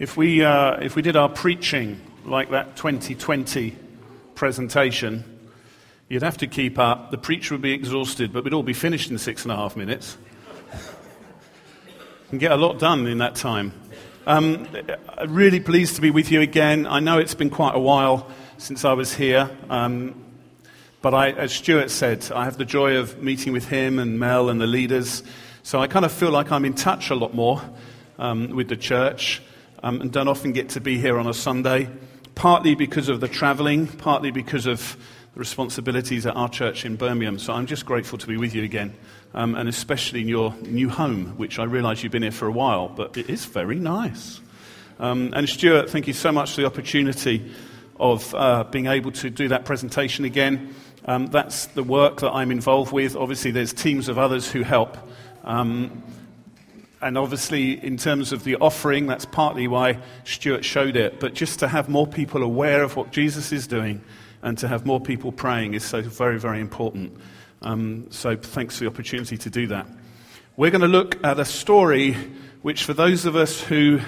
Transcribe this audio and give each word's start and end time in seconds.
If 0.00 0.16
we, 0.16 0.42
uh, 0.42 0.78
if 0.80 0.96
we 0.96 1.02
did 1.02 1.14
our 1.14 1.28
preaching 1.28 2.00
like 2.24 2.52
that 2.52 2.74
2020 2.74 3.76
presentation, 4.34 5.24
you'd 6.08 6.22
have 6.22 6.38
to 6.38 6.46
keep 6.46 6.78
up. 6.78 7.10
The 7.10 7.18
preacher 7.18 7.52
would 7.52 7.60
be 7.60 7.72
exhausted, 7.72 8.32
but 8.32 8.42
we'd 8.42 8.54
all 8.54 8.62
be 8.62 8.72
finished 8.72 9.10
in 9.10 9.18
six 9.18 9.42
and 9.42 9.52
a 9.52 9.56
half 9.56 9.76
minutes. 9.76 10.16
and 12.30 12.40
get 12.40 12.50
a 12.50 12.56
lot 12.56 12.78
done 12.78 13.06
in 13.06 13.18
that 13.18 13.34
time. 13.34 13.74
Um, 14.26 14.66
really 15.28 15.60
pleased 15.60 15.96
to 15.96 16.00
be 16.00 16.10
with 16.10 16.30
you 16.32 16.40
again. 16.40 16.86
I 16.86 17.00
know 17.00 17.18
it's 17.18 17.34
been 17.34 17.50
quite 17.50 17.74
a 17.74 17.78
while 17.78 18.26
since 18.56 18.86
I 18.86 18.94
was 18.94 19.12
here. 19.12 19.50
Um, 19.68 20.14
but 21.02 21.12
I, 21.12 21.32
as 21.32 21.52
Stuart 21.52 21.90
said, 21.90 22.26
I 22.32 22.44
have 22.44 22.56
the 22.56 22.64
joy 22.64 22.96
of 22.96 23.22
meeting 23.22 23.52
with 23.52 23.68
him 23.68 23.98
and 23.98 24.18
Mel 24.18 24.48
and 24.48 24.62
the 24.62 24.66
leaders. 24.66 25.22
So 25.62 25.78
I 25.78 25.88
kind 25.88 26.06
of 26.06 26.12
feel 26.12 26.30
like 26.30 26.50
I'm 26.50 26.64
in 26.64 26.72
touch 26.72 27.10
a 27.10 27.14
lot 27.14 27.34
more 27.34 27.60
um, 28.18 28.48
with 28.56 28.68
the 28.68 28.78
church 28.78 29.42
um, 29.82 30.00
and 30.00 30.12
don't 30.12 30.28
often 30.28 30.52
get 30.52 30.70
to 30.70 30.80
be 30.80 30.98
here 30.98 31.18
on 31.18 31.26
a 31.26 31.34
Sunday, 31.34 31.88
partly 32.34 32.74
because 32.74 33.08
of 33.08 33.20
the 33.20 33.28
travelling, 33.28 33.86
partly 33.86 34.30
because 34.30 34.66
of 34.66 34.96
the 35.34 35.38
responsibilities 35.38 36.26
at 36.26 36.36
our 36.36 36.48
church 36.48 36.84
in 36.84 36.96
Birmingham. 36.96 37.38
So 37.38 37.52
I'm 37.52 37.66
just 37.66 37.86
grateful 37.86 38.18
to 38.18 38.26
be 38.26 38.36
with 38.36 38.54
you 38.54 38.62
again, 38.62 38.94
um, 39.34 39.54
and 39.54 39.68
especially 39.68 40.20
in 40.20 40.28
your 40.28 40.54
new 40.62 40.88
home, 40.88 41.36
which 41.36 41.58
I 41.58 41.64
realise 41.64 42.02
you've 42.02 42.12
been 42.12 42.22
here 42.22 42.30
for 42.30 42.46
a 42.46 42.52
while, 42.52 42.88
but 42.88 43.16
it 43.16 43.30
is 43.30 43.44
very 43.44 43.78
nice. 43.78 44.40
Um, 44.98 45.32
and 45.34 45.48
Stuart, 45.48 45.88
thank 45.90 46.06
you 46.06 46.12
so 46.12 46.30
much 46.30 46.54
for 46.54 46.60
the 46.60 46.66
opportunity 46.66 47.50
of 47.98 48.34
uh, 48.34 48.64
being 48.64 48.86
able 48.86 49.12
to 49.12 49.30
do 49.30 49.48
that 49.48 49.64
presentation 49.64 50.24
again. 50.24 50.74
Um, 51.04 51.26
that's 51.28 51.66
the 51.66 51.82
work 51.82 52.20
that 52.20 52.30
I'm 52.30 52.50
involved 52.50 52.92
with. 52.92 53.16
Obviously, 53.16 53.50
there's 53.50 53.72
teams 53.72 54.08
of 54.08 54.18
others 54.18 54.50
who 54.50 54.62
help. 54.62 54.98
Um, 55.44 56.02
and 57.02 57.16
obviously, 57.16 57.82
in 57.84 57.96
terms 57.96 58.32
of 58.32 58.44
the 58.44 58.56
offering, 58.56 59.06
that's 59.06 59.24
partly 59.24 59.66
why 59.66 59.98
Stuart 60.24 60.64
showed 60.64 60.96
it. 60.96 61.18
But 61.18 61.34
just 61.34 61.58
to 61.60 61.68
have 61.68 61.88
more 61.88 62.06
people 62.06 62.42
aware 62.42 62.82
of 62.82 62.96
what 62.96 63.10
Jesus 63.10 63.52
is 63.52 63.66
doing 63.66 64.02
and 64.42 64.58
to 64.58 64.68
have 64.68 64.84
more 64.84 65.00
people 65.00 65.32
praying 65.32 65.74
is 65.74 65.84
so 65.84 66.02
very, 66.02 66.38
very 66.38 66.60
important. 66.60 67.16
Um, 67.62 68.06
so 68.10 68.36
thanks 68.36 68.76
for 68.76 68.84
the 68.84 68.90
opportunity 68.90 69.38
to 69.38 69.50
do 69.50 69.66
that. 69.68 69.86
We're 70.56 70.70
going 70.70 70.82
to 70.82 70.88
look 70.88 71.22
at 71.24 71.38
a 71.38 71.44
story 71.44 72.16
which, 72.62 72.84
for 72.84 72.92
those 72.92 73.24
of 73.24 73.34
us 73.34 73.60
who 73.60 74.00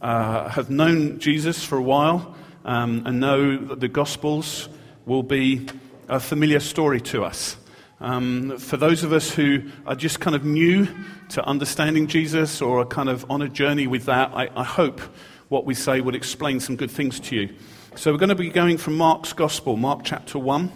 uh, 0.00 0.48
have 0.48 0.70
known 0.70 1.18
Jesus 1.18 1.62
for 1.62 1.76
a 1.76 1.82
while 1.82 2.34
um, 2.64 3.02
and 3.04 3.20
know 3.20 3.56
that 3.58 3.80
the 3.80 3.88
Gospels, 3.88 4.68
will 5.04 5.22
be 5.22 5.66
a 6.08 6.20
familiar 6.20 6.60
story 6.60 7.00
to 7.00 7.24
us. 7.24 7.56
Um, 8.02 8.58
for 8.58 8.76
those 8.76 9.04
of 9.04 9.12
us 9.12 9.30
who 9.30 9.62
are 9.86 9.94
just 9.94 10.18
kind 10.18 10.34
of 10.34 10.44
new 10.44 10.88
to 11.28 11.44
understanding 11.46 12.08
Jesus 12.08 12.60
or 12.60 12.80
are 12.80 12.84
kind 12.84 13.08
of 13.08 13.30
on 13.30 13.42
a 13.42 13.48
journey 13.48 13.86
with 13.86 14.06
that, 14.06 14.32
I, 14.34 14.48
I 14.56 14.64
hope 14.64 15.00
what 15.48 15.64
we 15.66 15.74
say 15.74 16.00
would 16.00 16.16
explain 16.16 16.58
some 16.58 16.74
good 16.74 16.90
things 16.90 17.20
to 17.20 17.36
you. 17.36 17.54
So 17.94 18.10
we're 18.10 18.18
going 18.18 18.30
to 18.30 18.34
be 18.34 18.50
going 18.50 18.76
from 18.76 18.96
Mark's 18.96 19.32
Gospel, 19.32 19.76
Mark 19.76 20.00
chapter 20.02 20.36
1, 20.36 20.72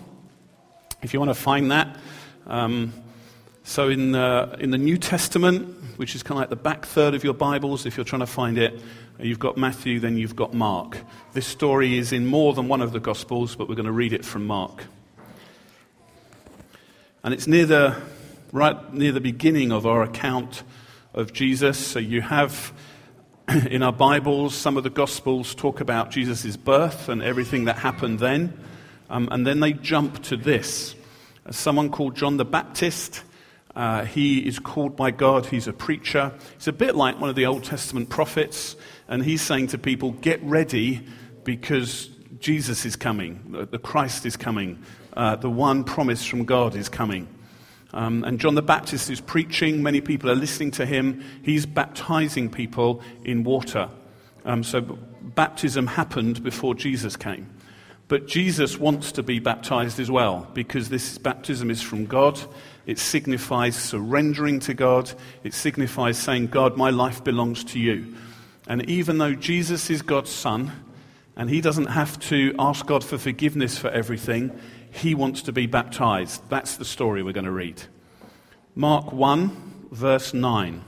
if 1.02 1.12
you 1.12 1.18
want 1.18 1.30
to 1.30 1.34
find 1.34 1.72
that. 1.72 1.96
Um, 2.46 2.92
so 3.64 3.88
in, 3.88 4.14
uh, 4.14 4.56
in 4.60 4.70
the 4.70 4.78
New 4.78 4.96
Testament, 4.96 5.98
which 5.98 6.14
is 6.14 6.22
kind 6.22 6.38
of 6.38 6.42
like 6.42 6.50
the 6.50 6.54
back 6.54 6.86
third 6.86 7.14
of 7.14 7.24
your 7.24 7.34
Bibles, 7.34 7.86
if 7.86 7.96
you're 7.96 8.04
trying 8.04 8.20
to 8.20 8.26
find 8.26 8.56
it, 8.56 8.80
you've 9.18 9.40
got 9.40 9.56
Matthew, 9.56 9.98
then 9.98 10.16
you've 10.16 10.36
got 10.36 10.54
Mark. 10.54 10.98
This 11.32 11.48
story 11.48 11.98
is 11.98 12.12
in 12.12 12.24
more 12.24 12.54
than 12.54 12.68
one 12.68 12.82
of 12.82 12.92
the 12.92 13.00
Gospels, 13.00 13.56
but 13.56 13.68
we're 13.68 13.74
going 13.74 13.86
to 13.86 13.92
read 13.92 14.12
it 14.12 14.24
from 14.24 14.46
Mark. 14.46 14.84
And 17.26 17.34
it's 17.34 17.48
near 17.48 17.66
the, 17.66 18.00
right 18.52 18.94
near 18.94 19.10
the 19.10 19.20
beginning 19.20 19.72
of 19.72 19.84
our 19.84 20.04
account 20.04 20.62
of 21.12 21.32
Jesus. 21.32 21.76
So 21.76 21.98
you 21.98 22.20
have 22.20 22.72
in 23.68 23.82
our 23.82 23.92
Bibles, 23.92 24.54
some 24.54 24.76
of 24.76 24.84
the 24.84 24.90
Gospels 24.90 25.52
talk 25.52 25.80
about 25.80 26.12
Jesus' 26.12 26.56
birth 26.56 27.08
and 27.08 27.20
everything 27.20 27.64
that 27.64 27.78
happened 27.78 28.20
then. 28.20 28.56
Um, 29.10 29.28
and 29.32 29.44
then 29.44 29.58
they 29.58 29.72
jump 29.72 30.22
to 30.22 30.36
this. 30.36 30.94
Someone 31.50 31.90
called 31.90 32.14
John 32.14 32.36
the 32.36 32.44
Baptist. 32.44 33.24
Uh, 33.74 34.04
he 34.04 34.46
is 34.46 34.60
called 34.60 34.94
by 34.94 35.10
God. 35.10 35.46
He's 35.46 35.66
a 35.66 35.72
preacher. 35.72 36.32
He's 36.56 36.68
a 36.68 36.72
bit 36.72 36.94
like 36.94 37.20
one 37.20 37.28
of 37.28 37.34
the 37.34 37.46
Old 37.46 37.64
Testament 37.64 38.08
prophets. 38.08 38.76
And 39.08 39.24
he's 39.24 39.42
saying 39.42 39.66
to 39.68 39.78
people, 39.78 40.12
get 40.12 40.40
ready 40.44 41.04
because 41.42 42.08
Jesus 42.38 42.84
is 42.84 42.94
coming. 42.94 43.66
The 43.68 43.80
Christ 43.80 44.26
is 44.26 44.36
coming 44.36 44.80
uh, 45.16 45.36
the 45.36 45.50
one 45.50 45.84
promise 45.84 46.24
from 46.24 46.44
God 46.44 46.74
is 46.74 46.88
coming. 46.88 47.28
Um, 47.92 48.24
and 48.24 48.38
John 48.38 48.54
the 48.54 48.62
Baptist 48.62 49.08
is 49.10 49.20
preaching. 49.20 49.82
Many 49.82 50.00
people 50.00 50.30
are 50.30 50.34
listening 50.34 50.70
to 50.72 50.84
him. 50.84 51.24
He's 51.42 51.64
baptizing 51.64 52.50
people 52.50 53.00
in 53.24 53.42
water. 53.44 53.88
Um, 54.44 54.62
so 54.62 54.80
baptism 54.80 55.86
happened 55.86 56.42
before 56.42 56.74
Jesus 56.74 57.16
came. 57.16 57.48
But 58.08 58.28
Jesus 58.28 58.78
wants 58.78 59.12
to 59.12 59.22
be 59.22 59.40
baptized 59.40 59.98
as 59.98 60.10
well 60.10 60.48
because 60.54 60.88
this 60.88 61.18
baptism 61.18 61.70
is 61.70 61.82
from 61.82 62.06
God. 62.06 62.40
It 62.86 62.98
signifies 62.98 63.74
surrendering 63.74 64.60
to 64.60 64.74
God. 64.74 65.10
It 65.42 65.54
signifies 65.54 66.16
saying, 66.18 66.48
God, 66.48 66.76
my 66.76 66.90
life 66.90 67.24
belongs 67.24 67.64
to 67.64 67.80
you. 67.80 68.14
And 68.68 68.88
even 68.88 69.18
though 69.18 69.34
Jesus 69.34 69.90
is 69.90 70.02
God's 70.02 70.30
son, 70.30 70.72
and 71.36 71.50
he 71.50 71.60
doesn't 71.60 71.86
have 71.86 72.18
to 72.20 72.54
ask 72.58 72.86
God 72.86 73.04
for 73.04 73.18
forgiveness 73.18 73.76
for 73.76 73.88
everything, 73.88 74.58
he 74.90 75.14
wants 75.14 75.42
to 75.42 75.52
be 75.52 75.66
baptized. 75.66 76.42
That's 76.48 76.76
the 76.76 76.84
story 76.84 77.22
we're 77.22 77.32
going 77.32 77.44
to 77.44 77.50
read. 77.50 77.82
Mark 78.74 79.12
1, 79.12 79.88
verse 79.90 80.32
9. 80.32 80.82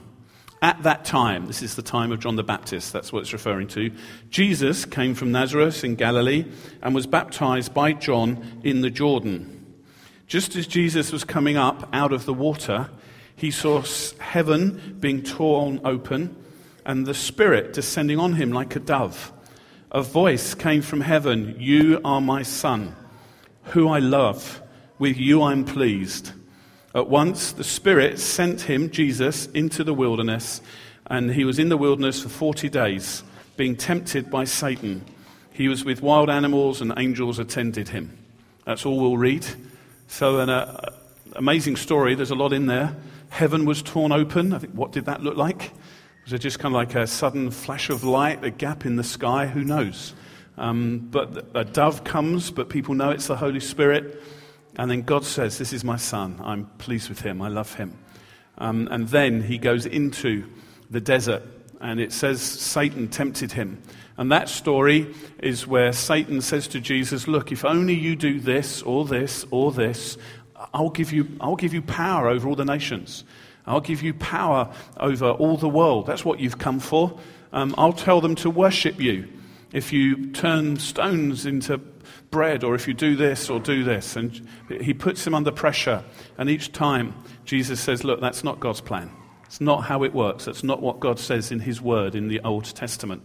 At 0.61 0.83
that 0.83 1.05
time, 1.05 1.45
this 1.45 1.61
is 1.61 1.75
the 1.75 1.81
time 1.81 2.11
of 2.11 2.19
John 2.19 2.35
the 2.35 2.43
Baptist, 2.43 2.91
that's 2.91 3.13
what 3.13 3.21
it's 3.21 3.31
referring 3.31 3.67
to. 3.69 3.91
Jesus 4.29 4.83
came 4.83 5.15
from 5.15 5.31
Nazareth 5.31 5.83
in 5.83 5.95
Galilee 5.95 6.45
and 6.81 6.93
was 6.93 7.07
baptized 7.07 7.73
by 7.73 7.93
John 7.93 8.61
in 8.63 8.81
the 8.81 8.89
Jordan. 8.89 9.55
Just 10.27 10.55
as 10.55 10.67
Jesus 10.67 11.11
was 11.11 11.23
coming 11.23 11.55
up 11.55 11.87
out 11.93 12.11
of 12.11 12.25
the 12.25 12.33
water, 12.33 12.89
he 13.35 13.51
saw 13.51 13.83
heaven 14.19 14.97
being 14.99 15.23
torn 15.23 15.79
open 15.85 16.35
and 16.85 17.05
the 17.05 17.13
Spirit 17.13 17.71
descending 17.71 18.19
on 18.19 18.33
him 18.33 18.51
like 18.51 18.75
a 18.75 18.79
dove. 18.79 19.31
A 19.91 20.03
voice 20.03 20.53
came 20.53 20.83
from 20.83 21.01
heaven 21.01 21.55
You 21.57 21.99
are 22.05 22.21
my 22.21 22.43
Son 22.43 22.95
who 23.69 23.87
I 23.87 23.99
love. 23.99 24.61
With 24.99 25.17
you 25.17 25.41
I'm 25.41 25.63
pleased. 25.63 26.33
At 26.93 27.07
once 27.07 27.53
the 27.53 27.63
Spirit 27.63 28.19
sent 28.19 28.61
him, 28.61 28.89
Jesus, 28.89 29.47
into 29.47 29.83
the 29.83 29.93
wilderness, 29.93 30.61
and 31.07 31.31
he 31.31 31.43
was 31.43 31.57
in 31.57 31.69
the 31.69 31.77
wilderness 31.77 32.21
for 32.21 32.29
40 32.29 32.69
days, 32.69 33.23
being 33.57 33.75
tempted 33.75 34.29
by 34.29 34.43
Satan. 34.43 35.03
He 35.51 35.67
was 35.67 35.85
with 35.85 36.01
wild 36.01 36.29
animals, 36.29 36.81
and 36.81 36.93
angels 36.97 37.39
attended 37.39 37.89
him. 37.89 38.17
That's 38.65 38.85
all 38.85 38.99
we'll 38.99 39.17
read. 39.17 39.45
So, 40.07 40.39
an 40.39 40.49
uh, 40.49 40.93
amazing 41.35 41.77
story. 41.77 42.15
There's 42.15 42.31
a 42.31 42.35
lot 42.35 42.53
in 42.53 42.65
there. 42.67 42.95
Heaven 43.29 43.65
was 43.65 43.81
torn 43.81 44.11
open. 44.11 44.53
I 44.53 44.59
think, 44.59 44.73
what 44.73 44.91
did 44.91 45.05
that 45.05 45.23
look 45.23 45.37
like? 45.37 45.71
Was 46.23 46.33
it 46.33 46.39
just 46.39 46.59
kind 46.59 46.73
of 46.73 46.77
like 46.77 46.95
a 46.95 47.07
sudden 47.07 47.51
flash 47.51 47.89
of 47.89 48.03
light, 48.03 48.43
a 48.43 48.49
gap 48.51 48.85
in 48.85 48.95
the 48.95 49.03
sky? 49.03 49.47
Who 49.47 49.63
knows? 49.63 50.13
Um, 50.57 51.07
but 51.11 51.47
a 51.55 51.63
dove 51.63 52.03
comes, 52.03 52.51
but 52.51 52.69
people 52.69 52.93
know 52.93 53.11
it's 53.11 53.27
the 53.27 53.37
Holy 53.37 53.61
Spirit. 53.61 54.21
And 54.77 54.91
then 54.91 55.01
God 55.01 55.25
says, 55.25 55.57
This 55.57 55.73
is 55.73 55.83
my 55.83 55.97
son. 55.97 56.39
I'm 56.43 56.65
pleased 56.77 57.09
with 57.09 57.21
him. 57.21 57.41
I 57.41 57.47
love 57.47 57.73
him. 57.73 57.97
Um, 58.57 58.87
and 58.91 59.07
then 59.07 59.41
he 59.41 59.57
goes 59.57 59.85
into 59.85 60.45
the 60.89 61.01
desert. 61.01 61.43
And 61.81 61.99
it 61.99 62.11
says 62.11 62.41
Satan 62.41 63.07
tempted 63.07 63.53
him. 63.53 63.81
And 64.17 64.31
that 64.33 64.49
story 64.49 65.15
is 65.41 65.65
where 65.65 65.93
Satan 65.93 66.41
says 66.41 66.67
to 66.69 66.81
Jesus, 66.81 67.27
Look, 67.27 67.53
if 67.53 67.63
only 67.63 67.93
you 67.93 68.17
do 68.17 68.39
this 68.39 68.81
or 68.81 69.05
this 69.05 69.45
or 69.49 69.71
this, 69.71 70.17
I'll 70.73 70.89
give 70.89 71.13
you, 71.13 71.27
I'll 71.39 71.55
give 71.55 71.73
you 71.73 71.81
power 71.81 72.27
over 72.27 72.49
all 72.49 72.55
the 72.55 72.65
nations. 72.65 73.23
I'll 73.69 73.81
give 73.81 74.01
you 74.01 74.13
power 74.15 74.73
over 74.97 75.29
all 75.31 75.57
the 75.57 75.69
world. 75.69 76.07
That's 76.07 76.25
what 76.25 76.39
you've 76.39 76.57
come 76.57 76.79
for. 76.79 77.17
Um, 77.53 77.73
I'll 77.77 77.93
tell 77.93 78.19
them 78.19 78.35
to 78.35 78.49
worship 78.49 78.99
you 78.99 79.27
if 79.71 79.93
you 79.93 80.31
turn 80.31 80.77
stones 80.77 81.45
into 81.45 81.79
bread, 82.31 82.63
or 82.63 82.75
if 82.75 82.87
you 82.87 82.93
do 82.93 83.15
this 83.15 83.49
or 83.49 83.59
do 83.59 83.83
this. 83.83 84.15
And 84.15 84.47
he 84.81 84.93
puts 84.93 85.25
him 85.25 85.33
under 85.33 85.51
pressure. 85.51 86.03
And 86.37 86.49
each 86.49 86.71
time, 86.71 87.13
Jesus 87.45 87.79
says, 87.79 88.03
Look, 88.03 88.21
that's 88.21 88.43
not 88.43 88.59
God's 88.59 88.81
plan. 88.81 89.09
It's 89.45 89.61
not 89.61 89.83
how 89.85 90.03
it 90.03 90.13
works. 90.13 90.45
That's 90.45 90.63
not 90.63 90.81
what 90.81 90.99
God 90.99 91.19
says 91.19 91.51
in 91.51 91.59
his 91.59 91.81
word 91.81 92.15
in 92.15 92.27
the 92.27 92.39
Old 92.41 92.65
Testament. 92.65 93.23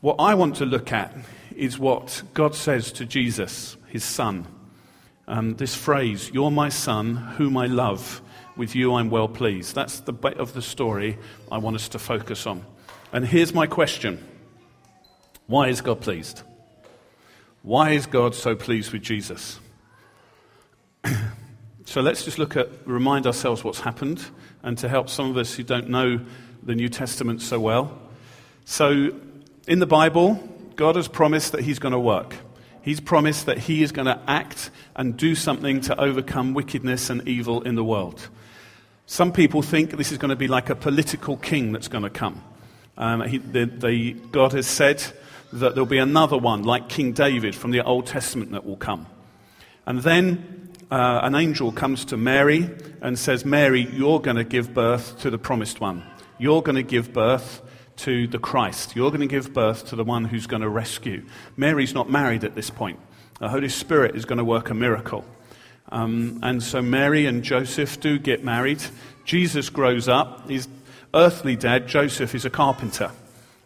What 0.00 0.16
I 0.18 0.34
want 0.34 0.56
to 0.56 0.66
look 0.66 0.92
at 0.92 1.14
is 1.56 1.78
what 1.78 2.22
God 2.34 2.54
says 2.54 2.92
to 2.92 3.04
Jesus, 3.04 3.76
his 3.88 4.04
son. 4.04 4.46
Um, 5.26 5.54
this 5.56 5.74
phrase, 5.74 6.30
You're 6.32 6.50
my 6.50 6.68
son, 6.68 7.16
whom 7.16 7.56
I 7.56 7.66
love. 7.66 8.20
With 8.56 8.74
you 8.74 8.94
I'm 8.94 9.10
well 9.10 9.28
pleased. 9.28 9.74
That's 9.74 10.00
the 10.00 10.12
bit 10.12 10.38
of 10.38 10.52
the 10.54 10.62
story 10.62 11.18
I 11.50 11.58
want 11.58 11.76
us 11.76 11.88
to 11.90 11.98
focus 11.98 12.46
on. 12.46 12.64
And 13.12 13.26
here's 13.26 13.54
my 13.54 13.66
question 13.66 14.24
why 15.46 15.68
is 15.68 15.80
God 15.80 16.00
pleased? 16.00 16.42
Why 17.62 17.90
is 17.90 18.06
God 18.06 18.34
so 18.34 18.54
pleased 18.54 18.92
with 18.92 19.02
Jesus? 19.02 19.58
so 21.84 22.00
let's 22.00 22.24
just 22.24 22.38
look 22.38 22.56
at, 22.56 22.68
remind 22.86 23.26
ourselves 23.26 23.64
what's 23.64 23.80
happened, 23.80 24.24
and 24.62 24.76
to 24.78 24.88
help 24.88 25.08
some 25.08 25.30
of 25.30 25.36
us 25.36 25.54
who 25.54 25.62
don't 25.62 25.88
know 25.88 26.20
the 26.62 26.74
New 26.74 26.88
Testament 26.88 27.42
so 27.42 27.60
well, 27.60 27.98
So, 28.64 29.12
in 29.68 29.78
the 29.78 29.86
Bible, 29.86 30.42
God 30.76 30.96
has 30.96 31.08
promised 31.08 31.52
that 31.52 31.60
He's 31.60 31.78
going 31.78 31.92
to 31.92 31.98
work. 31.98 32.36
He's 32.80 33.00
promised 33.00 33.46
that 33.46 33.58
He 33.58 33.82
is 33.82 33.92
going 33.92 34.06
to 34.06 34.18
act 34.26 34.70
and 34.96 35.16
do 35.16 35.34
something 35.34 35.82
to 35.82 36.00
overcome 36.00 36.54
wickedness 36.54 37.10
and 37.10 37.26
evil 37.28 37.60
in 37.62 37.74
the 37.74 37.84
world. 37.84 38.28
Some 39.06 39.32
people 39.32 39.60
think 39.60 39.96
this 39.96 40.12
is 40.12 40.18
going 40.18 40.30
to 40.30 40.36
be 40.36 40.48
like 40.48 40.70
a 40.70 40.74
political 40.74 41.36
king 41.36 41.72
that's 41.72 41.88
going 41.88 42.04
to 42.04 42.10
come. 42.10 42.42
Um, 42.96 43.22
he, 43.22 43.38
the, 43.38 43.66
the, 43.66 44.12
God 44.12 44.52
has 44.52 44.66
said 44.66 45.02
that 45.52 45.74
there'll 45.74 45.86
be 45.86 45.98
another 45.98 46.38
one, 46.38 46.62
like 46.62 46.88
King 46.88 47.12
David 47.12 47.54
from 47.54 47.70
the 47.70 47.82
Old 47.82 48.06
Testament, 48.06 48.52
that 48.52 48.64
will 48.64 48.76
come. 48.76 49.06
And 49.86 50.00
then 50.00 50.70
uh, 50.90 51.20
an 51.22 51.34
angel 51.34 51.70
comes 51.70 52.06
to 52.06 52.16
Mary 52.16 52.70
and 53.02 53.18
says, 53.18 53.44
Mary, 53.44 53.82
you're 53.92 54.20
going 54.20 54.36
to 54.36 54.44
give 54.44 54.72
birth 54.72 55.20
to 55.20 55.30
the 55.30 55.38
promised 55.38 55.80
one. 55.80 56.02
You're 56.38 56.62
going 56.62 56.76
to 56.76 56.82
give 56.82 57.12
birth 57.12 57.60
to 57.96 58.26
the 58.26 58.38
Christ. 58.38 58.96
You're 58.96 59.10
going 59.10 59.20
to 59.20 59.26
give 59.26 59.52
birth 59.52 59.86
to 59.88 59.96
the 59.96 60.04
one 60.04 60.24
who's 60.24 60.46
going 60.46 60.62
to 60.62 60.68
rescue. 60.68 61.24
Mary's 61.56 61.94
not 61.94 62.10
married 62.10 62.42
at 62.42 62.54
this 62.54 62.70
point. 62.70 62.98
The 63.38 63.48
Holy 63.48 63.68
Spirit 63.68 64.16
is 64.16 64.24
going 64.24 64.38
to 64.38 64.44
work 64.44 64.70
a 64.70 64.74
miracle. 64.74 65.24
Um, 65.90 66.40
and 66.42 66.62
so 66.62 66.82
Mary 66.82 67.26
and 67.26 67.42
Joseph 67.42 68.00
do 68.00 68.18
get 68.18 68.42
married. 68.42 68.82
Jesus 69.24 69.70
grows 69.70 70.08
up. 70.08 70.48
His 70.48 70.68
earthly 71.14 71.56
dad, 71.56 71.86
Joseph, 71.86 72.34
is 72.34 72.44
a 72.44 72.50
carpenter. 72.50 73.10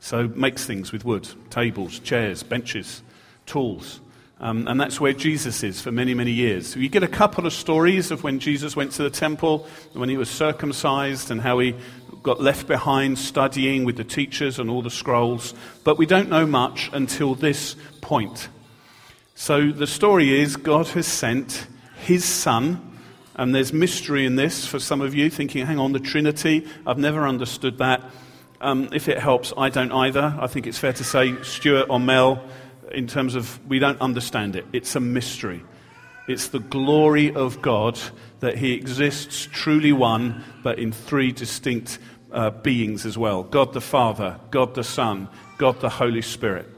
So 0.00 0.28
makes 0.28 0.64
things 0.64 0.92
with 0.92 1.04
wood 1.04 1.28
tables, 1.50 1.98
chairs, 1.98 2.42
benches, 2.42 3.02
tools. 3.46 4.00
Um, 4.40 4.68
and 4.68 4.80
that's 4.80 5.00
where 5.00 5.12
Jesus 5.12 5.64
is 5.64 5.80
for 5.80 5.90
many, 5.90 6.14
many 6.14 6.30
years. 6.30 6.68
So 6.68 6.78
you 6.78 6.88
get 6.88 7.02
a 7.02 7.08
couple 7.08 7.44
of 7.44 7.52
stories 7.52 8.12
of 8.12 8.22
when 8.22 8.38
Jesus 8.38 8.76
went 8.76 8.92
to 8.92 9.02
the 9.02 9.10
temple, 9.10 9.66
when 9.94 10.08
he 10.08 10.16
was 10.16 10.30
circumcised, 10.30 11.32
and 11.32 11.40
how 11.40 11.58
he 11.58 11.74
got 12.22 12.40
left 12.40 12.68
behind 12.68 13.18
studying 13.18 13.84
with 13.84 13.96
the 13.96 14.04
teachers 14.04 14.60
and 14.60 14.70
all 14.70 14.82
the 14.82 14.90
scrolls. 14.90 15.54
But 15.82 15.98
we 15.98 16.06
don't 16.06 16.28
know 16.28 16.46
much 16.46 16.88
until 16.92 17.34
this 17.34 17.74
point. 18.00 18.48
So 19.34 19.72
the 19.72 19.86
story 19.86 20.40
is 20.40 20.56
God 20.56 20.86
has 20.88 21.06
sent 21.06 21.66
his 21.98 22.24
son, 22.24 22.98
and 23.34 23.54
there's 23.54 23.72
mystery 23.72 24.26
in 24.26 24.36
this 24.36 24.66
for 24.66 24.78
some 24.78 25.00
of 25.00 25.14
you 25.14 25.30
thinking, 25.30 25.66
hang 25.66 25.78
on, 25.78 25.92
the 25.92 26.00
Trinity, 26.00 26.66
I've 26.86 26.98
never 26.98 27.26
understood 27.26 27.78
that. 27.78 28.02
Um, 28.60 28.88
if 28.92 29.08
it 29.08 29.18
helps, 29.18 29.52
I 29.56 29.68
don't 29.68 29.92
either. 29.92 30.36
I 30.40 30.48
think 30.48 30.66
it's 30.66 30.78
fair 30.78 30.92
to 30.92 31.04
say, 31.04 31.40
Stuart 31.42 31.86
or 31.88 32.00
Mel, 32.00 32.42
in 32.90 33.06
terms 33.06 33.34
of 33.34 33.64
we 33.68 33.78
don't 33.78 34.00
understand 34.00 34.56
it. 34.56 34.66
It's 34.72 34.96
a 34.96 35.00
mystery. 35.00 35.62
It's 36.26 36.48
the 36.48 36.58
glory 36.58 37.32
of 37.32 37.62
God 37.62 37.98
that 38.40 38.58
He 38.58 38.72
exists 38.72 39.48
truly 39.50 39.92
one, 39.92 40.44
but 40.62 40.78
in 40.78 40.92
three 40.92 41.32
distinct 41.32 41.98
uh, 42.30 42.50
beings 42.50 43.06
as 43.06 43.16
well 43.16 43.42
God 43.42 43.72
the 43.72 43.80
Father, 43.80 44.38
God 44.50 44.74
the 44.74 44.84
Son, 44.84 45.28
God 45.56 45.80
the 45.80 45.88
Holy 45.88 46.22
Spirit. 46.22 46.68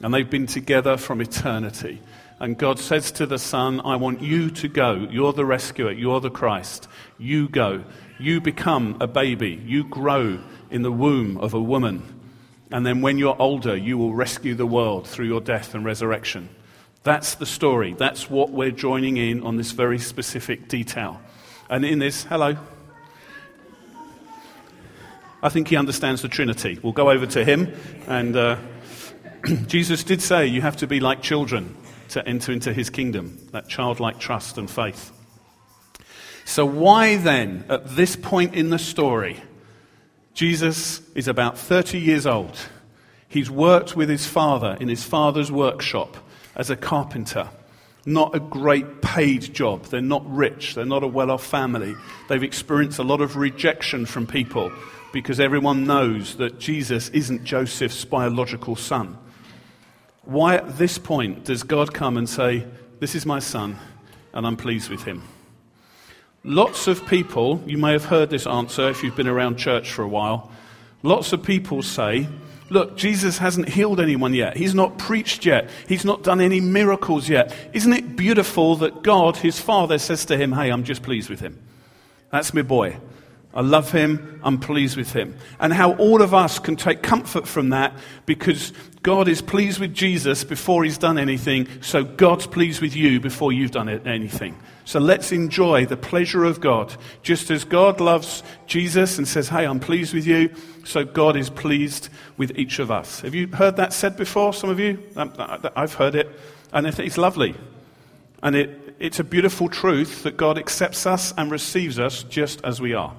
And 0.00 0.12
they've 0.14 0.28
been 0.28 0.46
together 0.46 0.96
from 0.96 1.20
eternity. 1.20 2.00
And 2.40 2.56
God 2.56 2.78
says 2.78 3.10
to 3.12 3.26
the 3.26 3.38
Son, 3.38 3.80
I 3.84 3.96
want 3.96 4.22
you 4.22 4.50
to 4.50 4.68
go. 4.68 5.08
You're 5.10 5.32
the 5.32 5.44
rescuer. 5.44 5.90
You're 5.90 6.20
the 6.20 6.30
Christ. 6.30 6.86
You 7.18 7.48
go. 7.48 7.84
You 8.20 8.40
become 8.40 8.96
a 9.00 9.08
baby. 9.08 9.60
You 9.64 9.84
grow 9.84 10.38
in 10.70 10.82
the 10.82 10.92
womb 10.92 11.36
of 11.38 11.52
a 11.52 11.60
woman. 11.60 12.02
And 12.70 12.86
then 12.86 13.00
when 13.00 13.18
you're 13.18 13.36
older, 13.40 13.76
you 13.76 13.98
will 13.98 14.14
rescue 14.14 14.54
the 14.54 14.66
world 14.66 15.08
through 15.08 15.26
your 15.26 15.40
death 15.40 15.74
and 15.74 15.84
resurrection. 15.84 16.48
That's 17.02 17.34
the 17.34 17.46
story. 17.46 17.94
That's 17.94 18.30
what 18.30 18.50
we're 18.50 18.70
joining 18.70 19.16
in 19.16 19.42
on 19.42 19.56
this 19.56 19.72
very 19.72 19.98
specific 19.98 20.68
detail. 20.68 21.20
And 21.68 21.84
in 21.84 21.98
this, 21.98 22.22
hello. 22.24 22.56
I 25.42 25.48
think 25.48 25.68
he 25.68 25.76
understands 25.76 26.22
the 26.22 26.28
Trinity. 26.28 26.78
We'll 26.82 26.92
go 26.92 27.10
over 27.10 27.26
to 27.26 27.44
him. 27.44 27.72
And 28.06 28.36
uh, 28.36 28.58
Jesus 29.66 30.04
did 30.04 30.22
say 30.22 30.46
you 30.46 30.60
have 30.60 30.76
to 30.78 30.86
be 30.86 31.00
like 31.00 31.22
children 31.22 31.74
to 32.10 32.26
enter 32.26 32.52
into 32.52 32.72
his 32.72 32.90
kingdom, 32.90 33.38
that 33.52 33.68
childlike 33.68 34.18
trust 34.18 34.58
and 34.58 34.70
faith. 34.70 35.12
So, 36.44 36.64
why 36.64 37.16
then, 37.16 37.64
at 37.68 37.96
this 37.96 38.16
point 38.16 38.54
in 38.54 38.70
the 38.70 38.78
story, 38.78 39.42
Jesus 40.32 41.02
is 41.14 41.28
about 41.28 41.58
30 41.58 41.98
years 41.98 42.26
old. 42.26 42.56
He's 43.28 43.50
worked 43.50 43.96
with 43.96 44.08
his 44.08 44.26
father 44.26 44.76
in 44.80 44.88
his 44.88 45.04
father's 45.04 45.52
workshop 45.52 46.16
as 46.56 46.70
a 46.70 46.76
carpenter. 46.76 47.50
Not 48.06 48.34
a 48.34 48.40
great 48.40 49.02
paid 49.02 49.52
job. 49.52 49.84
They're 49.84 50.00
not 50.00 50.24
rich. 50.26 50.74
They're 50.74 50.86
not 50.86 51.02
a 51.02 51.06
well 51.06 51.30
off 51.30 51.44
family. 51.44 51.94
They've 52.28 52.42
experienced 52.42 52.98
a 52.98 53.02
lot 53.02 53.20
of 53.20 53.36
rejection 53.36 54.06
from 54.06 54.26
people 54.26 54.72
because 55.12 55.40
everyone 55.40 55.86
knows 55.86 56.36
that 56.36 56.58
Jesus 56.58 57.10
isn't 57.10 57.44
Joseph's 57.44 58.04
biological 58.04 58.76
son. 58.76 59.18
Why 60.28 60.56
at 60.56 60.76
this 60.76 60.98
point 60.98 61.46
does 61.46 61.62
God 61.62 61.94
come 61.94 62.18
and 62.18 62.28
say, 62.28 62.66
This 63.00 63.14
is 63.14 63.24
my 63.24 63.38
son, 63.38 63.78
and 64.34 64.46
I'm 64.46 64.58
pleased 64.58 64.90
with 64.90 65.04
him? 65.04 65.22
Lots 66.44 66.86
of 66.86 67.06
people, 67.06 67.62
you 67.64 67.78
may 67.78 67.92
have 67.92 68.04
heard 68.04 68.28
this 68.28 68.46
answer 68.46 68.90
if 68.90 69.02
you've 69.02 69.16
been 69.16 69.26
around 69.26 69.56
church 69.56 69.90
for 69.90 70.02
a 70.02 70.08
while. 70.08 70.50
Lots 71.02 71.32
of 71.32 71.42
people 71.42 71.80
say, 71.82 72.28
Look, 72.68 72.94
Jesus 72.98 73.38
hasn't 73.38 73.70
healed 73.70 74.00
anyone 74.00 74.34
yet. 74.34 74.58
He's 74.58 74.74
not 74.74 74.98
preached 74.98 75.46
yet. 75.46 75.70
He's 75.88 76.04
not 76.04 76.24
done 76.24 76.42
any 76.42 76.60
miracles 76.60 77.26
yet. 77.26 77.54
Isn't 77.72 77.94
it 77.94 78.14
beautiful 78.14 78.76
that 78.76 79.02
God, 79.02 79.38
his 79.38 79.58
Father, 79.58 79.96
says 79.96 80.26
to 80.26 80.36
him, 80.36 80.52
Hey, 80.52 80.68
I'm 80.68 80.84
just 80.84 81.02
pleased 81.02 81.30
with 81.30 81.40
him? 81.40 81.58
That's 82.30 82.52
my 82.52 82.60
boy. 82.60 82.98
I 83.54 83.62
love 83.62 83.90
him. 83.90 84.40
I'm 84.44 84.58
pleased 84.58 84.96
with 84.96 85.12
him. 85.12 85.36
And 85.58 85.72
how 85.72 85.94
all 85.94 86.20
of 86.20 86.34
us 86.34 86.58
can 86.58 86.76
take 86.76 87.02
comfort 87.02 87.48
from 87.48 87.70
that 87.70 87.94
because 88.26 88.72
God 89.02 89.26
is 89.26 89.40
pleased 89.40 89.80
with 89.80 89.94
Jesus 89.94 90.44
before 90.44 90.84
he's 90.84 90.98
done 90.98 91.18
anything. 91.18 91.66
So 91.80 92.04
God's 92.04 92.46
pleased 92.46 92.82
with 92.82 92.94
you 92.94 93.20
before 93.20 93.52
you've 93.52 93.70
done 93.70 93.88
anything. 93.88 94.56
So 94.84 95.00
let's 95.00 95.32
enjoy 95.32 95.86
the 95.86 95.96
pleasure 95.96 96.44
of 96.44 96.60
God. 96.60 96.94
Just 97.22 97.50
as 97.50 97.64
God 97.64 98.00
loves 98.00 98.42
Jesus 98.66 99.16
and 99.18 99.26
says, 99.26 99.48
Hey, 99.48 99.64
I'm 99.64 99.80
pleased 99.80 100.12
with 100.12 100.26
you, 100.26 100.50
so 100.84 101.04
God 101.04 101.36
is 101.36 101.48
pleased 101.50 102.10
with 102.36 102.56
each 102.56 102.78
of 102.78 102.90
us. 102.90 103.20
Have 103.20 103.34
you 103.34 103.48
heard 103.48 103.76
that 103.76 103.92
said 103.92 104.16
before, 104.16 104.52
some 104.52 104.70
of 104.70 104.78
you? 104.78 105.02
Um, 105.16 105.32
I've 105.74 105.94
heard 105.94 106.14
it. 106.14 106.28
And 106.72 106.86
it's 106.86 107.18
lovely. 107.18 107.54
And 108.42 108.54
it, 108.54 108.94
it's 108.98 109.20
a 109.20 109.24
beautiful 109.24 109.68
truth 109.68 110.22
that 110.22 110.36
God 110.36 110.58
accepts 110.58 111.06
us 111.06 111.32
and 111.36 111.50
receives 111.50 111.98
us 111.98 112.22
just 112.24 112.62
as 112.62 112.80
we 112.80 112.94
are. 112.94 113.14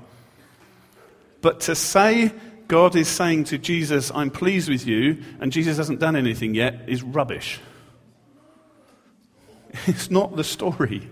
But 1.42 1.62
to 1.62 1.76
say 1.76 2.32
God 2.68 2.96
is 2.96 3.08
saying 3.08 3.46
to 3.46 3.58
Jesus, 3.58 4.12
I'm 4.14 4.30
pleased 4.30 4.70
with 4.70 4.86
you, 4.86 5.24
and 5.40 5.52
Jesus 5.52 5.78
hasn't 5.78 6.00
done 6.00 6.16
anything 6.16 6.54
yet, 6.54 6.86
is 6.88 7.04
rubbish. 7.04 7.60
It's 9.86 10.10
not 10.10 10.36
the 10.36 10.44
story. 10.44 11.10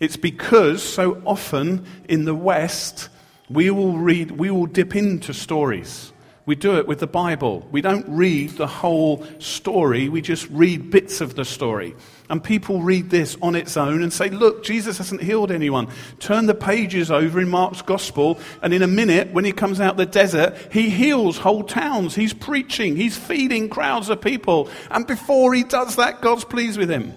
It's 0.00 0.16
because 0.16 0.82
so 0.82 1.22
often 1.24 1.86
in 2.08 2.24
the 2.24 2.34
West, 2.34 3.08
we 3.48 3.70
will 3.70 3.98
read, 3.98 4.32
we 4.32 4.50
will 4.50 4.66
dip 4.66 4.96
into 4.96 5.32
stories. 5.32 6.12
We 6.50 6.56
do 6.56 6.78
it 6.78 6.88
with 6.88 6.98
the 6.98 7.06
Bible. 7.06 7.64
We 7.70 7.80
don't 7.80 8.08
read 8.08 8.50
the 8.56 8.66
whole 8.66 9.24
story, 9.38 10.08
we 10.08 10.20
just 10.20 10.48
read 10.48 10.90
bits 10.90 11.20
of 11.20 11.36
the 11.36 11.44
story. 11.44 11.94
And 12.28 12.42
people 12.42 12.82
read 12.82 13.08
this 13.08 13.36
on 13.40 13.54
its 13.54 13.76
own 13.76 14.02
and 14.02 14.12
say, 14.12 14.30
Look, 14.30 14.64
Jesus 14.64 14.98
hasn't 14.98 15.22
healed 15.22 15.52
anyone. 15.52 15.86
Turn 16.18 16.46
the 16.46 16.54
pages 16.56 17.08
over 17.08 17.38
in 17.38 17.48
Mark's 17.48 17.82
gospel, 17.82 18.40
and 18.62 18.74
in 18.74 18.82
a 18.82 18.88
minute, 18.88 19.32
when 19.32 19.44
he 19.44 19.52
comes 19.52 19.80
out 19.80 19.96
the 19.96 20.06
desert, 20.06 20.56
he 20.72 20.90
heals 20.90 21.38
whole 21.38 21.62
towns. 21.62 22.16
He's 22.16 22.34
preaching, 22.34 22.96
he's 22.96 23.16
feeding 23.16 23.68
crowds 23.68 24.08
of 24.08 24.20
people. 24.20 24.68
And 24.90 25.06
before 25.06 25.54
he 25.54 25.62
does 25.62 25.94
that, 25.94 26.20
God's 26.20 26.42
pleased 26.42 26.80
with 26.80 26.90
him. 26.90 27.14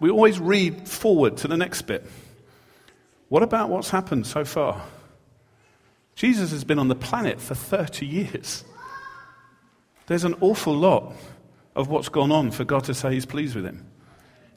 We 0.00 0.10
always 0.10 0.40
read 0.40 0.88
forward 0.88 1.36
to 1.36 1.46
the 1.46 1.56
next 1.56 1.82
bit. 1.82 2.04
What 3.28 3.44
about 3.44 3.68
what's 3.68 3.90
happened 3.90 4.26
so 4.26 4.44
far? 4.44 4.82
Jesus 6.14 6.50
has 6.52 6.64
been 6.64 6.78
on 6.78 6.88
the 6.88 6.94
planet 6.94 7.40
for 7.40 7.54
30 7.54 8.06
years. 8.06 8.64
There's 10.06 10.24
an 10.24 10.36
awful 10.40 10.74
lot 10.74 11.14
of 11.74 11.88
what's 11.88 12.08
gone 12.08 12.30
on 12.30 12.50
for 12.50 12.64
God 12.64 12.84
to 12.84 12.94
say 12.94 13.14
he's 13.14 13.26
pleased 13.26 13.56
with 13.56 13.64
him. 13.64 13.86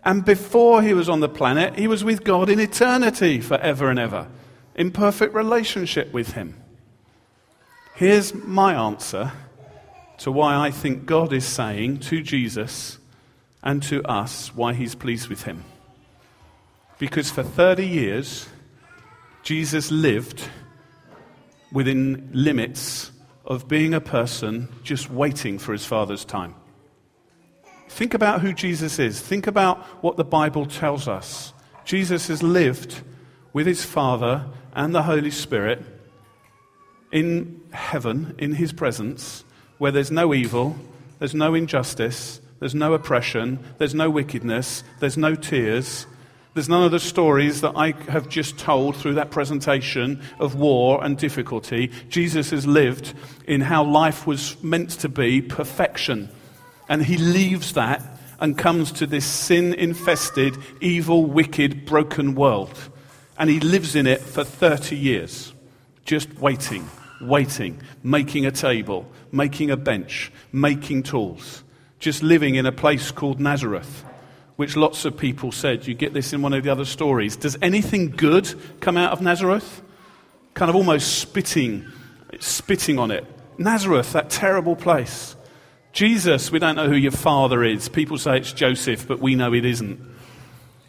And 0.06 0.24
before 0.24 0.82
he 0.82 0.94
was 0.94 1.10
on 1.10 1.20
the 1.20 1.30
planet, 1.30 1.78
he 1.78 1.88
was 1.88 2.04
with 2.04 2.24
God 2.24 2.50
in 2.50 2.60
eternity 2.60 3.42
forever 3.42 3.90
and 3.90 4.00
ever, 4.00 4.28
in 4.76 4.92
perfect 4.92 5.34
relationship 5.34 6.14
with 6.14 6.34
him. 6.34 6.56
Here's 7.96 8.34
my 8.34 8.74
answer 8.74 9.32
to 10.20 10.32
why 10.32 10.56
I 10.56 10.72
think 10.72 11.06
God 11.06 11.34
is 11.34 11.46
saying 11.46 12.00
to 12.02 12.22
Jesus 12.22 13.00
and 13.64 13.82
to 13.84 14.04
us 14.04 14.56
why 14.56 14.74
he's 14.74 14.96
pleased 14.96 15.30
with 15.30 15.44
him. 15.44 15.64
Because 17.00 17.30
for 17.30 17.44
30 17.44 17.86
years, 17.86 18.48
Jesus 19.44 19.92
lived 19.92 20.48
within 21.72 22.30
limits 22.34 23.12
of 23.46 23.68
being 23.68 23.94
a 23.94 24.02
person 24.02 24.68
just 24.84 25.10
waiting 25.10 25.58
for 25.58 25.72
his 25.72 25.86
Father's 25.86 26.26
time. 26.26 26.56
Think 27.90 28.14
about 28.14 28.42
who 28.42 28.54
Jesus 28.54 29.00
is. 29.00 29.20
Think 29.20 29.48
about 29.48 29.80
what 30.04 30.18
the 30.18 30.26
Bible 30.26 30.66
tells 30.66 31.08
us. 31.08 31.54
Jesus 31.86 32.28
has 32.28 32.44
lived 32.44 33.02
with 33.54 33.66
his 33.66 33.84
Father 33.84 34.46
and 34.74 34.94
the 34.94 35.04
Holy 35.04 35.32
Spirit 35.32 35.84
in 37.12 37.62
heaven, 37.72 38.36
in 38.38 38.54
his 38.54 38.74
presence, 38.74 39.46
where 39.78 39.92
there's 39.92 40.12
no 40.12 40.34
evil, 40.34 40.76
there's 41.20 41.34
no 41.34 41.54
injustice, 41.54 42.42
there's 42.60 42.76
no 42.76 42.94
oppression, 42.94 43.60
there's 43.78 43.96
no 43.96 44.10
wickedness, 44.10 44.84
there's 45.00 45.18
no 45.18 45.36
tears. 45.36 46.06
There's 46.58 46.70
none 46.70 46.82
of 46.82 46.90
the 46.90 47.00
stories 47.00 47.62
that 47.62 47.74
I 47.76 47.92
have 48.10 48.30
just 48.30 48.58
told 48.58 48.96
through 48.96 49.14
that 49.14 49.30
presentation 49.30 50.24
of 50.40 50.56
war 50.56 51.04
and 51.04 51.16
difficulty. 51.16 51.92
Jesus 52.10 52.50
has 52.50 52.66
lived 52.66 53.14
in 53.46 53.62
how 53.62 53.84
life 53.84 54.26
was 54.26 54.58
meant 54.64 54.90
to 55.02 55.08
be 55.08 55.40
perfection. 55.40 56.30
And 56.90 57.06
he 57.06 57.16
leaves 57.16 57.74
that 57.74 58.02
and 58.40 58.58
comes 58.58 58.92
to 58.94 59.06
this 59.06 59.24
sin 59.24 59.76
infested, 59.76 60.58
evil, 60.82 61.28
wicked, 61.28 61.86
broken 61.86 62.34
world. 62.34 62.76
And 63.38 63.52
he 63.52 63.60
lives 63.60 63.96
in 63.96 64.08
it 64.08 64.22
for 64.22 64.44
30 64.44 64.96
years, 64.98 65.54
just 66.06 66.40
waiting, 66.40 66.90
waiting, 67.22 67.84
making 68.02 68.48
a 68.48 68.52
table, 68.52 69.06
making 69.32 69.70
a 69.70 69.78
bench, 69.78 70.32
making 70.52 71.04
tools, 71.04 71.64
just 72.00 72.24
living 72.24 72.56
in 72.56 72.66
a 72.66 72.72
place 72.72 73.12
called 73.12 73.40
Nazareth 73.40 74.07
which 74.58 74.76
lots 74.76 75.06
of 75.06 75.16
people 75.16 75.52
said. 75.52 75.88
You 75.88 75.94
get 75.94 76.14
this 76.14 76.34
in 76.34 76.42
one 76.42 76.54
of 76.54 76.64
the 76.64 76.70
other 76.70 76.86
stories. 76.86 77.38
Does 77.38 77.58
anything 77.62 78.10
good 78.10 78.54
come 78.82 78.98
out 78.98 79.14
of 79.14 79.22
Nazareth? 79.22 79.82
Kind 80.54 80.70
of 80.70 80.76
almost 80.76 81.20
spitting, 81.20 81.86
spitting 82.40 83.00
on 83.00 83.12
it. 83.12 83.26
Nazareth, 83.58 84.12
that 84.14 84.30
terrible 84.30 84.76
place. 84.76 85.36
Jesus, 85.94 86.52
we 86.52 86.60
don't 86.60 86.76
know 86.76 86.90
who 86.90 86.96
your 86.96 87.12
father 87.12 87.64
is. 87.64 87.88
People 87.88 88.18
say 88.18 88.38
it's 88.38 88.52
Joseph, 88.52 89.08
but 89.08 89.20
we 89.20 89.36
know 89.36 89.54
it 89.54 89.66
isn't. 89.66 90.00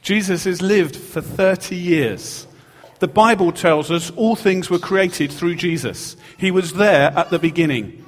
Jesus 0.03 0.45
has 0.45 0.63
lived 0.63 0.97
for 0.97 1.21
30 1.21 1.77
years. 1.77 2.47
The 3.01 3.09
Bible 3.09 3.53
tells 3.53 3.91
us 3.91 4.11
all 4.11 4.37
things 4.37 4.71
were 4.71 4.79
created 4.79 5.31
through 5.31 5.57
Jesus. 5.57 6.17
He 6.37 6.51
was 6.51 6.75
there 6.75 7.11
at 7.17 7.31
the 7.31 7.39
beginning. 7.39 8.05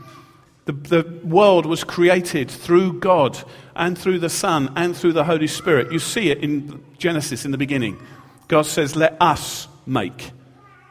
The, 0.64 0.72
the 0.72 1.20
world 1.24 1.66
was 1.66 1.84
created 1.84 2.50
through 2.50 3.00
God 3.00 3.42
and 3.80 3.98
through 3.98 4.20
the 4.20 4.28
Son 4.28 4.72
and 4.76 4.96
through 4.96 5.14
the 5.14 5.24
Holy 5.24 5.48
Spirit. 5.48 5.90
You 5.90 5.98
see 5.98 6.30
it 6.30 6.38
in 6.38 6.84
Genesis 6.98 7.44
in 7.44 7.50
the 7.50 7.58
beginning. 7.58 7.98
God 8.46 8.66
says, 8.66 8.94
Let 8.94 9.16
us 9.20 9.66
make. 9.86 10.30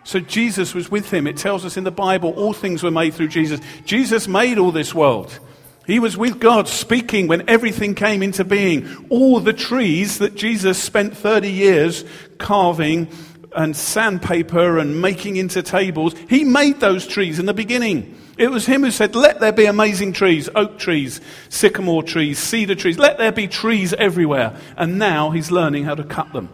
So 0.04 0.20
Jesus 0.20 0.74
was 0.74 0.90
with 0.90 1.14
him. 1.14 1.28
It 1.28 1.38
tells 1.38 1.64
us 1.66 1.78
in 1.78 1.84
the 1.84 1.92
Bible 1.92 2.32
all 2.32 2.52
things 2.52 2.82
were 2.82 2.92
made 2.92 3.14
through 3.14 3.28
Jesus. 3.28 3.62
Jesus 3.86 4.28
made 4.28 4.58
all 4.58 4.72
this 4.72 4.94
world. 4.94 5.40
He 5.86 6.00
was 6.00 6.18
with 6.18 6.40
God 6.40 6.68
speaking 6.68 7.28
when 7.28 7.48
everything 7.48 7.96
came 7.96 8.24
into 8.24 8.44
being. 8.44 9.08
All 9.10 9.40
the 9.40 9.54
trees 9.54 10.20
that 10.20 10.36
Jesus 10.36 10.82
spent 10.82 11.16
30 11.16 11.52
years 11.52 12.06
carving 12.38 13.08
and 13.56 13.76
sandpaper 13.76 14.80
and 14.80 15.02
making 15.02 15.36
into 15.36 15.62
tables, 15.62 16.16
he 16.28 16.44
made 16.44 16.80
those 16.80 17.06
trees 17.06 17.40
in 17.40 17.46
the 17.46 17.54
beginning. 17.54 18.16
It 18.40 18.50
was 18.50 18.66
him 18.66 18.84
who 18.84 18.92
said, 18.92 19.16
Let 19.16 19.42
there 19.42 19.52
be 19.52 19.66
amazing 19.66 20.14
trees, 20.14 20.48
oak 20.56 20.80
trees, 20.80 21.20
sycamore 21.50 22.04
trees, 22.04 22.40
cedar 22.40 22.74
trees. 22.74 22.98
Let 22.98 23.18
there 23.18 23.34
be 23.34 23.50
trees 23.50 23.94
everywhere. 23.94 24.56
And 24.78 24.98
now 24.98 25.32
he's 25.32 25.52
learning 25.52 25.84
how 25.84 25.96
to 25.96 26.06
cut 26.06 26.32
them. 26.32 26.48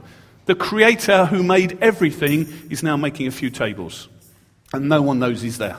The 0.47 0.55
creator 0.55 1.27
who 1.27 1.43
made 1.43 1.77
everything 1.81 2.47
is 2.71 2.81
now 2.81 2.97
making 2.97 3.27
a 3.27 3.31
few 3.31 3.51
tables. 3.51 4.09
And 4.73 4.89
no 4.89 5.03
one 5.03 5.19
knows 5.19 5.43
he's 5.43 5.59
there 5.59 5.77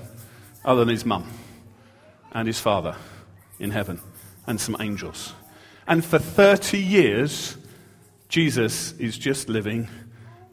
other 0.65 0.85
than 0.85 0.91
his 0.91 1.05
mum 1.05 1.29
and 2.31 2.47
his 2.47 2.61
father 2.61 2.95
in 3.59 3.73
heaven 3.73 4.01
and 4.47 4.61
some 4.61 4.77
angels. 4.79 5.33
And 5.89 6.05
for 6.05 6.21
30 6.21 6.79
years, 6.79 7.57
Jesus 8.29 8.93
is 8.93 9.19
just 9.19 9.49
living, 9.49 9.89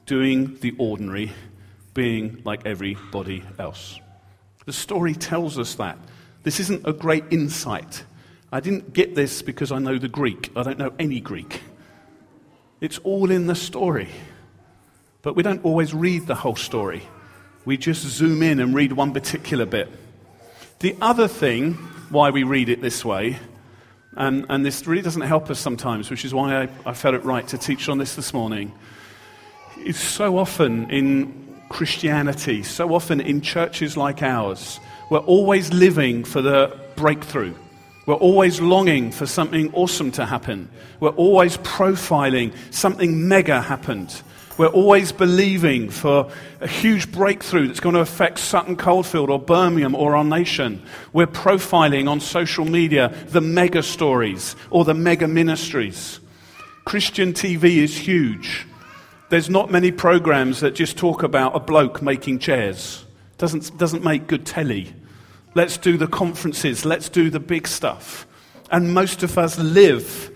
doing 0.08 0.58
the 0.62 0.74
ordinary, 0.80 1.32
being 1.94 2.42
like 2.44 2.66
everybody 2.66 3.44
else. 3.60 4.00
The 4.66 4.74
story 4.74 5.14
tells 5.14 5.60
us 5.60 5.76
that. 5.76 5.98
This 6.44 6.60
isn't 6.60 6.88
a 6.88 6.94
great 6.94 7.26
insight. 7.32 8.04
I 8.52 8.60
didn't 8.60 8.94
get 8.94 9.16
this 9.16 9.42
because 9.42 9.72
I 9.72 9.80
know 9.80 9.98
the 9.98 10.08
Greek. 10.08 10.52
I 10.56 10.64
don't 10.64 10.78
know 10.78 10.94
any 11.00 11.20
Greek. 11.20 11.62
It's 12.82 13.00
all 13.00 13.32
in 13.32 13.48
the 13.48 13.56
story. 13.56 14.10
But 15.22 15.36
we 15.36 15.44
don't 15.44 15.64
always 15.64 15.94
read 15.94 16.28
the 16.28 16.36
whole 16.36 16.56
story. 16.56 17.02
We 17.66 17.78
just 17.78 18.02
zoom 18.06 18.44
in 18.44 18.60
and 18.60 18.76
read 18.76 18.92
one 18.92 19.14
particular 19.14 19.66
bit. 19.66 19.90
The 20.80 20.98
other 21.02 21.30
thing 21.30 21.76
why 22.10 22.30
we 22.30 22.44
read 22.44 22.68
it 22.68 22.82
this 22.82 23.06
way, 23.06 23.40
and, 24.16 24.46
and 24.50 24.66
this 24.66 24.86
really 24.86 25.02
doesn't 25.02 25.22
help 25.22 25.50
us 25.50 25.60
sometimes, 25.60 26.12
which 26.12 26.26
is 26.26 26.34
why 26.34 26.64
I, 26.64 26.70
I 26.86 26.94
felt 26.94 27.16
it 27.16 27.24
right 27.24 27.48
to 27.48 27.58
teach 27.58 27.88
on 27.88 27.98
this 27.98 28.16
this 28.16 28.34
morning, 28.34 28.74
is 29.84 29.98
so 29.98 30.38
often 30.38 30.92
in 30.92 31.43
Christianity, 31.74 32.62
so 32.62 32.94
often 32.94 33.20
in 33.20 33.42
churches 33.42 33.98
like 33.98 34.22
ours, 34.22 34.80
we're 35.10 35.18
always 35.18 35.74
living 35.74 36.24
for 36.24 36.40
the 36.40 36.80
breakthrough. 36.96 37.56
We're 38.06 38.14
always 38.14 38.62
longing 38.62 39.12
for 39.12 39.26
something 39.26 39.74
awesome 39.74 40.12
to 40.12 40.26
happen. 40.28 40.70
We're 41.00 41.10
always 41.10 41.58
profiling 41.58 42.54
something 42.70 43.28
mega 43.28 43.60
happened. 43.60 44.22
We're 44.60 44.68
always 44.68 45.12
believing 45.12 45.90
for 45.90 46.30
a 46.62 46.68
huge 46.68 47.12
breakthrough 47.12 47.66
that's 47.66 47.80
going 47.80 47.96
to 47.96 48.02
affect 48.02 48.38
Sutton 48.38 48.76
Coldfield 48.76 49.32
or 49.32 49.40
Birmingham 49.40 49.96
or 49.96 50.16
our 50.16 50.24
nation. 50.24 50.80
We're 51.12 51.26
profiling 51.26 52.08
on 52.08 52.20
social 52.20 52.66
media 52.66 53.12
the 53.30 53.42
mega 53.42 53.82
stories 53.82 54.56
or 54.70 54.86
the 54.86 54.94
mega 54.94 55.28
ministries. 55.28 56.20
Christian 56.86 57.34
TV 57.34 57.78
is 57.78 57.98
huge. 57.98 58.68
There's 59.34 59.50
not 59.50 59.72
many 59.72 59.92
programs 59.92 60.60
that 60.60 60.76
just 60.76 60.96
talk 60.96 61.24
about 61.24 61.56
a 61.56 61.60
bloke 61.60 62.04
making 62.04 62.38
chairs. 62.38 63.04
Doesn't, 63.40 63.76
doesn't 63.80 64.04
make 64.04 64.28
good 64.28 64.46
telly. 64.46 64.94
Let's 65.56 65.76
do 65.76 65.98
the 65.98 66.06
conferences. 66.06 66.86
Let's 66.86 67.10
do 67.10 67.32
the 67.32 67.40
big 67.40 67.68
stuff. 67.68 68.28
And 68.70 68.94
most 68.94 69.24
of 69.24 69.36
us 69.40 69.58
live 69.58 70.30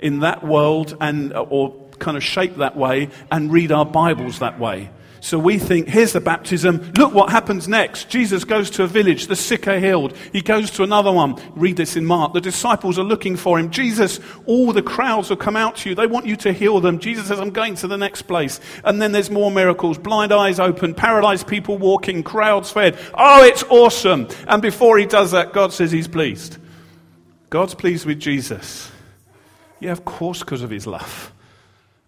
in 0.00 0.18
that 0.18 0.44
world 0.44 0.96
and, 1.00 1.32
or 1.32 1.80
kind 2.00 2.16
of 2.16 2.24
shape 2.24 2.56
that 2.56 2.76
way 2.76 3.10
and 3.30 3.52
read 3.52 3.70
our 3.70 3.86
Bibles 3.86 4.40
that 4.40 4.58
way. 4.58 4.90
So 5.22 5.38
we 5.38 5.58
think, 5.58 5.88
here's 5.88 6.14
the 6.14 6.20
baptism. 6.20 6.92
Look 6.96 7.12
what 7.12 7.28
happens 7.28 7.68
next. 7.68 8.08
Jesus 8.08 8.44
goes 8.44 8.70
to 8.70 8.84
a 8.84 8.86
village. 8.86 9.26
The 9.26 9.36
sick 9.36 9.68
are 9.68 9.78
healed. 9.78 10.16
He 10.32 10.40
goes 10.40 10.70
to 10.72 10.82
another 10.82 11.12
one. 11.12 11.36
Read 11.54 11.76
this 11.76 11.94
in 11.94 12.06
Mark. 12.06 12.32
The 12.32 12.40
disciples 12.40 12.98
are 12.98 13.04
looking 13.04 13.36
for 13.36 13.58
him. 13.58 13.70
Jesus, 13.70 14.18
all 14.46 14.72
the 14.72 14.82
crowds 14.82 15.28
will 15.28 15.36
come 15.36 15.56
out 15.56 15.76
to 15.76 15.90
you. 15.90 15.94
They 15.94 16.06
want 16.06 16.24
you 16.24 16.36
to 16.36 16.52
heal 16.52 16.80
them. 16.80 16.98
Jesus 16.98 17.28
says, 17.28 17.38
I'm 17.38 17.50
going 17.50 17.74
to 17.76 17.86
the 17.86 17.98
next 17.98 18.22
place. 18.22 18.60
And 18.82 19.00
then 19.00 19.12
there's 19.12 19.30
more 19.30 19.50
miracles. 19.50 19.98
Blind 19.98 20.32
eyes 20.32 20.58
open. 20.58 20.94
Paralyzed 20.94 21.46
people 21.46 21.76
walking. 21.76 22.22
Crowds 22.22 22.70
fed. 22.70 22.98
Oh, 23.12 23.44
it's 23.44 23.62
awesome. 23.64 24.26
And 24.48 24.62
before 24.62 24.96
he 24.96 25.04
does 25.04 25.32
that, 25.32 25.52
God 25.52 25.74
says 25.74 25.92
he's 25.92 26.08
pleased. 26.08 26.56
God's 27.50 27.74
pleased 27.74 28.06
with 28.06 28.20
Jesus. 28.20 28.90
Yeah, 29.80 29.92
of 29.92 30.06
course, 30.06 30.40
because 30.40 30.62
of 30.62 30.70
his 30.70 30.86
love 30.86 31.32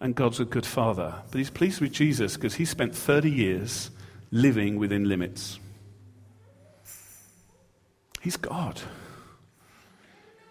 and 0.03 0.13
God's 0.13 0.41
a 0.41 0.45
good 0.45 0.65
father. 0.65 1.15
But 1.31 1.37
he's 1.37 1.49
pleased 1.49 1.79
with 1.79 1.93
Jesus 1.93 2.35
because 2.35 2.55
he 2.55 2.65
spent 2.65 2.93
30 2.93 3.31
years 3.31 3.89
living 4.31 4.75
within 4.75 5.07
limits. 5.07 5.59
He's 8.21 8.35
God. 8.35 8.81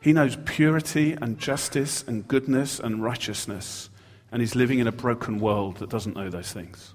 He 0.00 0.14
knows 0.14 0.37
purity 0.47 1.12
and 1.12 1.38
justice 1.38 2.02
and 2.06 2.26
goodness 2.26 2.80
and 2.80 3.04
righteousness, 3.04 3.90
and 4.32 4.40
he's 4.40 4.56
living 4.56 4.78
in 4.78 4.87
a 4.87 4.92
broken 4.92 5.38
world 5.38 5.76
that 5.76 5.90
doesn't 5.90 6.16
know 6.16 6.30
those 6.30 6.50
things. 6.50 6.94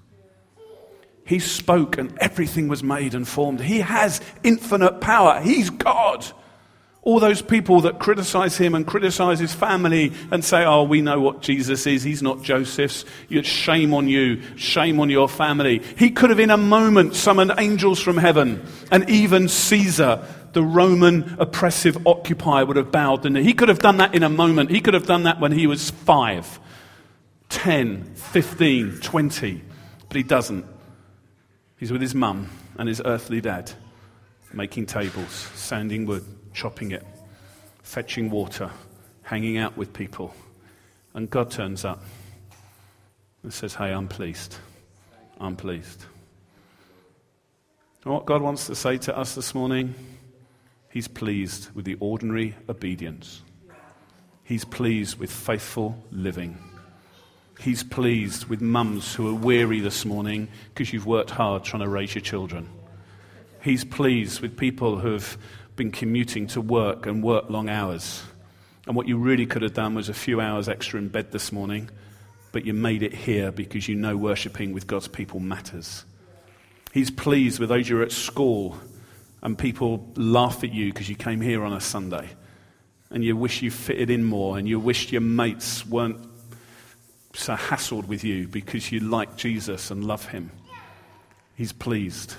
He 1.24 1.38
spoke 1.38 1.96
and 1.96 2.16
everything 2.18 2.66
was 2.66 2.82
made 2.82 3.14
and 3.14 3.26
formed. 3.26 3.60
He 3.60 3.80
has 3.80 4.20
infinite 4.42 5.00
power. 5.00 5.40
He's 5.40 5.70
God. 5.70 6.26
All 7.08 7.20
those 7.20 7.40
people 7.40 7.80
that 7.80 7.98
criticize 7.98 8.58
him 8.58 8.74
and 8.74 8.86
criticize 8.86 9.38
his 9.38 9.54
family 9.54 10.12
and 10.30 10.44
say, 10.44 10.66
Oh, 10.66 10.82
we 10.82 11.00
know 11.00 11.18
what 11.18 11.40
Jesus 11.40 11.86
is. 11.86 12.02
He's 12.02 12.22
not 12.22 12.42
Joseph's. 12.42 13.06
Shame 13.30 13.94
on 13.94 14.08
you. 14.08 14.42
Shame 14.56 15.00
on 15.00 15.08
your 15.08 15.26
family. 15.26 15.80
He 15.96 16.10
could 16.10 16.28
have, 16.28 16.38
in 16.38 16.50
a 16.50 16.58
moment, 16.58 17.14
summoned 17.14 17.54
angels 17.56 17.98
from 17.98 18.18
heaven. 18.18 18.62
And 18.90 19.08
even 19.08 19.48
Caesar, 19.48 20.22
the 20.52 20.62
Roman 20.62 21.34
oppressive 21.38 22.06
occupier, 22.06 22.66
would 22.66 22.76
have 22.76 22.92
bowed 22.92 23.22
the. 23.22 23.40
He 23.40 23.54
could 23.54 23.70
have 23.70 23.78
done 23.78 23.96
that 23.96 24.14
in 24.14 24.22
a 24.22 24.28
moment. 24.28 24.70
He 24.70 24.82
could 24.82 24.92
have 24.92 25.06
done 25.06 25.22
that 25.22 25.40
when 25.40 25.52
he 25.52 25.66
was 25.66 25.88
five, 25.88 26.60
ten, 27.48 28.04
fifteen, 28.16 29.00
twenty. 29.00 29.62
But 30.08 30.18
he 30.18 30.24
doesn't. 30.24 30.66
He's 31.78 31.90
with 31.90 32.02
his 32.02 32.14
mum 32.14 32.50
and 32.76 32.86
his 32.86 33.00
earthly 33.02 33.40
dad, 33.40 33.72
making 34.52 34.84
tables, 34.84 35.32
sanding 35.54 36.04
wood 36.04 36.26
chopping 36.58 36.90
it, 36.90 37.06
fetching 37.84 38.30
water, 38.30 38.68
hanging 39.22 39.58
out 39.58 39.76
with 39.76 39.92
people. 39.92 40.34
And 41.14 41.30
God 41.30 41.52
turns 41.52 41.84
up 41.84 42.02
and 43.44 43.54
says, 43.54 43.76
Hey, 43.76 43.92
I'm 43.92 44.08
pleased. 44.08 44.56
I'm 45.40 45.54
pleased. 45.54 46.04
And 48.02 48.12
what 48.12 48.26
God 48.26 48.42
wants 48.42 48.66
to 48.66 48.74
say 48.74 48.98
to 48.98 49.16
us 49.16 49.36
this 49.36 49.54
morning, 49.54 49.94
He's 50.90 51.06
pleased 51.06 51.70
with 51.76 51.84
the 51.84 51.96
ordinary 52.00 52.56
obedience. 52.68 53.42
He's 54.42 54.64
pleased 54.64 55.20
with 55.20 55.30
faithful 55.30 56.02
living. 56.10 56.58
He's 57.60 57.84
pleased 57.84 58.46
with 58.46 58.60
mums 58.60 59.14
who 59.14 59.28
are 59.28 59.38
weary 59.38 59.78
this 59.78 60.04
morning 60.04 60.48
because 60.74 60.92
you've 60.92 61.06
worked 61.06 61.30
hard 61.30 61.62
trying 61.62 61.82
to 61.82 61.88
raise 61.88 62.16
your 62.16 62.22
children. 62.22 62.68
He's 63.62 63.84
pleased 63.84 64.40
with 64.40 64.56
people 64.56 64.98
who've 64.98 65.38
been 65.78 65.90
commuting 65.90 66.46
to 66.48 66.60
work 66.60 67.06
and 67.06 67.22
worked 67.22 67.50
long 67.50 67.70
hours. 67.70 68.22
And 68.86 68.94
what 68.94 69.08
you 69.08 69.16
really 69.16 69.46
could 69.46 69.62
have 69.62 69.72
done 69.72 69.94
was 69.94 70.10
a 70.10 70.14
few 70.14 70.40
hours 70.40 70.68
extra 70.68 70.98
in 70.98 71.08
bed 71.08 71.32
this 71.32 71.52
morning, 71.52 71.88
but 72.52 72.66
you 72.66 72.74
made 72.74 73.02
it 73.02 73.14
here 73.14 73.50
because 73.50 73.88
you 73.88 73.94
know 73.94 74.16
worshipping 74.16 74.74
with 74.74 74.86
God's 74.86 75.08
people 75.08 75.40
matters. 75.40 76.04
He's 76.92 77.10
pleased 77.10 77.60
with 77.60 77.68
those 77.68 77.88
you're 77.88 78.02
at 78.02 78.12
school 78.12 78.76
and 79.42 79.56
people 79.56 80.10
laugh 80.16 80.64
at 80.64 80.72
you 80.72 80.92
because 80.92 81.08
you 81.08 81.14
came 81.14 81.40
here 81.40 81.62
on 81.62 81.72
a 81.72 81.80
Sunday 81.80 82.28
and 83.10 83.24
you 83.24 83.36
wish 83.36 83.62
you 83.62 83.70
fitted 83.70 84.10
in 84.10 84.24
more 84.24 84.58
and 84.58 84.68
you 84.68 84.80
wished 84.80 85.12
your 85.12 85.20
mates 85.20 85.86
weren't 85.86 86.18
so 87.34 87.54
hassled 87.54 88.06
with 88.08 88.24
you 88.24 88.48
because 88.48 88.90
you 88.90 89.00
like 89.00 89.36
Jesus 89.36 89.90
and 89.90 90.04
love 90.04 90.26
him. 90.26 90.50
He's 91.54 91.72
pleased. 91.72 92.34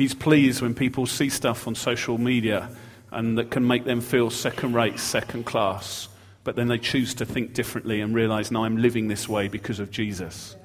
He's 0.00 0.14
pleased 0.14 0.62
when 0.62 0.74
people 0.74 1.04
see 1.04 1.28
stuff 1.28 1.68
on 1.68 1.74
social 1.74 2.16
media 2.16 2.70
and 3.10 3.36
that 3.36 3.50
can 3.50 3.66
make 3.66 3.84
them 3.84 4.00
feel 4.00 4.30
second 4.30 4.72
rate, 4.72 4.98
second 4.98 5.44
class, 5.44 6.08
but 6.42 6.56
then 6.56 6.68
they 6.68 6.78
choose 6.78 7.12
to 7.16 7.26
think 7.26 7.52
differently 7.52 8.00
and 8.00 8.14
realize, 8.14 8.50
no, 8.50 8.64
I'm 8.64 8.78
living 8.78 9.08
this 9.08 9.28
way 9.28 9.48
because 9.48 9.78
of 9.78 9.90
Jesus. 9.90 10.56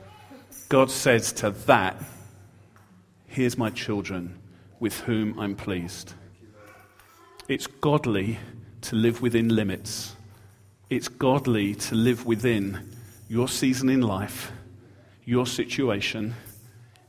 God 0.69 0.89
says 0.89 1.33
to 1.33 1.49
that, 1.51 2.01
Here's 3.27 3.57
my 3.57 3.69
children 3.71 4.39
with 4.79 5.01
whom 5.01 5.37
I'm 5.37 5.57
pleased. 5.57 6.13
It's 7.49 7.67
godly 7.67 8.39
to 8.83 8.95
live 8.95 9.21
within 9.21 9.53
limits. 9.53 10.15
It's 10.89 11.09
godly 11.09 11.75
to 11.75 11.95
live 11.95 12.25
within 12.25 12.89
your 13.27 13.49
season 13.49 13.89
in 13.89 13.99
life, 13.99 14.53
your 15.25 15.45
situation, 15.45 16.35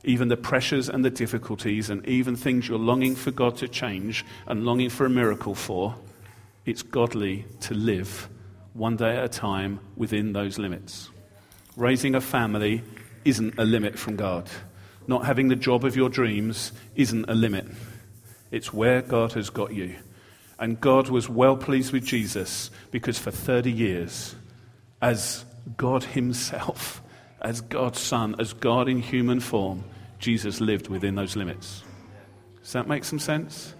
even 0.07 0.29
the 0.29 0.37
pressures 0.37 0.87
and 0.89 1.03
the 1.03 1.09
difficulties, 1.09 1.89
and 1.89 2.07
even 2.07 2.35
things 2.35 2.67
you're 2.67 2.79
longing 2.79 3.13
for 3.13 3.29
God 3.29 3.57
to 3.57 3.67
change 3.67 4.25
and 4.47 4.65
longing 4.65 4.89
for 4.89 5.05
a 5.05 5.09
miracle 5.09 5.53
for. 5.53 5.95
It's 6.65 6.81
godly 6.81 7.45
to 7.61 7.73
live 7.73 8.29
one 8.73 8.95
day 8.95 9.17
at 9.17 9.25
a 9.25 9.29
time 9.29 9.79
within 9.97 10.31
those 10.33 10.57
limits. 10.57 11.09
Raising 11.75 12.15
a 12.15 12.21
family 12.21 12.83
isn't 13.25 13.59
a 13.59 13.65
limit 13.65 13.99
from 13.99 14.15
God. 14.15 14.49
Not 15.07 15.25
having 15.25 15.49
the 15.49 15.55
job 15.55 15.83
of 15.83 15.95
your 15.95 16.09
dreams 16.09 16.71
isn't 16.95 17.29
a 17.29 17.35
limit. 17.35 17.65
It's 18.49 18.73
where 18.73 19.01
God 19.01 19.33
has 19.33 19.49
got 19.49 19.73
you. 19.73 19.95
And 20.57 20.79
God 20.79 21.09
was 21.09 21.29
well 21.29 21.57
pleased 21.57 21.91
with 21.91 22.05
Jesus 22.05 22.71
because 22.91 23.19
for 23.19 23.31
30 23.31 23.71
years, 23.71 24.35
as 25.01 25.43
God 25.75 26.03
Himself, 26.03 27.01
as 27.41 27.61
God's 27.61 27.99
Son, 27.99 28.35
as 28.39 28.53
God 28.53 28.87
in 28.87 28.99
human 28.99 29.39
form, 29.39 29.83
Jesus 30.19 30.61
lived 30.61 30.87
within 30.87 31.15
those 31.15 31.35
limits. 31.35 31.83
Does 32.61 32.73
that 32.73 32.87
make 32.87 33.03
some 33.03 33.19
sense? 33.19 33.73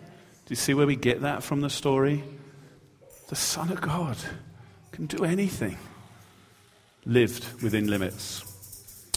Do 0.45 0.51
you 0.51 0.55
see 0.55 0.73
where 0.73 0.87
we 0.87 0.95
get 0.95 1.21
that 1.21 1.43
from 1.43 1.61
the 1.61 1.69
story? 1.69 2.23
The 3.27 3.35
Son 3.35 3.71
of 3.71 3.81
God 3.81 4.17
can 4.91 5.07
do 5.07 5.25
anything, 5.25 5.77
lived 7.05 7.61
within 7.61 7.87
limits. 7.87 8.43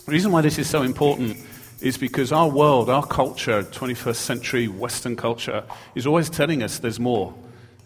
The 0.07 0.12
reason 0.12 0.33
why 0.33 0.41
this 0.41 0.59
is 0.59 0.69
so 0.69 0.83
important 0.83 1.37
is 1.81 1.97
because 1.97 2.33
our 2.33 2.49
world, 2.49 2.91
our 2.91 3.07
culture, 3.07 3.62
21st 3.62 4.17
century 4.17 4.69
Western 4.69 5.17
culture, 5.17 5.62
is 5.95 6.07
always 6.07 6.29
telling 6.29 6.62
us 6.62 6.79
there's 6.81 7.00
more. 7.00 7.33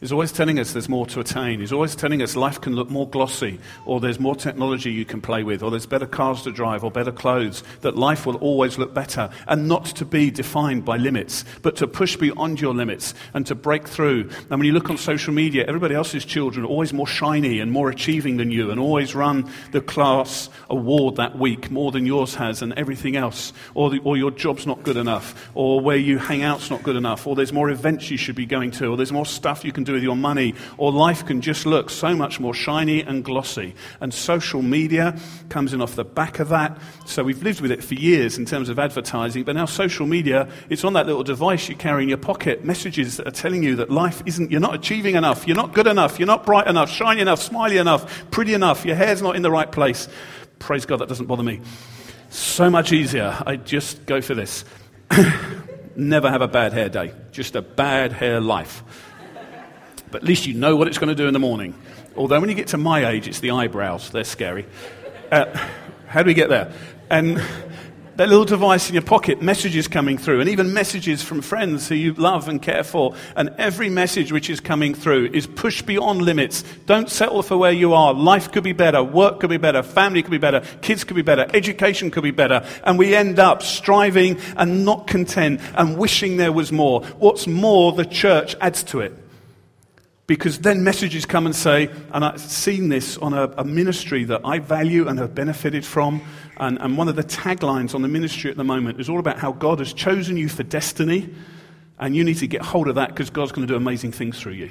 He's 0.01 0.13
always 0.13 0.33
telling 0.33 0.59
us 0.59 0.73
there's 0.73 0.89
more 0.89 1.07
to 1.07 1.21
attain. 1.21 1.61
He's 1.61 1.73
always 1.73 1.97
telling 1.97 2.21
us 2.21 2.37
life 2.37 2.61
can 2.61 2.75
look 2.75 2.91
more 2.91 3.09
glossy, 3.09 3.59
or 3.87 4.01
there's 4.01 4.21
more 4.21 4.35
technology 4.35 4.93
you 4.93 5.05
can 5.05 5.21
play 5.21 5.43
with, 5.43 5.63
or 5.63 5.71
there's 5.71 5.87
better 5.87 6.07
cars 6.07 6.43
to 6.43 6.53
drive, 6.53 6.85
or 6.85 6.91
better 6.91 7.13
clothes, 7.13 7.63
that 7.81 7.97
life 7.97 8.27
will 8.27 8.37
always 8.37 8.77
look 8.77 8.93
better, 8.93 9.31
and 9.49 9.67
not 9.67 9.87
to 9.87 10.05
be 10.05 10.31
defined 10.31 10.85
by 10.85 10.99
limits, 10.99 11.45
but 11.63 11.77
to 11.77 11.87
push 11.87 12.17
beyond 12.17 12.61
your 12.61 12.75
limits 12.75 13.15
and 13.33 13.47
to 13.47 13.55
break 13.55 13.89
through. 13.89 14.29
And 14.51 14.51
when 14.51 14.65
you 14.65 14.73
look 14.73 14.91
on 14.91 14.99
social 14.99 15.33
media, 15.33 15.65
everybody 15.67 15.95
else's 15.95 16.25
children 16.25 16.67
are 16.67 16.69
always 16.69 16.93
more 16.93 17.07
shiny 17.07 17.61
and 17.61 17.73
more 17.73 17.89
achieving 17.89 18.37
than 18.37 18.51
you, 18.51 18.71
and 18.71 18.79
always 18.79 19.15
run 19.15 19.51
the 19.73 19.81
class 19.81 20.51
award 20.69 21.17
that 21.17 21.39
week 21.39 21.71
more 21.71 21.93
than 21.93 22.05
yours 22.05 22.35
has, 22.35 22.61
and 22.61 22.75
everything 22.75 23.17
else, 23.17 23.53
or, 23.75 23.89
the, 23.91 24.01
or 24.01 24.17
your 24.17 24.31
job's 24.31 24.67
not 24.67 24.83
good 24.83 24.97
enough, 24.97 25.51
or 25.55 25.81
where 25.81 25.97
you 25.97 26.19
hang 26.19 26.43
out's 26.43 26.69
not 26.69 26.83
good 26.83 26.97
enough, 26.97 27.27
or 27.27 27.35
there's 27.35 27.53
more 27.53 27.71
events 27.71 28.11
you 28.11 28.19
should 28.19 28.37
be 28.37 28.45
going 28.45 28.71
to, 28.71 28.89
or 28.89 28.97
there's 28.97 29.13
more 29.13 29.25
stuff 29.25 29.65
you 29.65 29.73
can 29.73 29.85
do 29.85 29.94
with 29.95 30.03
your 30.03 30.17
money, 30.17 30.55
or 30.77 30.93
life 30.93 31.25
can 31.25 31.41
just 31.41 31.67
look 31.67 31.91
so 31.91 32.15
much 32.15 32.39
more 32.39 32.53
shiny 32.53 33.03
and 33.03 33.25
glossy. 33.25 33.75
And 34.01 34.13
social 34.13 34.63
media 34.63 35.19
comes 35.49 35.73
in 35.73 35.81
off 35.81 35.97
the 35.97 36.05
back 36.05 36.39
of 36.39 36.51
that. 36.51 36.79
So 37.07 37.25
we've 37.25 37.43
lived 37.43 37.61
with 37.61 37.71
it 37.71 37.83
for 37.83 37.95
years 37.95 38.37
in 38.37 38.45
terms 38.45 38.69
of 38.69 38.79
advertising, 38.79 39.45
but 39.45 39.55
now 39.55 39.65
social 39.65 40.07
media, 40.07 40.49
it's 40.69 40.85
on 40.85 40.93
that 40.95 41.07
little 41.07 41.23
device 41.23 41.69
you 41.69 41.77
carry 41.77 42.03
in 42.03 42.09
your 42.09 42.19
pocket, 42.19 42.65
messages 42.65 43.17
that 43.17 43.27
are 43.27 43.33
telling 43.33 43.63
you 43.63 43.77
that 43.77 43.91
life 43.91 44.23
isn't, 44.27 44.51
you're 44.51 44.61
not 44.61 44.75
achieving 44.75 45.15
enough, 45.15 45.47
you're 45.47 45.57
not 45.57 45.73
good 45.73 45.87
enough, 45.87 46.19
you're 46.19 46.27
not 46.27 46.45
bright 46.45 46.67
enough, 46.67 46.91
shiny 46.91 47.21
enough, 47.21 47.41
smiley 47.41 47.79
enough, 47.79 48.31
pretty 48.31 48.55
enough, 48.55 48.85
your 48.85 48.97
hair's 48.97 49.23
not 49.23 49.37
in 49.37 49.43
the 49.43 49.51
right 49.51 49.71
place. 49.71 50.09
Praise 50.59 50.87
God, 50.87 51.01
that 51.01 51.09
doesn't 51.09 51.27
bother 51.27 51.43
me. 51.43 51.61
So 52.31 52.69
much 52.69 52.93
easier. 52.93 53.37
I 53.47 53.57
just 53.57 54.07
go 54.07 54.21
for 54.21 54.35
this. 54.35 54.65
Never 55.97 56.29
have 56.29 56.43
a 56.43 56.49
bad 56.49 56.73
hair 56.73 56.89
day, 56.89 57.13
just 57.31 57.55
a 57.55 57.63
bad 57.63 58.13
hair 58.13 58.41
life 58.41 58.83
but 60.15 60.23
at 60.23 60.29
least 60.29 60.47
you 60.47 60.55
know 60.55 60.77
what 60.77 60.87
it's 60.87 60.97
going 60.97 61.09
to 61.09 61.15
do 61.17 61.27
in 61.27 61.33
the 61.33 61.41
morning. 61.41 61.75
Although 62.17 62.39
when 62.39 62.49
you 62.49 62.55
get 62.55 62.69
to 62.69 62.79
my 62.79 63.05
age, 63.05 63.27
it's 63.27 63.41
the 63.41 63.51
eyebrows. 63.51 64.11
They're 64.11 64.23
scary. 64.23 64.65
Uh, 65.33 65.47
how 66.07 66.23
do 66.23 66.29
we 66.29 66.35
get 66.35 66.49
there? 66.49 66.73
And 67.11 67.43
that 68.15 68.29
little 68.29 68.45
device 68.45 68.89
in 68.89 68.95
your 68.95 69.03
pocket, 69.03 69.43
messages 69.43 69.89
coming 69.89 70.17
through, 70.17 70.39
and 70.39 70.49
even 70.49 70.73
messages 70.73 71.21
from 71.21 71.43
friends 71.43 71.89
who 71.89 71.97
you 71.97 72.13
love 72.13 72.47
and 72.47 72.63
care 72.63 72.85
for. 72.85 73.17
And 73.35 73.57
every 73.59 73.89
message 73.89 74.31
which 74.31 74.49
is 74.49 74.61
coming 74.61 74.95
through 74.95 75.31
is 75.33 75.49
push 75.49 75.83
beyond 75.83 76.23
limits. 76.23 76.63
Don't 76.87 77.11
settle 77.11 77.43
for 77.43 77.57
where 77.57 77.73
you 77.73 77.93
are. 77.93 78.15
Life 78.15 78.53
could 78.53 78.63
be 78.63 78.73
better, 78.73 79.03
work 79.03 79.41
could 79.41 79.51
be 79.51 79.57
better, 79.57 79.83
family 79.83 80.23
could 80.23 80.31
be 80.31 80.39
better, 80.39 80.61
kids 80.81 81.03
could 81.03 81.17
be 81.17 81.23
better, 81.23 81.49
education 81.53 82.13
could 82.13 82.23
be 82.23 82.31
better. 82.31 82.65
And 82.85 83.01
we 83.01 83.17
end 83.17 83.41
up 83.41 83.63
striving 83.65 84.39
and 84.57 84.85
not 84.85 85.09
content 85.09 85.61
and 85.75 85.99
wishing 85.99 86.37
there 86.37 86.53
was 86.53 86.71
more. 86.71 87.03
What's 87.19 87.49
more, 87.49 87.91
the 87.91 88.07
church 88.07 88.55
adds 88.61 88.85
to 88.85 89.01
it. 89.01 89.24
Because 90.27 90.61
then 90.61 90.83
messages 90.83 91.27
come 91.27 91.45
and 91.45 91.55
say, 91.55 91.91
and 92.13 92.25
I've 92.25 92.41
seen 92.41 92.89
this 92.89 93.19
on 93.19 93.35
a, 93.35 93.53
a 93.59 93.65
ministry 93.65 94.25
that 94.25 94.41
I 94.43 94.59
value 94.59 95.07
and 95.07 95.19
have 95.19 95.35
benefited 95.35 95.85
from. 95.85 96.23
And, 96.57 96.81
and 96.81 96.97
one 96.97 97.09
of 97.09 97.17
the 97.17 97.25
taglines 97.25 97.95
on 97.95 98.01
the 98.01 98.09
ministry 98.09 98.51
at 98.51 98.57
the 98.57 98.65
moment 98.65 99.01
is 99.01 99.11
all 99.11 99.19
about 99.19 99.39
how 99.39 99.53
God 99.53 99.81
has 99.81 99.93
chosen 99.93 100.39
you 100.39 100.49
for 100.49 100.63
destiny. 100.63 101.29
And 101.99 102.17
you 102.17 102.25
need 102.25 102.39
to 102.39 102.47
get 102.47 102.63
hold 102.63 102.89
of 102.89 102.95
that 102.95 103.11
because 103.11 103.29
God's 103.29 103.53
going 103.53 103.67
to 103.67 103.73
do 103.73 103.77
amazing 103.77 104.13
things 104.13 104.41
through 104.41 104.53
you. 104.53 104.71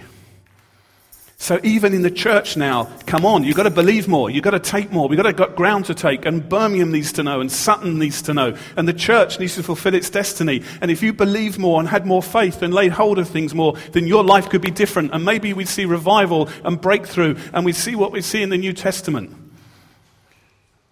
So 1.44 1.60
even 1.62 1.94
in 1.94 2.04
the 2.04 2.10
church 2.10 2.56
now, 2.56 2.90
come 3.06 3.26
on, 3.26 3.44
you've 3.44 3.58
got 3.58 3.64
to 3.64 3.70
believe 3.70 4.08
more. 4.08 4.30
You've 4.30 4.46
got 4.46 4.52
to 4.52 4.62
take 4.62 4.94
more. 4.94 5.10
We've 5.10 5.18
got, 5.18 5.24
to 5.24 5.34
got 5.34 5.58
ground 5.58 5.84
to 5.88 5.94
take. 5.94 6.26
And 6.26 6.48
Birmingham 6.48 6.90
needs 6.90 7.12
to 7.12 7.24
know, 7.24 7.42
and 7.42 7.52
Sutton 7.52 8.00
needs 8.00 8.22
to 8.22 8.34
know. 8.34 8.56
And 8.78 8.88
the 8.88 8.94
church 8.94 9.42
needs 9.42 9.56
to 9.56 9.64
fulfill 9.64 9.94
its 9.94 10.10
destiny. 10.10 10.64
And 10.80 10.90
if 10.90 11.04
you 11.04 11.12
believe 11.12 11.60
more 11.60 11.82
and 11.82 11.90
had 11.90 12.06
more 12.06 12.24
faith 12.24 12.62
and 12.62 12.74
laid 12.74 12.94
hold 12.94 13.20
of 13.20 13.28
things 13.28 13.54
more, 13.54 13.76
then 13.92 14.08
your 14.08 14.24
life 14.24 14.50
could 14.50 14.62
be 14.62 14.72
different. 14.72 15.14
And 15.14 15.26
maybe 15.26 15.52
we'd 15.52 15.68
see 15.68 15.84
revival 15.84 16.48
and 16.64 16.80
breakthrough, 16.80 17.36
and 17.52 17.66
we'd 17.66 17.76
see 17.76 17.94
what 17.94 18.14
we 18.14 18.22
see 18.22 18.42
in 18.42 18.48
the 18.48 18.58
New 18.58 18.72
Testament. 18.72 19.36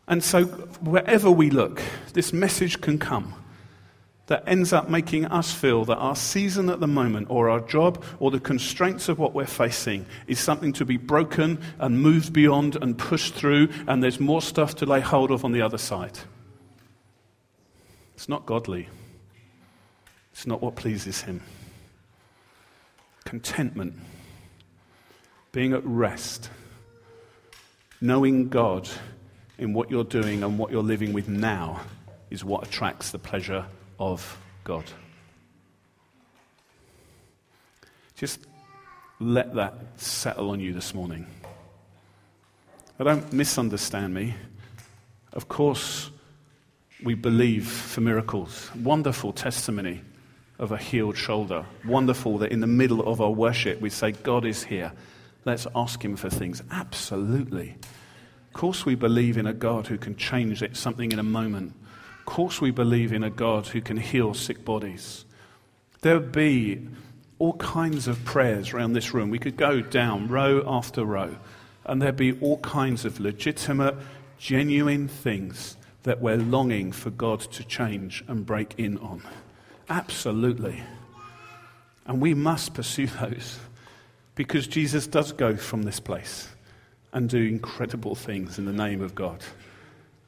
And 0.06 0.22
so, 0.22 0.44
wherever 0.44 1.32
we 1.32 1.50
look, 1.50 1.82
this 2.12 2.34
message 2.34 2.82
can 2.82 2.98
come 2.98 3.41
that 4.32 4.48
ends 4.48 4.72
up 4.72 4.90
making 4.90 5.26
us 5.26 5.54
feel 5.54 5.84
that 5.84 5.98
our 5.98 6.16
season 6.16 6.70
at 6.70 6.80
the 6.80 6.88
moment, 6.88 7.28
or 7.30 7.50
our 7.50 7.60
job, 7.60 8.02
or 8.18 8.32
the 8.32 8.40
constraints 8.40 9.10
of 9.10 9.20
what 9.20 9.34
we're 9.34 9.46
facing 9.46 10.06
is 10.26 10.40
something 10.40 10.72
to 10.72 10.86
be 10.86 10.96
broken 10.96 11.60
and 11.80 12.02
moved 12.02 12.32
beyond 12.32 12.78
and 12.78 12.98
pushed 12.98 13.34
through, 13.34 13.68
and 13.88 14.02
there's 14.02 14.22
more 14.22 14.42
stuff 14.42 14.76
to 14.76 14.86
lay 14.86 15.02
hold 15.02 15.32
of 15.32 15.44
on 15.44 15.52
the 15.52 15.62
other 15.62 15.78
side. 15.78 16.18
It's 18.16 18.30
not 18.30 18.46
godly, 18.46 18.88
it's 20.32 20.48
not 20.48 20.62
what 20.62 20.78
pleases 20.78 21.20
Him. 21.20 21.42
Contentment, 23.26 23.96
being 25.52 25.74
at 25.74 25.86
rest, 25.86 26.50
knowing 28.00 28.48
God 28.48 28.88
in 29.58 29.74
what 29.74 29.92
you're 29.92 30.06
doing 30.06 30.42
and 30.42 30.58
what 30.58 30.72
you're 30.72 30.82
living 30.82 31.12
with 31.12 31.28
now 31.28 31.82
is 32.30 32.46
what 32.46 32.66
attracts 32.66 33.12
the 33.12 33.20
pleasure 33.20 33.66
of 34.02 34.44
God. 34.64 34.84
Just 38.16 38.40
let 39.20 39.54
that 39.54 39.76
settle 39.98 40.50
on 40.50 40.60
you 40.60 40.74
this 40.74 40.96
morning. 40.96 41.28
I 43.00 43.04
don't 43.04 43.32
misunderstand 43.32 44.14
me. 44.14 44.34
Of 45.34 45.48
course, 45.48 46.10
we 47.04 47.14
believe 47.14 47.70
for 47.70 48.02
miracles. 48.02 48.72
Wonderful 48.76 49.34
testimony 49.34 50.02
of 50.58 50.72
a 50.72 50.78
healed 50.78 51.16
shoulder. 51.16 51.66
Wonderful 51.86 52.40
that 52.40 52.52
in 52.52 52.60
the 52.60 52.68
middle 52.68 53.08
of 53.08 53.22
our 53.22 53.32
worship 53.32 53.82
we 53.82 53.92
say, 53.92 54.12
God 54.12 54.46
is 54.46 54.64
here. 54.64 54.92
Let's 55.46 55.68
ask 55.76 56.04
Him 56.04 56.16
for 56.16 56.30
things. 56.30 56.64
Absolutely. 56.72 57.76
Of 58.48 58.54
course, 58.54 58.84
we 58.84 58.96
believe 58.96 59.38
in 59.38 59.46
a 59.46 59.54
God 59.54 59.88
who 59.88 59.98
can 59.98 60.16
change 60.16 60.64
it, 60.64 60.76
something 60.76 61.12
in 61.12 61.20
a 61.20 61.24
moment. 61.24 61.74
Course, 62.32 62.62
we 62.62 62.72
believe 62.72 63.12
in 63.12 63.26
a 63.26 63.30
God 63.30 63.68
who 63.68 63.82
can 63.82 63.98
heal 63.98 64.34
sick 64.34 64.64
bodies. 64.64 65.26
There 66.00 66.18
would 66.18 66.32
be 66.32 66.88
all 67.40 67.58
kinds 67.58 68.08
of 68.08 68.24
prayers 68.24 68.72
around 68.72 68.94
this 68.94 69.14
room. 69.14 69.30
We 69.30 69.38
could 69.38 69.58
go 69.58 69.82
down 69.82 70.30
row 70.30 70.64
after 70.66 71.04
row, 71.04 71.36
and 71.84 72.02
there'd 72.02 72.16
be 72.16 72.40
all 72.40 72.60
kinds 72.60 73.04
of 73.04 73.20
legitimate, 73.20 73.98
genuine 74.40 75.10
things 75.10 75.76
that 76.04 76.22
we're 76.22 76.38
longing 76.38 76.94
for 76.94 77.10
God 77.10 77.42
to 77.42 77.66
change 77.66 78.24
and 78.30 78.46
break 78.46 78.76
in 78.78 78.98
on. 79.00 79.24
Absolutely. 79.90 80.82
And 82.06 82.22
we 82.22 82.34
must 82.34 82.74
pursue 82.74 83.08
those 83.08 83.60
because 84.36 84.68
Jesus 84.68 85.06
does 85.06 85.34
go 85.34 85.58
from 85.58 85.84
this 85.84 86.00
place 86.00 86.48
and 87.12 87.28
do 87.28 87.44
incredible 87.44 88.16
things 88.16 88.58
in 88.58 88.64
the 88.64 88.72
name 88.72 89.02
of 89.02 89.16
God. 89.16 89.44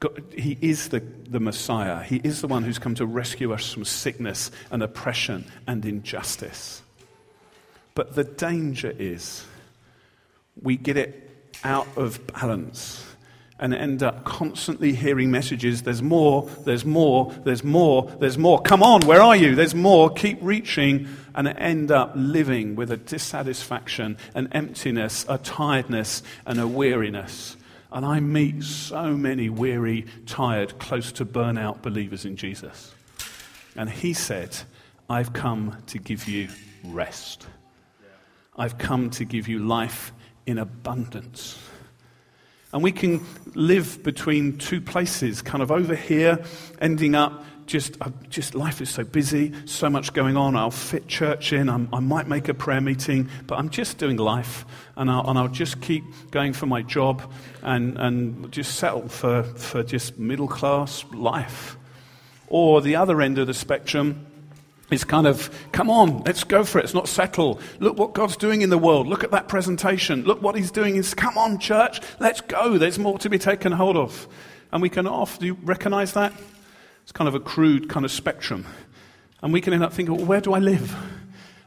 God 0.04 0.22
he 0.36 0.58
is 0.60 0.88
the, 0.88 1.00
the 1.00 1.40
Messiah. 1.40 2.02
He 2.02 2.20
is 2.22 2.42
the 2.42 2.46
one 2.46 2.62
who's 2.62 2.78
come 2.78 2.94
to 2.96 3.06
rescue 3.06 3.52
us 3.52 3.72
from 3.72 3.84
sickness 3.84 4.50
and 4.70 4.82
oppression 4.82 5.46
and 5.66 5.84
injustice. 5.84 6.82
But 7.94 8.14
the 8.14 8.24
danger 8.24 8.92
is 8.98 9.44
we 10.60 10.76
get 10.76 10.98
it 10.98 11.30
out 11.64 11.88
of 11.96 12.26
balance 12.26 13.02
and 13.58 13.72
end 13.72 14.02
up 14.02 14.24
constantly 14.24 14.92
hearing 14.92 15.30
messages 15.30 15.82
there's 15.82 16.02
more, 16.02 16.50
there's 16.64 16.84
more, 16.84 17.32
there's 17.44 17.64
more, 17.64 18.12
there's 18.20 18.36
more. 18.36 18.60
Come 18.60 18.82
on, 18.82 19.06
where 19.06 19.22
are 19.22 19.36
you? 19.36 19.54
There's 19.54 19.74
more. 19.74 20.10
Keep 20.10 20.38
reaching, 20.42 21.08
and 21.34 21.48
end 21.48 21.90
up 21.90 22.12
living 22.14 22.76
with 22.76 22.90
a 22.90 22.96
dissatisfaction, 22.98 24.18
an 24.34 24.48
emptiness, 24.52 25.24
a 25.28 25.38
tiredness, 25.38 26.22
and 26.44 26.60
a 26.60 26.68
weariness. 26.68 27.56
And 27.94 28.04
I 28.04 28.18
meet 28.18 28.64
so 28.64 29.16
many 29.16 29.48
weary, 29.48 30.06
tired, 30.26 30.80
close 30.80 31.12
to 31.12 31.24
burnout 31.24 31.80
believers 31.80 32.24
in 32.24 32.34
Jesus. 32.34 32.92
And 33.76 33.88
he 33.88 34.12
said, 34.12 34.56
I've 35.08 35.32
come 35.32 35.78
to 35.86 35.98
give 35.98 36.28
you 36.28 36.48
rest. 36.84 37.46
I've 38.56 38.78
come 38.78 39.10
to 39.10 39.24
give 39.24 39.46
you 39.46 39.60
life 39.60 40.12
in 40.44 40.58
abundance. 40.58 41.56
And 42.72 42.82
we 42.82 42.90
can 42.90 43.24
live 43.54 44.02
between 44.02 44.58
two 44.58 44.80
places, 44.80 45.40
kind 45.40 45.62
of 45.62 45.70
over 45.70 45.94
here, 45.94 46.44
ending 46.80 47.14
up 47.14 47.44
just, 47.66 47.96
uh, 48.00 48.10
just 48.28 48.54
life 48.54 48.80
is 48.80 48.90
so 48.90 49.04
busy, 49.04 49.52
so 49.64 49.88
much 49.88 50.12
going 50.12 50.36
on. 50.36 50.56
I'll 50.56 50.70
fit 50.70 51.08
church 51.08 51.52
in. 51.52 51.68
I'm, 51.68 51.88
i 51.92 52.00
might 52.00 52.28
make 52.28 52.48
a 52.48 52.54
prayer 52.54 52.80
meeting, 52.80 53.28
but 53.46 53.58
I'm 53.58 53.70
just 53.70 53.98
doing 53.98 54.16
life. 54.16 54.64
And 54.96 55.10
I'll, 55.10 55.28
and 55.28 55.38
I'll 55.38 55.48
just 55.48 55.80
keep 55.80 56.04
going 56.30 56.52
for 56.52 56.66
my 56.66 56.82
job 56.82 57.22
and, 57.62 57.98
and 57.98 58.52
just 58.52 58.76
settle 58.76 59.08
for, 59.08 59.42
for 59.42 59.82
just 59.82 60.18
middle 60.18 60.48
class 60.48 61.04
life. 61.12 61.76
Or 62.48 62.80
the 62.80 62.96
other 62.96 63.20
end 63.20 63.38
of 63.38 63.46
the 63.46 63.54
spectrum, 63.54 64.26
it's 64.90 65.04
kind 65.04 65.26
of, 65.26 65.50
come 65.72 65.88
on, 65.88 66.22
let's 66.24 66.44
go 66.44 66.62
for 66.62 66.78
it. 66.78 66.84
It's 66.84 66.94
not 66.94 67.08
settle. 67.08 67.58
Look 67.80 67.98
what 67.98 68.12
God's 68.12 68.36
doing 68.36 68.62
in 68.62 68.70
the 68.70 68.78
world. 68.78 69.06
Look 69.06 69.24
at 69.24 69.30
that 69.30 69.48
presentation. 69.48 70.24
Look 70.24 70.42
what 70.42 70.54
He's 70.54 70.70
doing. 70.70 70.96
Is 70.96 71.14
come 71.14 71.38
on, 71.38 71.58
church, 71.58 72.00
let's 72.20 72.42
go. 72.42 72.76
There's 72.76 72.98
more 72.98 73.18
to 73.18 73.30
be 73.30 73.38
taken 73.38 73.72
hold 73.72 73.96
of. 73.96 74.28
And 74.70 74.82
we 74.82 74.90
can 74.90 75.06
off. 75.06 75.38
Do 75.38 75.46
you 75.46 75.54
recognize 75.62 76.12
that? 76.12 76.32
It's 77.04 77.12
kind 77.12 77.28
of 77.28 77.34
a 77.34 77.40
crude 77.40 77.88
kind 77.88 78.04
of 78.04 78.10
spectrum. 78.10 78.66
And 79.42 79.52
we 79.52 79.60
can 79.60 79.72
end 79.72 79.84
up 79.84 79.92
thinking, 79.92 80.16
well, 80.16 80.26
where 80.26 80.40
do 80.40 80.52
I 80.52 80.58
live? 80.58 80.96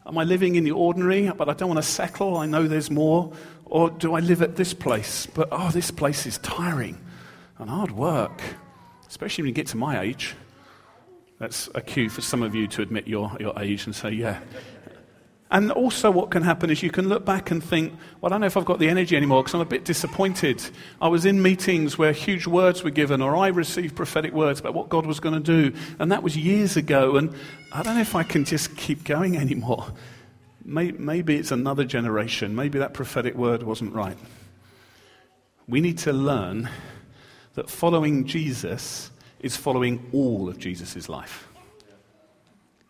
Am 0.06 0.18
I 0.18 0.24
living 0.24 0.56
in 0.56 0.64
the 0.64 0.72
ordinary, 0.72 1.30
but 1.30 1.48
I 1.48 1.54
don't 1.54 1.70
want 1.70 1.82
to 1.82 1.88
settle? 1.88 2.38
I 2.38 2.46
know 2.46 2.68
there's 2.68 2.90
more. 2.92 3.32
Or 3.66 3.90
do 3.90 4.16
I 4.16 4.20
live 4.20 4.42
at 4.42 4.56
this 4.56 4.74
place? 4.74 5.28
But, 5.28 5.50
oh, 5.52 5.70
this 5.70 5.92
place 5.92 6.26
is 6.26 6.38
tiring 6.40 6.98
and 7.60 7.70
hard 7.70 7.92
work, 7.92 8.42
especially 9.08 9.44
when 9.44 9.50
you 9.50 9.54
get 9.54 9.68
to 9.68 9.78
my 9.78 10.00
age. 10.00 10.36
That's 11.40 11.70
a 11.76 11.82
cue 11.82 12.10
for 12.10 12.22
some 12.22 12.42
of 12.42 12.56
you 12.56 12.68
to 12.68 12.82
admit 12.82 13.08
your, 13.08 13.32
your 13.40 13.60
age 13.60 13.86
and 13.86 13.96
say, 13.96 14.12
yeah. 14.12 14.40
And 15.50 15.72
also, 15.72 16.12
what 16.12 16.30
can 16.30 16.44
happen 16.44 16.70
is 16.70 16.84
you 16.84 16.92
can 16.92 17.08
look 17.08 17.24
back 17.24 17.52
and 17.52 17.64
think, 17.64 17.94
well, 18.20 18.30
I 18.30 18.34
don't 18.34 18.42
know 18.42 18.48
if 18.48 18.58
I've 18.58 18.66
got 18.66 18.80
the 18.80 18.90
energy 18.90 19.16
anymore 19.16 19.44
because 19.44 19.54
I'm 19.54 19.62
a 19.62 19.66
bit 19.66 19.86
disappointed. 19.86 20.62
I 21.02 21.08
was 21.08 21.26
in 21.26 21.42
meetings 21.42 21.98
where 21.98 22.12
huge 22.12 22.48
words 22.48 22.84
were 22.84 22.90
given, 22.90 23.22
or 23.22 23.36
I 23.36 23.48
received 23.48 23.96
prophetic 23.96 24.34
words 24.34 24.60
about 24.60 24.74
what 24.74 24.90
God 24.90 25.06
was 25.06 25.22
going 25.22 25.42
to 25.42 25.72
do, 25.72 25.78
and 26.00 26.12
that 26.12 26.22
was 26.22 26.36
years 26.36 26.76
ago, 26.76 27.16
and 27.16 27.34
I 27.72 27.82
don't 27.82 27.96
know 27.96 28.02
if 28.02 28.14
I 28.14 28.24
can 28.24 28.44
just 28.44 28.76
keep 28.76 29.06
going 29.06 29.38
anymore. 29.46 29.88
Maybe 30.66 31.38
it's 31.38 31.52
another 31.52 31.86
generation. 31.86 32.54
Maybe 32.54 32.80
that 32.80 32.94
prophetic 32.94 33.36
word 33.36 33.64
wasn't 33.64 33.94
right. 33.94 34.18
We 35.66 35.80
need 35.80 36.00
to 36.00 36.12
learn 36.12 36.70
that 37.54 37.70
following 37.70 38.26
Jesus 38.26 39.12
is 39.40 39.56
following 39.56 40.10
all 40.12 40.50
of 40.50 40.58
Jesus' 40.58 41.08
life. 41.08 41.48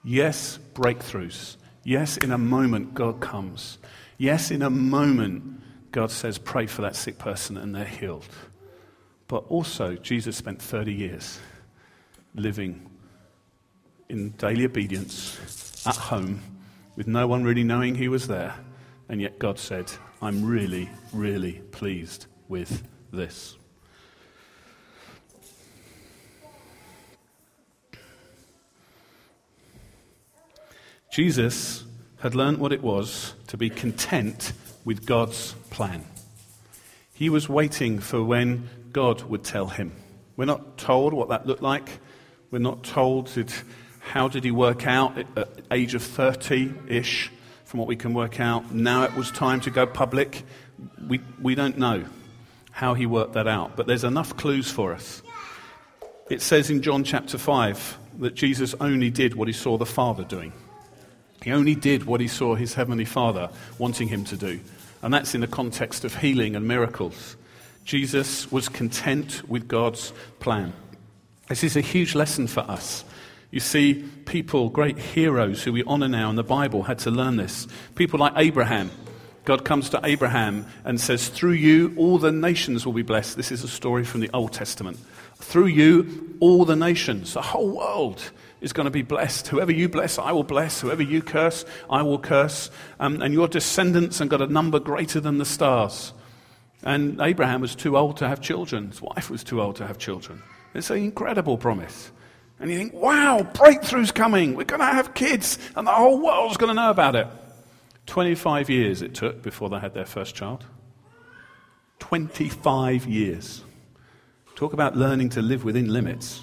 Yes, 0.04 0.58
breakthroughs. 0.74 1.58
Yes, 1.88 2.18
in 2.18 2.34
a 2.34 2.38
moment, 2.38 2.94
God 2.94 3.22
comes. 3.22 3.78
Yes, 4.18 4.52
in 4.52 4.62
a 4.62 4.70
moment, 4.70 5.62
God 5.94 6.12
says, 6.12 6.38
pray 6.38 6.66
for 6.66 6.82
that 6.82 6.98
sick 6.98 7.18
person 7.18 7.56
and 7.56 7.74
they're 7.74 7.86
healed. 7.86 8.28
But 9.30 9.46
also, 9.48 9.96
Jesus 9.96 10.36
spent 10.36 10.62
30 10.62 10.94
years 10.94 11.40
living 12.36 12.90
in 14.10 14.32
daily 14.32 14.66
obedience 14.66 15.88
at 15.88 15.96
home 15.96 16.42
with 16.98 17.08
no 17.08 17.26
one 17.26 17.46
really 17.46 17.64
knowing 17.64 17.96
he 17.96 18.10
was 18.10 18.28
there. 18.28 18.54
And 19.08 19.22
yet 19.22 19.40
God 19.40 19.58
said, 19.58 19.90
I'm 20.22 20.46
really, 20.46 20.90
really 21.14 21.62
pleased 21.72 22.26
with 22.50 22.86
this. 23.14 23.57
Jesus 31.18 31.84
had 32.20 32.36
learned 32.36 32.60
what 32.60 32.72
it 32.72 32.84
was 32.84 33.34
to 33.48 33.58
be 33.58 33.72
content 33.72 34.54
with 34.86 35.08
God's 35.08 35.54
plan. 35.72 36.06
He 37.12 37.28
was 37.32 37.50
waiting 37.50 37.98
for 37.98 38.24
when 38.24 38.70
God 38.92 39.24
would 39.24 39.44
tell 39.44 39.66
him. 39.66 39.94
We're 40.36 40.46
not 40.46 40.78
told 40.78 41.16
what 41.16 41.30
that 41.30 41.48
looked 41.48 41.64
like. 41.64 41.90
We're 42.52 42.60
not 42.60 42.84
told 42.84 43.32
how 43.98 44.28
did 44.28 44.44
he 44.44 44.52
work 44.52 44.86
out 44.86 45.18
at, 45.18 45.26
at 45.36 45.50
age 45.72 45.96
of 45.96 46.04
30-ish, 46.04 47.32
from 47.66 47.80
what 47.80 47.88
we 47.88 47.96
can 47.96 48.14
work 48.14 48.40
out. 48.40 48.72
Now 48.72 49.02
it 49.02 49.16
was 49.16 49.32
time 49.32 49.60
to 49.62 49.72
go 49.72 49.88
public. 49.88 50.44
We, 51.08 51.20
we 51.42 51.56
don't 51.56 51.80
know 51.80 52.06
how 52.70 52.94
he 52.94 53.08
worked 53.08 53.34
that 53.34 53.48
out, 53.48 53.76
but 53.76 53.88
there's 53.88 54.04
enough 54.04 54.38
clues 54.38 54.70
for 54.70 54.94
us. 54.94 55.24
It 56.30 56.44
says 56.44 56.70
in 56.70 56.84
John 56.84 57.04
chapter 57.04 57.40
5 57.40 57.98
that 58.20 58.36
Jesus 58.36 58.76
only 58.80 59.10
did 59.10 59.34
what 59.34 59.48
he 59.48 59.54
saw 59.56 59.80
the 59.80 59.86
Father 59.88 60.24
doing. 60.24 60.54
He 61.44 61.52
only 61.52 61.76
did 61.76 62.06
what 62.06 62.22
he 62.22 62.28
saw 62.28 62.56
his 62.56 62.74
heavenly 62.74 63.06
Father 63.06 63.50
wanting 63.78 64.08
him 64.08 64.24
to 64.26 64.36
do. 64.36 64.60
And 65.02 65.14
that's 65.14 65.36
in 65.36 65.42
the 65.42 65.48
context 65.48 66.04
of 66.04 66.16
healing 66.16 66.56
and 66.56 66.68
miracles. 66.68 67.36
Jesus 67.86 68.52
was 68.52 68.68
content 68.68 69.48
with 69.48 69.68
God's 69.68 70.12
plan. 70.40 70.74
This 71.48 71.64
is 71.64 71.78
a 71.78 71.82
huge 71.82 72.16
lesson 72.16 72.48
for 72.48 72.62
us. 72.62 73.06
You 73.52 73.62
see, 73.62 74.04
people, 74.26 74.70
great 74.70 74.98
heroes 74.98 75.64
who 75.64 75.72
we 75.72 75.84
honor 75.86 76.10
now 76.10 76.30
in 76.30 76.36
the 76.36 76.44
Bible, 76.44 76.84
had 76.84 77.00
to 77.00 77.12
learn 77.12 77.38
this. 77.38 77.68
People 77.96 78.20
like 78.20 78.34
Abraham. 78.36 78.92
God 79.46 79.64
comes 79.64 79.90
to 79.92 80.02
Abraham 80.04 80.66
and 80.84 81.00
says, 81.00 81.30
Through 81.30 81.54
you, 81.54 81.94
all 81.96 82.18
the 82.18 82.34
nations 82.34 82.86
will 82.86 82.92
be 82.92 83.04
blessed. 83.04 83.38
This 83.38 83.54
is 83.54 83.64
a 83.64 83.70
story 83.70 84.04
from 84.04 84.20
the 84.20 84.30
Old 84.34 84.52
Testament. 84.52 85.00
Through 85.38 85.68
you, 85.68 86.36
all 86.42 86.66
the 86.66 86.76
nations, 86.76 87.34
the 87.34 87.42
whole 87.42 87.70
world 87.70 88.32
is 88.62 88.74
going 88.74 88.86
to 88.86 88.92
be 88.92 89.02
blessed. 89.02 89.48
Whoever 89.48 89.72
you 89.72 89.88
bless, 89.88 90.18
I 90.18 90.32
will 90.32 90.44
bless. 90.44 90.82
Whoever 90.82 91.04
you 91.04 91.22
curse, 91.22 91.66
I 91.90 92.02
will 92.02 92.20
curse. 92.20 92.70
Um, 93.00 93.22
and 93.22 93.34
your 93.34 93.48
descendants 93.48 94.20
have 94.20 94.30
got 94.30 94.42
a 94.42 94.48
number 94.48 94.80
greater 94.80 95.20
than 95.20 95.38
the 95.38 95.46
stars. 95.46 96.14
And 96.84 97.20
Abraham 97.22 97.62
was 97.62 97.76
too 97.76 97.98
old 97.98 98.18
to 98.18 98.28
have 98.28 98.42
children. 98.42 98.90
His 98.90 99.02
wife 99.02 99.30
was 99.30 99.44
too 99.44 99.62
old 99.62 99.76
to 99.78 99.88
have 99.88 99.98
children. 99.98 100.42
It's 100.74 100.90
an 100.90 100.98
incredible 100.98 101.58
promise. 101.58 102.12
And 102.60 102.72
you 102.72 102.78
think, 102.78 102.94
wow, 102.94 103.48
breakthrough's 103.54 104.12
coming. 104.12 104.56
We're 104.56 104.64
going 104.64 104.80
to 104.80 104.86
have 104.86 105.14
kids, 105.14 105.60
and 105.76 105.86
the 105.86 105.92
whole 105.92 106.20
world's 106.20 106.58
going 106.58 106.70
to 106.70 106.74
know 106.74 106.90
about 106.90 107.16
it. 107.16 107.28
25 108.08 108.70
years 108.70 109.02
it 109.02 109.14
took 109.14 109.44
before 109.44 109.70
they 109.70 109.80
had 109.80 109.94
their 109.94 110.06
first 110.06 110.34
child. 110.34 110.66
25 112.00 113.06
years. 113.06 113.64
Talk 114.56 114.74
about 114.74 114.96
learning 114.96 115.30
to 115.30 115.42
live 115.42 115.64
within 115.64 115.92
limits. 115.92 116.42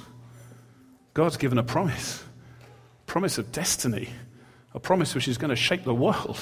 God's 1.15 1.37
given 1.37 1.59
a 1.59 1.63
promise 1.63 2.23
promise 3.07 3.39
of 3.39 3.53
destiny, 3.53 4.09
a 4.75 4.81
promise 4.81 5.15
which 5.15 5.29
is 5.29 5.39
going 5.39 5.51
to 5.51 5.57
shape 5.57 5.85
the 5.85 5.95
world. 5.95 6.39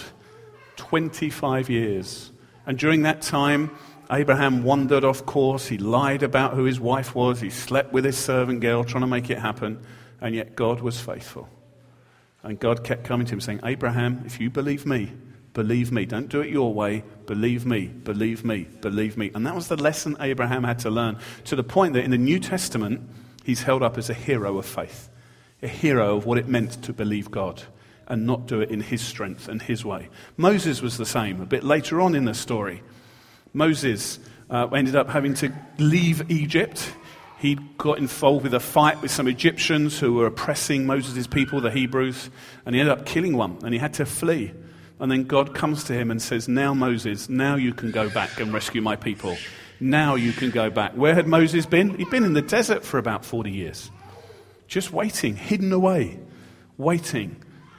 25 0.77 1.69
years. 1.69 2.33
And 2.67 2.79
during 2.79 3.03
that 3.03 3.21
time, 3.21 3.71
Abraham 4.11 4.65
wandered 4.65 5.05
off 5.05 5.27
course. 5.27 5.67
He 5.67 5.79
lied 5.79 6.23
about 6.23 6.55
who 6.55 6.65
his 6.65 6.81
wife 6.81 7.15
was. 7.15 7.41
He 7.41 7.51
slept 7.51 7.93
with 7.93 8.05
his 8.05 8.17
servant 8.17 8.61
girl, 8.61 8.85
trying 8.85 9.03
to 9.03 9.07
make 9.07 9.29
it 9.31 9.39
happen. 9.39 9.85
And 10.21 10.35
yet 10.35 10.57
God 10.57 10.81
was 10.81 11.01
faithful. 11.01 11.49
And 12.43 12.59
God 12.59 12.85
kept 12.85 13.05
coming 13.05 13.27
to 13.27 13.35
him 13.35 13.41
saying, 13.41 13.61
Abraham, 13.65 14.23
if 14.25 14.41
you 14.41 14.51
believe 14.51 14.87
me, 14.87 15.13
believe 15.55 15.93
me. 15.93 16.07
Don't 16.07 16.29
do 16.29 16.41
it 16.41 16.51
your 16.51 16.73
way. 16.73 17.05
Believe 17.27 17.67
me, 17.67 17.87
believe 17.87 18.45
me, 18.45 18.67
believe 18.81 19.17
me. 19.17 19.31
And 19.35 19.47
that 19.47 19.55
was 19.55 19.69
the 19.69 19.77
lesson 19.77 20.17
Abraham 20.21 20.65
had 20.65 20.79
to 20.81 20.91
learn 20.91 21.19
to 21.45 21.57
the 21.57 21.65
point 21.65 21.95
that 21.95 22.05
in 22.05 22.11
the 22.11 22.19
New 22.19 22.39
Testament, 22.39 23.09
he's 23.45 23.63
held 23.63 23.83
up 23.83 23.99
as 23.99 24.11
a 24.11 24.15
hero 24.15 24.59
of 24.59 24.67
faith, 24.67 25.09
a 25.63 25.69
hero 25.69 26.17
of 26.17 26.27
what 26.27 26.39
it 26.39 26.49
meant 26.49 26.83
to 26.83 26.93
believe 26.93 27.31
God. 27.31 27.63
and 28.09 28.27
not 28.27 28.47
do 28.47 28.61
it 28.61 28.71
in 28.71 28.81
his 28.81 29.01
strength 29.01 29.49
and 29.49 29.63
his 29.63 29.85
way. 29.85 30.09
Moses 30.37 30.83
was 30.83 30.99
the 30.99 31.07
same. 31.07 31.41
A 31.41 31.47
bit 31.47 31.65
later 31.65 32.01
on 32.01 32.15
in 32.15 32.25
the 32.25 32.35
story, 32.35 32.83
Moses 33.53 34.19
uh, 34.51 34.67
ended 34.67 34.97
up 34.97 35.09
having 35.09 35.35
to 35.35 35.53
leave 35.79 36.31
Egypt. 36.31 36.93
He 37.39 37.57
got 37.79 37.99
involved 37.99 38.45
with 38.45 38.55
a 38.55 38.61
fight 38.61 39.01
with 39.01 39.11
some 39.11 39.29
Egyptians 39.29 39.99
who 39.99 40.15
were 40.15 40.27
oppressing 40.27 40.85
Moses' 40.85 41.27
people, 41.27 41.61
the 41.61 41.71
Hebrews, 41.71 42.29
and 42.67 42.75
he 42.75 42.81
ended 42.81 42.99
up 42.99 43.07
killing 43.07 43.37
one, 43.37 43.59
and 43.65 43.73
he 43.73 43.79
had 43.81 43.95
to 43.95 44.05
flee. 44.05 44.53
And 45.01 45.11
then 45.11 45.25
God 45.25 45.55
comes 45.55 45.85
to 45.85 45.95
him 45.95 46.11
and 46.11 46.21
says, 46.21 46.49
Now, 46.49 46.75
Moses, 46.75 47.29
now 47.29 47.57
you 47.57 47.73
can 47.73 47.91
go 47.91 48.09
back 48.11 48.39
and 48.39 48.53
rescue 48.53 48.83
my 48.83 48.95
people. 48.95 49.37
Now 49.83 50.15
you 50.15 50.33
can 50.33 50.51
go 50.51 50.71
back. 50.71 50.93
Where 50.93 51.13
had 51.13 51.27
Moses 51.27 51.67
been? 51.67 51.99
He'd 51.99 52.09
been 52.09 52.23
in 52.23 52.35
the 52.35 52.41
desert 52.41 52.85
for 52.85 52.99
about 52.99 53.25
40 53.25 53.51
years, 53.51 53.91
just 54.69 54.93
waiting, 54.93 55.35
hidden 55.35 55.73
away, 55.73 56.21
waiting 56.79 57.35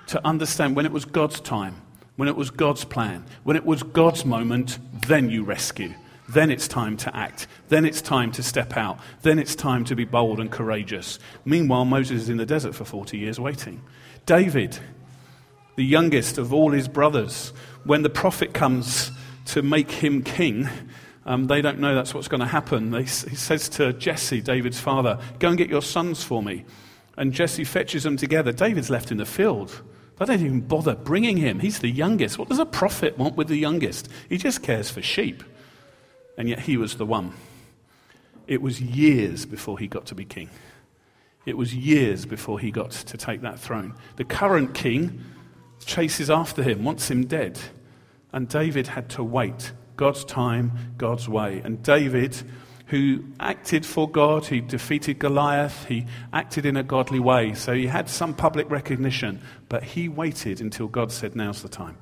to 0.08 0.28
understand 0.28 0.76
when 0.76 0.86
it 0.86 0.92
was 0.92 1.06
God's 1.06 1.40
time, 1.40 1.82
when 2.18 2.28
it 2.28 2.36
was 2.36 2.52
God's 2.52 2.84
plan, 2.84 3.24
when 3.46 3.56
it 3.56 3.66
was 3.66 3.84
God's 3.84 4.26
moment, 4.26 4.80
then 5.08 5.30
you 5.30 5.46
rescue. 5.46 5.94
Then 6.28 6.52
it's 6.52 6.68
time 6.68 6.98
to 6.98 7.16
act. 7.16 7.48
Then 7.70 7.86
it's 7.86 8.02
time 8.02 8.34
to 8.34 8.44
step 8.44 8.76
out. 8.76 9.00
Then 9.22 9.40
it's 9.40 9.56
time 9.56 9.86
to 9.86 9.96
be 9.96 10.04
bold 10.04 10.42
and 10.42 10.52
courageous. 10.52 11.20
Meanwhile, 11.46 11.86
Moses 11.86 12.24
is 12.24 12.30
in 12.30 12.36
the 12.36 12.46
desert 12.46 12.76
for 12.76 12.84
40 12.84 13.18
years 13.18 13.40
waiting. 13.40 13.82
David, 14.26 14.78
the 15.78 15.86
youngest 15.86 16.38
of 16.38 16.54
all 16.54 16.72
his 16.72 16.90
brothers, 16.90 17.54
when 17.86 18.02
the 18.02 18.10
prophet 18.10 18.54
comes 18.54 19.12
to 19.46 19.62
make 19.62 19.90
him 19.90 20.22
king, 20.22 20.68
um, 21.26 21.48
they 21.48 21.62
don't 21.62 21.80
know 21.80 21.96
that's 21.96 22.14
what's 22.14 22.28
going 22.28 22.42
to 22.42 22.48
happen. 22.48 22.92
They, 22.92 23.04
he 23.04 23.08
says 23.08 23.70
to 23.70 23.94
Jesse, 23.94 24.42
David's 24.42 24.80
father, 24.80 25.20
Go 25.40 25.50
and 25.50 25.58
get 25.58 25.70
your 25.70 25.82
sons 25.82 26.24
for 26.24 26.44
me. 26.44 26.66
And 27.16 27.32
Jesse 27.32 27.64
fetches 27.64 28.04
them 28.04 28.18
together. 28.18 28.52
David's 28.52 28.90
left 28.90 29.12
in 29.12 29.18
the 29.18 29.26
field. 29.26 29.82
They 30.18 30.26
don't 30.26 30.42
even 30.42 30.62
bother 30.62 30.96
bringing 30.96 31.38
him. 31.38 31.60
He's 31.60 31.80
the 31.80 31.90
youngest. 31.90 32.38
What 32.38 32.50
does 32.50 32.60
a 32.60 32.66
prophet 32.66 33.18
want 33.18 33.36
with 33.36 33.48
the 33.48 33.58
youngest? 33.58 34.10
He 34.30 34.38
just 34.38 34.64
cares 34.64 34.90
for 34.90 35.02
sheep. 35.02 35.44
And 36.38 36.50
yet 36.50 36.60
he 36.60 36.78
was 36.78 36.96
the 36.98 37.06
one. 37.06 37.34
It 38.48 38.62
was 38.62 38.82
years 38.82 39.46
before 39.46 39.80
he 39.80 39.88
got 39.88 40.08
to 40.08 40.16
be 40.16 40.26
king. 40.26 40.50
It 41.46 41.58
was 41.58 41.76
years 41.76 42.26
before 42.26 42.60
he 42.60 42.72
got 42.72 42.92
to 42.92 43.18
take 43.18 43.42
that 43.42 43.60
throne. 43.60 43.96
The 44.16 44.24
current 44.24 44.74
king 44.74 45.24
chases 45.86 46.30
after 46.30 46.64
him, 46.64 46.84
wants 46.84 47.10
him 47.10 47.26
dead. 47.26 47.60
And 48.32 48.48
David 48.48 48.88
had 48.88 49.10
to 49.12 49.24
wait 49.24 49.72
God's 50.04 50.26
time, 50.26 50.96
God's 50.98 51.30
way. 51.30 51.62
And 51.64 51.82
David 51.82 52.36
who 52.88 53.24
acted 53.40 53.86
for 53.86 54.10
God. 54.10 54.46
He 54.46 54.60
defeated 54.60 55.18
Goliath. 55.18 55.86
He 55.86 56.06
acted 56.34 56.66
in 56.66 56.76
a 56.76 56.84
godly 56.84 57.22
way. 57.22 57.54
So 57.54 57.74
he 57.74 57.88
had 57.88 58.10
some 58.10 58.34
public 58.34 58.70
recognition, 58.70 59.40
but 59.70 59.82
he 59.82 60.10
waited 60.10 60.60
until 60.60 60.88
God 60.88 61.10
said, 61.10 61.38
Now's 61.38 61.62
the 61.62 61.70
time. 61.70 61.96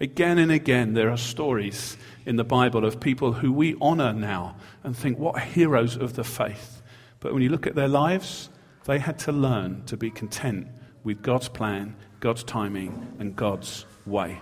Again 0.00 0.38
and 0.38 0.50
again, 0.50 0.94
there 0.94 1.08
are 1.08 1.16
stories 1.16 1.96
in 2.26 2.34
the 2.34 2.42
Bible 2.42 2.84
of 2.84 2.98
people 2.98 3.32
who 3.32 3.52
we 3.52 3.76
honor 3.80 4.12
now 4.12 4.56
and 4.82 4.96
think, 4.96 5.20
what 5.20 5.40
heroes 5.40 5.96
of 5.96 6.14
the 6.14 6.24
faith. 6.24 6.82
But 7.20 7.32
when 7.32 7.44
you 7.44 7.48
look 7.48 7.68
at 7.68 7.76
their 7.76 7.86
lives, 7.86 8.50
they 8.86 8.98
had 8.98 9.20
to 9.20 9.32
learn 9.32 9.84
to 9.86 9.96
be 9.96 10.10
content 10.10 10.66
with 11.04 11.22
God's 11.22 11.48
plan, 11.48 11.94
God's 12.18 12.42
timing, 12.42 13.16
and 13.20 13.36
God's 13.36 13.86
way. 14.04 14.40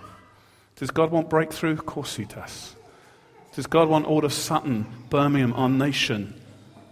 Does 0.77 0.91
God 0.91 1.11
want 1.11 1.29
breakthrough? 1.29 1.73
Of 1.73 1.85
course 1.85 2.15
He 2.15 2.25
does. 2.25 2.75
Does 3.57 3.65
God 3.65 3.89
want 3.89 4.05
all 4.05 4.23
of 4.23 4.31
Sutton, 4.31 4.85
Birmingham, 5.09 5.51
our 5.53 5.67
nation, 5.67 6.39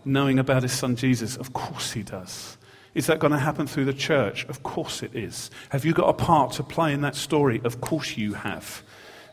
knowing 0.03 0.39
about 0.39 0.63
his 0.63 0.71
son 0.71 0.95
Jesus? 0.95 1.37
Of 1.37 1.53
course 1.53 1.91
he 1.91 2.01
does. 2.01 2.57
Is 2.95 3.05
that 3.05 3.19
going 3.19 3.33
to 3.33 3.37
happen 3.37 3.67
through 3.67 3.85
the 3.85 3.93
church? 3.93 4.45
Of 4.45 4.63
course 4.63 5.03
it 5.03 5.13
is. 5.13 5.51
Have 5.69 5.85
you 5.85 5.93
got 5.93 6.09
a 6.09 6.13
part 6.13 6.53
to 6.53 6.63
play 6.63 6.91
in 6.91 7.01
that 7.01 7.13
story? 7.13 7.61
Of 7.63 7.81
course 7.81 8.17
you 8.17 8.33
have. 8.33 8.81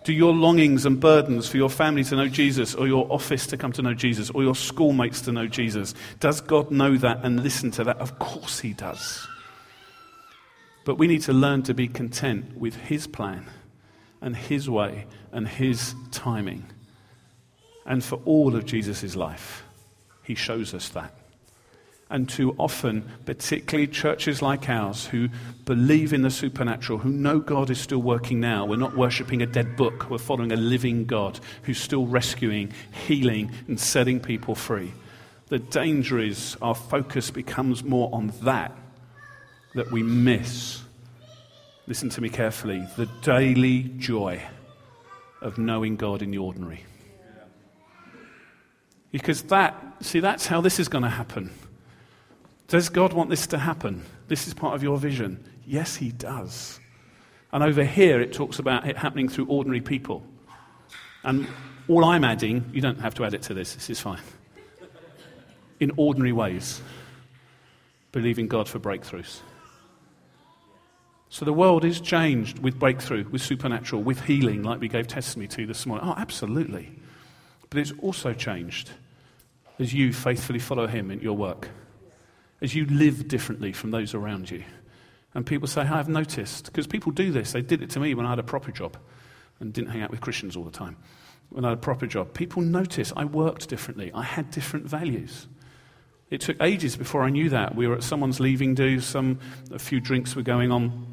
Do 0.04 0.12
your 0.12 0.34
longings 0.34 0.84
and 0.84 1.00
burdens 1.00 1.48
for 1.48 1.56
your 1.56 1.70
family 1.70 2.04
to 2.04 2.16
know 2.16 2.28
Jesus, 2.28 2.74
or 2.74 2.86
your 2.86 3.10
office 3.10 3.46
to 3.46 3.56
come 3.56 3.72
to 3.72 3.80
know 3.80 3.94
Jesus, 3.94 4.28
or 4.28 4.42
your 4.42 4.54
schoolmates 4.54 5.22
to 5.22 5.32
know 5.32 5.46
Jesus? 5.46 5.94
Does 6.20 6.42
God 6.42 6.70
know 6.70 6.98
that 6.98 7.24
and 7.24 7.42
listen 7.42 7.70
to 7.70 7.84
that? 7.84 7.96
Of 7.96 8.18
course 8.18 8.60
He 8.60 8.74
does. 8.74 9.26
But 10.84 10.96
we 10.96 11.06
need 11.06 11.22
to 11.22 11.32
learn 11.32 11.62
to 11.62 11.72
be 11.72 11.88
content 11.88 12.58
with 12.58 12.76
His 12.76 13.06
plan 13.06 13.46
and 14.22 14.34
His 14.34 14.70
way 14.70 15.04
and 15.32 15.46
His 15.46 15.94
timing. 16.10 16.64
And 17.84 18.02
for 18.02 18.16
all 18.24 18.56
of 18.56 18.64
Jesus' 18.64 19.16
life, 19.16 19.64
he 20.22 20.34
shows 20.34 20.74
us 20.74 20.88
that. 20.90 21.14
And 22.10 22.28
too 22.28 22.54
often, 22.58 23.10
particularly 23.24 23.88
churches 23.88 24.42
like 24.42 24.68
ours 24.68 25.06
who 25.06 25.30
believe 25.64 26.12
in 26.12 26.22
the 26.22 26.30
supernatural, 26.30 26.98
who 26.98 27.08
know 27.08 27.38
God 27.38 27.70
is 27.70 27.80
still 27.80 28.02
working 28.02 28.38
now, 28.38 28.66
we're 28.66 28.76
not 28.76 28.96
worshipping 28.96 29.40
a 29.40 29.46
dead 29.46 29.76
book, 29.76 30.10
we're 30.10 30.18
following 30.18 30.52
a 30.52 30.56
living 30.56 31.06
God 31.06 31.40
who's 31.62 31.80
still 31.80 32.06
rescuing, 32.06 32.72
healing, 33.06 33.50
and 33.66 33.80
setting 33.80 34.20
people 34.20 34.54
free. 34.54 34.92
The 35.48 35.58
danger 35.58 36.18
is 36.18 36.56
our 36.60 36.74
focus 36.74 37.30
becomes 37.30 37.82
more 37.82 38.10
on 38.12 38.32
that, 38.42 38.76
that 39.74 39.90
we 39.90 40.02
miss, 40.02 40.82
listen 41.92 42.08
to 42.08 42.22
me 42.22 42.30
carefully, 42.30 42.88
the 42.96 43.04
daily 43.20 43.82
joy 43.98 44.42
of 45.42 45.58
knowing 45.58 45.94
God 45.94 46.22
in 46.22 46.30
the 46.30 46.38
ordinary. 46.38 46.82
Because 49.10 49.42
that, 49.42 49.76
see, 50.00 50.18
that's 50.18 50.46
how 50.46 50.62
this 50.62 50.80
is 50.80 50.88
going 50.88 51.04
to 51.04 51.10
happen. 51.10 51.50
Does 52.66 52.88
God 52.88 53.12
want 53.12 53.28
this 53.28 53.46
to 53.48 53.58
happen? 53.58 54.02
This 54.26 54.46
is 54.46 54.54
part 54.54 54.74
of 54.74 54.82
your 54.82 54.96
vision. 54.96 55.44
Yes, 55.66 55.94
He 55.94 56.12
does. 56.12 56.80
And 57.52 57.62
over 57.62 57.84
here, 57.84 58.22
it 58.22 58.32
talks 58.32 58.58
about 58.58 58.88
it 58.88 58.96
happening 58.96 59.28
through 59.28 59.48
ordinary 59.48 59.82
people. 59.82 60.22
And 61.24 61.46
all 61.88 62.06
I'm 62.06 62.24
adding, 62.24 62.70
you 62.72 62.80
don't 62.80 63.00
have 63.00 63.12
to 63.16 63.26
add 63.26 63.34
it 63.34 63.42
to 63.42 63.52
this, 63.52 63.74
this 63.74 63.90
is 63.90 64.00
fine. 64.00 64.22
In 65.78 65.92
ordinary 65.98 66.32
ways, 66.32 66.80
believing 68.12 68.48
God 68.48 68.66
for 68.66 68.78
breakthroughs. 68.78 69.42
So 71.32 71.46
the 71.46 71.52
world 71.54 71.82
is 71.86 71.98
changed 71.98 72.58
with 72.58 72.78
breakthrough, 72.78 73.26
with 73.30 73.40
supernatural, 73.40 74.02
with 74.02 74.20
healing, 74.20 74.62
like 74.62 74.82
we 74.82 74.88
gave 74.88 75.06
testimony 75.06 75.48
to 75.48 75.66
this 75.66 75.86
morning. 75.86 76.06
Oh, 76.06 76.12
absolutely. 76.14 76.92
But 77.70 77.78
it's 77.78 77.94
also 78.02 78.34
changed 78.34 78.90
as 79.78 79.94
you 79.94 80.12
faithfully 80.12 80.58
follow 80.58 80.86
Him 80.86 81.10
in 81.10 81.20
your 81.20 81.34
work, 81.34 81.70
as 82.60 82.74
you 82.74 82.84
live 82.84 83.28
differently 83.28 83.72
from 83.72 83.92
those 83.92 84.12
around 84.12 84.50
you. 84.50 84.62
And 85.32 85.46
people 85.46 85.66
say, 85.66 85.80
I've 85.80 86.06
noticed, 86.06 86.66
because 86.66 86.86
people 86.86 87.12
do 87.12 87.32
this. 87.32 87.52
They 87.52 87.62
did 87.62 87.80
it 87.80 87.88
to 87.92 88.00
me 88.00 88.12
when 88.12 88.26
I 88.26 88.28
had 88.28 88.38
a 88.38 88.42
proper 88.42 88.70
job 88.70 88.98
and 89.58 89.72
didn't 89.72 89.88
hang 89.88 90.02
out 90.02 90.10
with 90.10 90.20
Christians 90.20 90.54
all 90.54 90.64
the 90.64 90.70
time. 90.70 90.98
When 91.48 91.64
I 91.64 91.70
had 91.70 91.78
a 91.78 91.80
proper 91.80 92.06
job, 92.06 92.34
people 92.34 92.60
noticed 92.60 93.10
I 93.16 93.24
worked 93.24 93.70
differently. 93.70 94.12
I 94.12 94.22
had 94.22 94.50
different 94.50 94.84
values. 94.84 95.46
It 96.28 96.42
took 96.42 96.62
ages 96.62 96.94
before 96.94 97.22
I 97.22 97.30
knew 97.30 97.48
that. 97.48 97.74
We 97.74 97.86
were 97.86 97.94
at 97.94 98.02
someone's 98.02 98.38
leaving 98.38 98.74
do, 98.74 99.00
some, 99.00 99.38
a 99.70 99.78
few 99.78 99.98
drinks 99.98 100.36
were 100.36 100.42
going 100.42 100.70
on, 100.70 101.11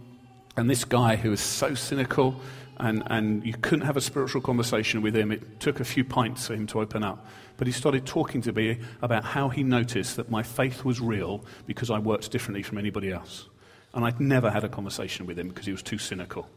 and 0.59 0.69
this 0.69 0.83
guy 0.83 1.15
who 1.15 1.29
was 1.29 1.39
so 1.39 1.73
cynical 1.73 2.39
and, 2.77 3.01
and 3.07 3.45
you 3.45 3.53
couldn't 3.53 3.85
have 3.85 3.95
a 3.95 4.01
spiritual 4.01 4.41
conversation 4.41 5.01
with 5.01 5.15
him. 5.15 5.31
It 5.31 5.59
took 5.61 5.79
a 5.79 5.85
few 5.85 6.03
pints 6.03 6.47
for 6.47 6.53
him 6.53 6.67
to 6.67 6.81
open 6.81 7.03
up. 7.03 7.25
But 7.55 7.67
he 7.67 7.73
started 7.73 8.05
talking 8.05 8.41
to 8.41 8.51
me 8.51 8.79
about 9.01 9.23
how 9.23 9.49
he 9.49 9.63
noticed 9.63 10.17
that 10.17 10.29
my 10.29 10.43
faith 10.43 10.83
was 10.83 10.99
real 10.99 11.45
because 11.65 11.89
I 11.89 11.99
worked 11.99 12.31
differently 12.31 12.61
from 12.61 12.77
anybody 12.77 13.11
else. 13.11 13.47
And 13.93 14.03
I'd 14.03 14.19
never 14.19 14.49
had 14.49 14.63
a 14.65 14.69
conversation 14.69 15.25
with 15.25 15.39
him 15.39 15.47
because 15.47 15.65
he 15.65 15.71
was 15.71 15.81
too 15.81 15.97
cynical. 15.97 16.47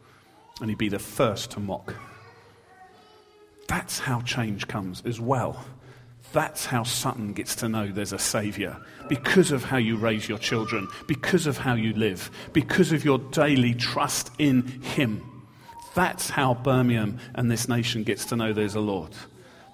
And 0.60 0.68
he'd 0.68 0.78
be 0.78 0.88
the 0.88 0.98
first 0.98 1.52
to 1.52 1.60
mock. 1.60 1.94
That's 3.68 4.00
how 4.00 4.20
change 4.22 4.66
comes 4.66 5.02
as 5.06 5.20
well. 5.20 5.64
That's 6.32 6.64
how 6.64 6.82
Sutton 6.82 7.34
gets 7.34 7.54
to 7.56 7.68
know 7.68 7.88
there's 7.88 8.12
a 8.12 8.18
Saviour. 8.18 8.76
Because 9.08 9.52
of 9.52 9.64
how 9.64 9.76
you 9.76 9.96
raise 9.96 10.28
your 10.28 10.38
children, 10.38 10.88
because 11.06 11.46
of 11.46 11.58
how 11.58 11.74
you 11.74 11.92
live, 11.92 12.30
because 12.52 12.92
of 12.92 13.04
your 13.04 13.18
daily 13.18 13.74
trust 13.74 14.30
in 14.38 14.66
Him. 14.82 15.22
That's 15.94 16.30
how 16.30 16.54
Birmingham 16.54 17.18
and 17.34 17.50
this 17.50 17.68
nation 17.68 18.02
gets 18.02 18.24
to 18.26 18.36
know 18.36 18.52
there's 18.52 18.74
a 18.74 18.80
Lord. 18.80 19.12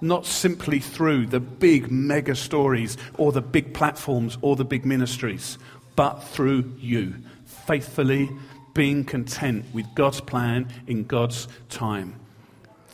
Not 0.00 0.26
simply 0.26 0.80
through 0.80 1.26
the 1.26 1.40
big 1.40 1.90
mega 1.90 2.34
stories 2.34 2.96
or 3.16 3.30
the 3.30 3.40
big 3.40 3.74
platforms 3.74 4.36
or 4.42 4.56
the 4.56 4.64
big 4.64 4.84
ministries, 4.84 5.58
but 5.94 6.20
through 6.20 6.72
you, 6.78 7.14
faithfully 7.44 8.28
being 8.74 9.04
content 9.04 9.64
with 9.72 9.86
God's 9.94 10.20
plan 10.20 10.68
in 10.86 11.04
God's 11.04 11.48
time. 11.68 12.18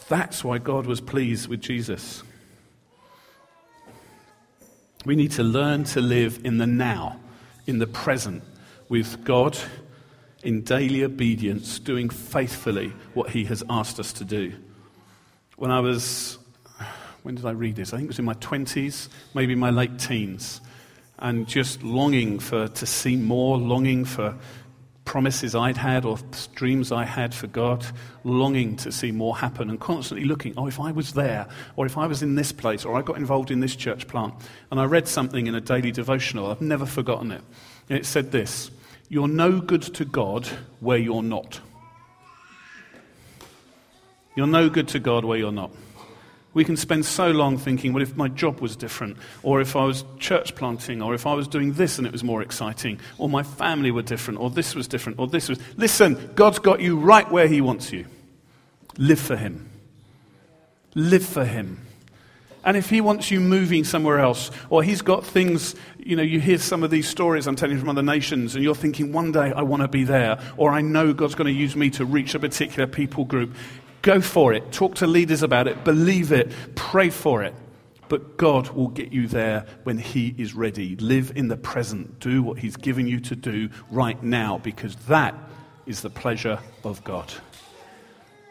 That's 0.08 0.44
why 0.44 0.58
God 0.58 0.86
was 0.86 1.00
pleased 1.00 1.48
with 1.48 1.60
Jesus. 1.60 2.22
We 5.04 5.16
need 5.16 5.32
to 5.32 5.42
learn 5.42 5.84
to 5.84 6.00
live 6.00 6.40
in 6.44 6.58
the 6.58 6.66
now, 6.66 7.20
in 7.66 7.78
the 7.78 7.86
present, 7.86 8.42
with 8.88 9.22
God 9.24 9.58
in 10.42 10.62
daily 10.62 11.04
obedience, 11.04 11.78
doing 11.78 12.08
faithfully 12.08 12.92
what 13.14 13.30
He 13.30 13.44
has 13.44 13.62
asked 13.68 13.98
us 13.98 14.12
to 14.14 14.24
do. 14.24 14.54
When 15.56 15.70
I 15.70 15.80
was, 15.80 16.38
when 17.22 17.34
did 17.34 17.44
I 17.44 17.50
read 17.50 17.76
this? 17.76 17.92
I 17.92 17.96
think 17.96 18.06
it 18.06 18.08
was 18.08 18.18
in 18.18 18.24
my 18.24 18.34
20s, 18.34 19.08
maybe 19.34 19.54
my 19.54 19.70
late 19.70 19.98
teens, 19.98 20.60
and 21.18 21.46
just 21.46 21.82
longing 21.82 22.38
for, 22.38 22.68
to 22.68 22.86
see 22.86 23.16
more, 23.16 23.56
longing 23.56 24.04
for 24.04 24.34
promises 25.04 25.54
I'd 25.54 25.76
had 25.76 26.04
or 26.04 26.18
dreams 26.54 26.90
I 26.90 27.04
had 27.04 27.34
for 27.34 27.46
God, 27.46 27.84
longing 28.24 28.76
to 28.76 28.90
see 28.90 29.12
more 29.12 29.36
happen 29.36 29.68
and 29.68 29.78
constantly 29.78 30.26
looking, 30.26 30.54
oh, 30.56 30.66
if 30.66 30.80
I 30.80 30.92
was 30.92 31.12
there, 31.12 31.46
or 31.76 31.86
if 31.86 31.98
I 31.98 32.06
was 32.06 32.22
in 32.22 32.34
this 32.34 32.52
place, 32.52 32.84
or 32.84 32.96
I 32.96 33.02
got 33.02 33.16
involved 33.16 33.50
in 33.50 33.60
this 33.60 33.76
church 33.76 34.08
plant. 34.08 34.34
And 34.70 34.80
I 34.80 34.84
read 34.84 35.06
something 35.06 35.46
in 35.46 35.54
a 35.54 35.60
daily 35.60 35.92
devotional, 35.92 36.50
I've 36.50 36.60
never 36.60 36.86
forgotten 36.86 37.30
it. 37.32 37.42
And 37.88 37.98
it 37.98 38.06
said 38.06 38.32
this 38.32 38.70
You're 39.08 39.28
no 39.28 39.60
good 39.60 39.82
to 39.82 40.04
God 40.04 40.46
where 40.80 40.98
you're 40.98 41.22
not. 41.22 41.60
You're 44.36 44.46
no 44.46 44.68
good 44.68 44.88
to 44.88 44.98
God 44.98 45.24
where 45.24 45.38
you're 45.38 45.52
not. 45.52 45.70
We 46.54 46.64
can 46.64 46.76
spend 46.76 47.04
so 47.04 47.32
long 47.32 47.58
thinking, 47.58 47.92
well, 47.92 48.02
if 48.02 48.16
my 48.16 48.28
job 48.28 48.60
was 48.60 48.76
different, 48.76 49.16
or 49.42 49.60
if 49.60 49.74
I 49.74 49.84
was 49.84 50.04
church 50.20 50.54
planting, 50.54 51.02
or 51.02 51.12
if 51.12 51.26
I 51.26 51.34
was 51.34 51.48
doing 51.48 51.72
this 51.72 51.98
and 51.98 52.06
it 52.06 52.12
was 52.12 52.22
more 52.22 52.42
exciting, 52.42 53.00
or 53.18 53.28
my 53.28 53.42
family 53.42 53.90
were 53.90 54.02
different, 54.02 54.38
or 54.38 54.50
this 54.50 54.74
was 54.74 54.86
different, 54.86 55.18
or 55.18 55.26
this 55.26 55.48
was. 55.48 55.58
Listen, 55.76 56.32
God's 56.36 56.60
got 56.60 56.80
you 56.80 56.96
right 56.96 57.28
where 57.30 57.48
He 57.48 57.60
wants 57.60 57.92
you. 57.92 58.06
Live 58.96 59.18
for 59.18 59.36
Him. 59.36 59.68
Live 60.94 61.26
for 61.26 61.44
Him. 61.44 61.80
And 62.64 62.76
if 62.76 62.88
He 62.88 63.00
wants 63.00 63.32
you 63.32 63.40
moving 63.40 63.82
somewhere 63.82 64.20
else, 64.20 64.52
or 64.70 64.84
He's 64.84 65.02
got 65.02 65.26
things, 65.26 65.74
you 65.98 66.14
know, 66.14 66.22
you 66.22 66.38
hear 66.38 66.58
some 66.58 66.84
of 66.84 66.90
these 66.90 67.08
stories 67.08 67.48
I'm 67.48 67.56
telling 67.56 67.74
you 67.74 67.80
from 67.80 67.90
other 67.90 68.00
nations, 68.00 68.54
and 68.54 68.62
you're 68.62 68.76
thinking, 68.76 69.12
one 69.12 69.32
day 69.32 69.52
I 69.52 69.62
want 69.62 69.82
to 69.82 69.88
be 69.88 70.04
there, 70.04 70.38
or 70.56 70.70
I 70.70 70.82
know 70.82 71.12
God's 71.12 71.34
going 71.34 71.52
to 71.52 71.60
use 71.60 71.74
me 71.74 71.90
to 71.90 72.04
reach 72.04 72.36
a 72.36 72.38
particular 72.38 72.86
people 72.86 73.24
group. 73.24 73.54
Go 74.04 74.20
for 74.20 74.52
it. 74.52 74.70
Talk 74.70 74.96
to 74.96 75.06
leaders 75.06 75.42
about 75.42 75.66
it. 75.66 75.82
Believe 75.82 76.30
it. 76.30 76.52
Pray 76.74 77.08
for 77.08 77.42
it. 77.42 77.54
But 78.10 78.36
God 78.36 78.68
will 78.68 78.88
get 78.88 79.12
you 79.12 79.26
there 79.26 79.64
when 79.84 79.96
He 79.96 80.34
is 80.36 80.52
ready. 80.52 80.94
Live 80.96 81.32
in 81.34 81.48
the 81.48 81.56
present. 81.56 82.20
Do 82.20 82.42
what 82.42 82.58
He's 82.58 82.76
given 82.76 83.06
you 83.06 83.18
to 83.20 83.34
do 83.34 83.70
right 83.90 84.22
now 84.22 84.58
because 84.58 84.94
that 85.06 85.34
is 85.86 86.02
the 86.02 86.10
pleasure 86.10 86.58
of 86.84 87.02
God. 87.02 87.32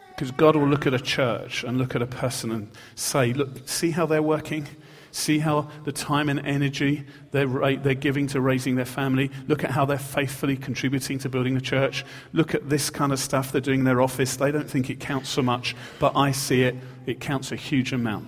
Because 0.10 0.32
God 0.32 0.56
will 0.56 0.68
look 0.68 0.88
at 0.88 0.96
a 0.96 1.00
church 1.00 1.64
and 1.64 1.78
look 1.78 1.96
at 1.96 2.02
a 2.02 2.08
person 2.08 2.52
and 2.52 2.72
say, 2.96 3.32
Look, 3.32 3.70
see 3.70 3.92
how 3.92 4.08
they're 4.08 4.24
working? 4.24 4.68
See 5.14 5.38
how 5.38 5.70
the 5.86 5.92
time 5.92 6.28
and 6.28 6.40
energy 6.40 7.06
they're, 7.30 7.78
they're 7.78 7.94
giving 7.94 8.26
to 8.28 8.42
raising 8.42 8.76
their 8.76 8.84
family. 8.84 9.30
Look 9.48 9.64
at 9.64 9.70
how 9.70 9.86
they're 9.86 10.00
faithfully 10.00 10.58
contributing 10.58 11.20
to 11.20 11.30
building 11.30 11.56
a 11.56 11.62
church. 11.62 12.04
Look 12.34 12.56
at 12.56 12.68
this 12.68 12.90
kind 12.90 13.14
of 13.14 13.20
stuff 13.20 13.52
they're 13.52 13.62
doing 13.62 13.82
in 13.82 13.86
their 13.86 14.02
office. 14.02 14.38
They 14.38 14.52
don't 14.52 14.68
think 14.68 14.90
it 14.90 15.00
counts 15.00 15.30
so 15.30 15.44
much, 15.44 15.76
but 16.00 16.16
I 16.16 16.32
see 16.32 16.64
it. 16.64 16.76
It 17.06 17.20
counts 17.20 17.52
a 17.52 17.56
huge 17.56 17.94
amount. 17.94 18.28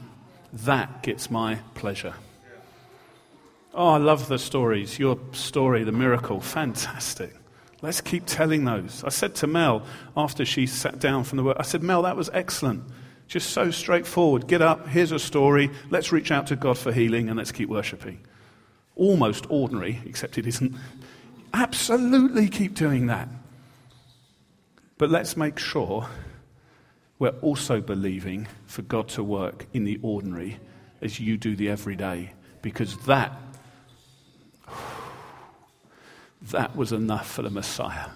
That 0.54 1.02
gets 1.02 1.32
my 1.32 1.56
pleasure. 1.74 2.14
Oh, 3.74 3.90
I 3.90 3.98
love 3.98 4.28
the 4.28 4.38
stories. 4.38 5.00
Your 5.00 5.18
story, 5.32 5.84
the 5.84 5.92
miracle, 5.92 6.40
fantastic. 6.40 7.34
Let's 7.82 8.00
keep 8.00 8.28
telling 8.28 8.64
those. 8.64 9.04
I 9.04 9.10
said 9.10 9.34
to 9.36 9.48
Mel 9.48 9.84
after 10.16 10.46
she 10.46 10.68
sat 10.68 11.00
down 11.00 11.24
from 11.24 11.38
the 11.38 11.44
work, 11.44 11.58
I 11.60 11.64
said, 11.64 11.82
Mel, 11.82 12.04
that 12.04 12.16
was 12.16 12.30
excellent. 12.32 12.84
Just 13.28 13.50
so 13.50 13.72
straightforward. 13.72 14.48
Get 14.48 14.62
up, 14.62 14.88
here's 14.88 15.12
a 15.12 15.20
story, 15.20 15.72
let's 15.90 16.12
reach 16.12 16.32
out 16.32 16.48
to 16.48 16.56
God 16.56 16.78
for 16.78 16.92
healing, 16.92 17.28
and 17.28 17.38
let's 17.38 17.52
keep 17.52 17.70
worshipping. 17.70 18.20
Almost 18.96 19.46
ordinary, 19.50 20.02
except 20.06 20.38
it 20.38 20.46
isn't. 20.48 20.76
Absolutely 21.54 22.50
keep 22.50 22.76
doing 22.76 23.08
that. 23.08 23.28
But 24.98 25.10
let's 25.10 25.36
make 25.36 25.60
sure 25.60 26.08
we're 27.20 27.30
also 27.42 27.82
believing 27.82 28.48
for 28.66 28.82
God 28.82 29.08
to 29.10 29.24
work 29.24 29.66
in 29.74 29.84
the 29.84 30.00
ordinary 30.02 30.60
as 31.02 31.20
you 31.20 31.38
do 31.38 31.56
the 31.56 31.70
everyday, 31.70 32.32
because 32.62 32.98
that, 33.06 33.34
that 36.44 36.76
was 36.76 36.92
enough 36.92 37.30
for 37.30 37.42
the 37.42 37.50
Messiah. 37.50 38.10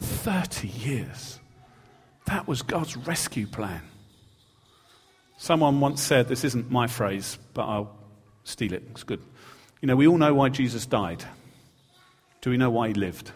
30 0.00 0.68
years. 0.68 1.40
That 2.26 2.46
was 2.46 2.62
God's 2.62 2.96
rescue 2.96 3.46
plan. 3.46 3.82
Someone 5.44 5.78
once 5.78 6.00
said, 6.00 6.26
this 6.26 6.42
isn't 6.42 6.70
my 6.70 6.86
phrase, 6.86 7.36
but 7.52 7.66
I'll 7.66 7.94
steal 8.44 8.72
it. 8.72 8.82
It's 8.92 9.02
good. 9.02 9.20
You 9.82 9.88
know, 9.88 9.94
we 9.94 10.06
all 10.06 10.16
know 10.16 10.32
why 10.32 10.48
Jesus 10.48 10.86
died. 10.86 11.22
Do 12.40 12.48
we 12.48 12.56
know 12.56 12.70
why 12.70 12.88
he 12.88 12.94
lived? 12.94 13.30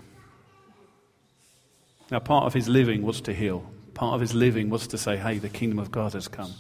Now, 2.11 2.21
part 2.21 2.47
of 2.47 2.55
his 2.55 2.67
living 2.67 3.03
was 3.03 3.21
to 3.21 3.35
heal. 3.35 3.71
Part 3.93 4.15
of 4.15 4.23
his 4.23 4.33
living 4.33 4.71
was 4.71 4.87
to 4.87 4.97
say, 4.97 5.19
hey, 5.19 5.37
the 5.37 5.51
kingdom 5.51 5.79
of 5.79 5.91
God 5.91 6.15
has 6.15 6.29
come. 6.29 6.55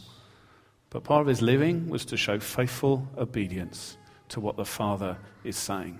But 0.90 1.04
part 1.04 1.22
of 1.22 1.26
his 1.28 1.40
living 1.40 1.88
was 1.88 2.04
to 2.04 2.18
show 2.18 2.38
faithful 2.38 3.08
obedience 3.16 3.96
to 4.28 4.40
what 4.40 4.58
the 4.58 4.66
Father 4.66 5.16
is 5.44 5.56
saying. 5.56 5.98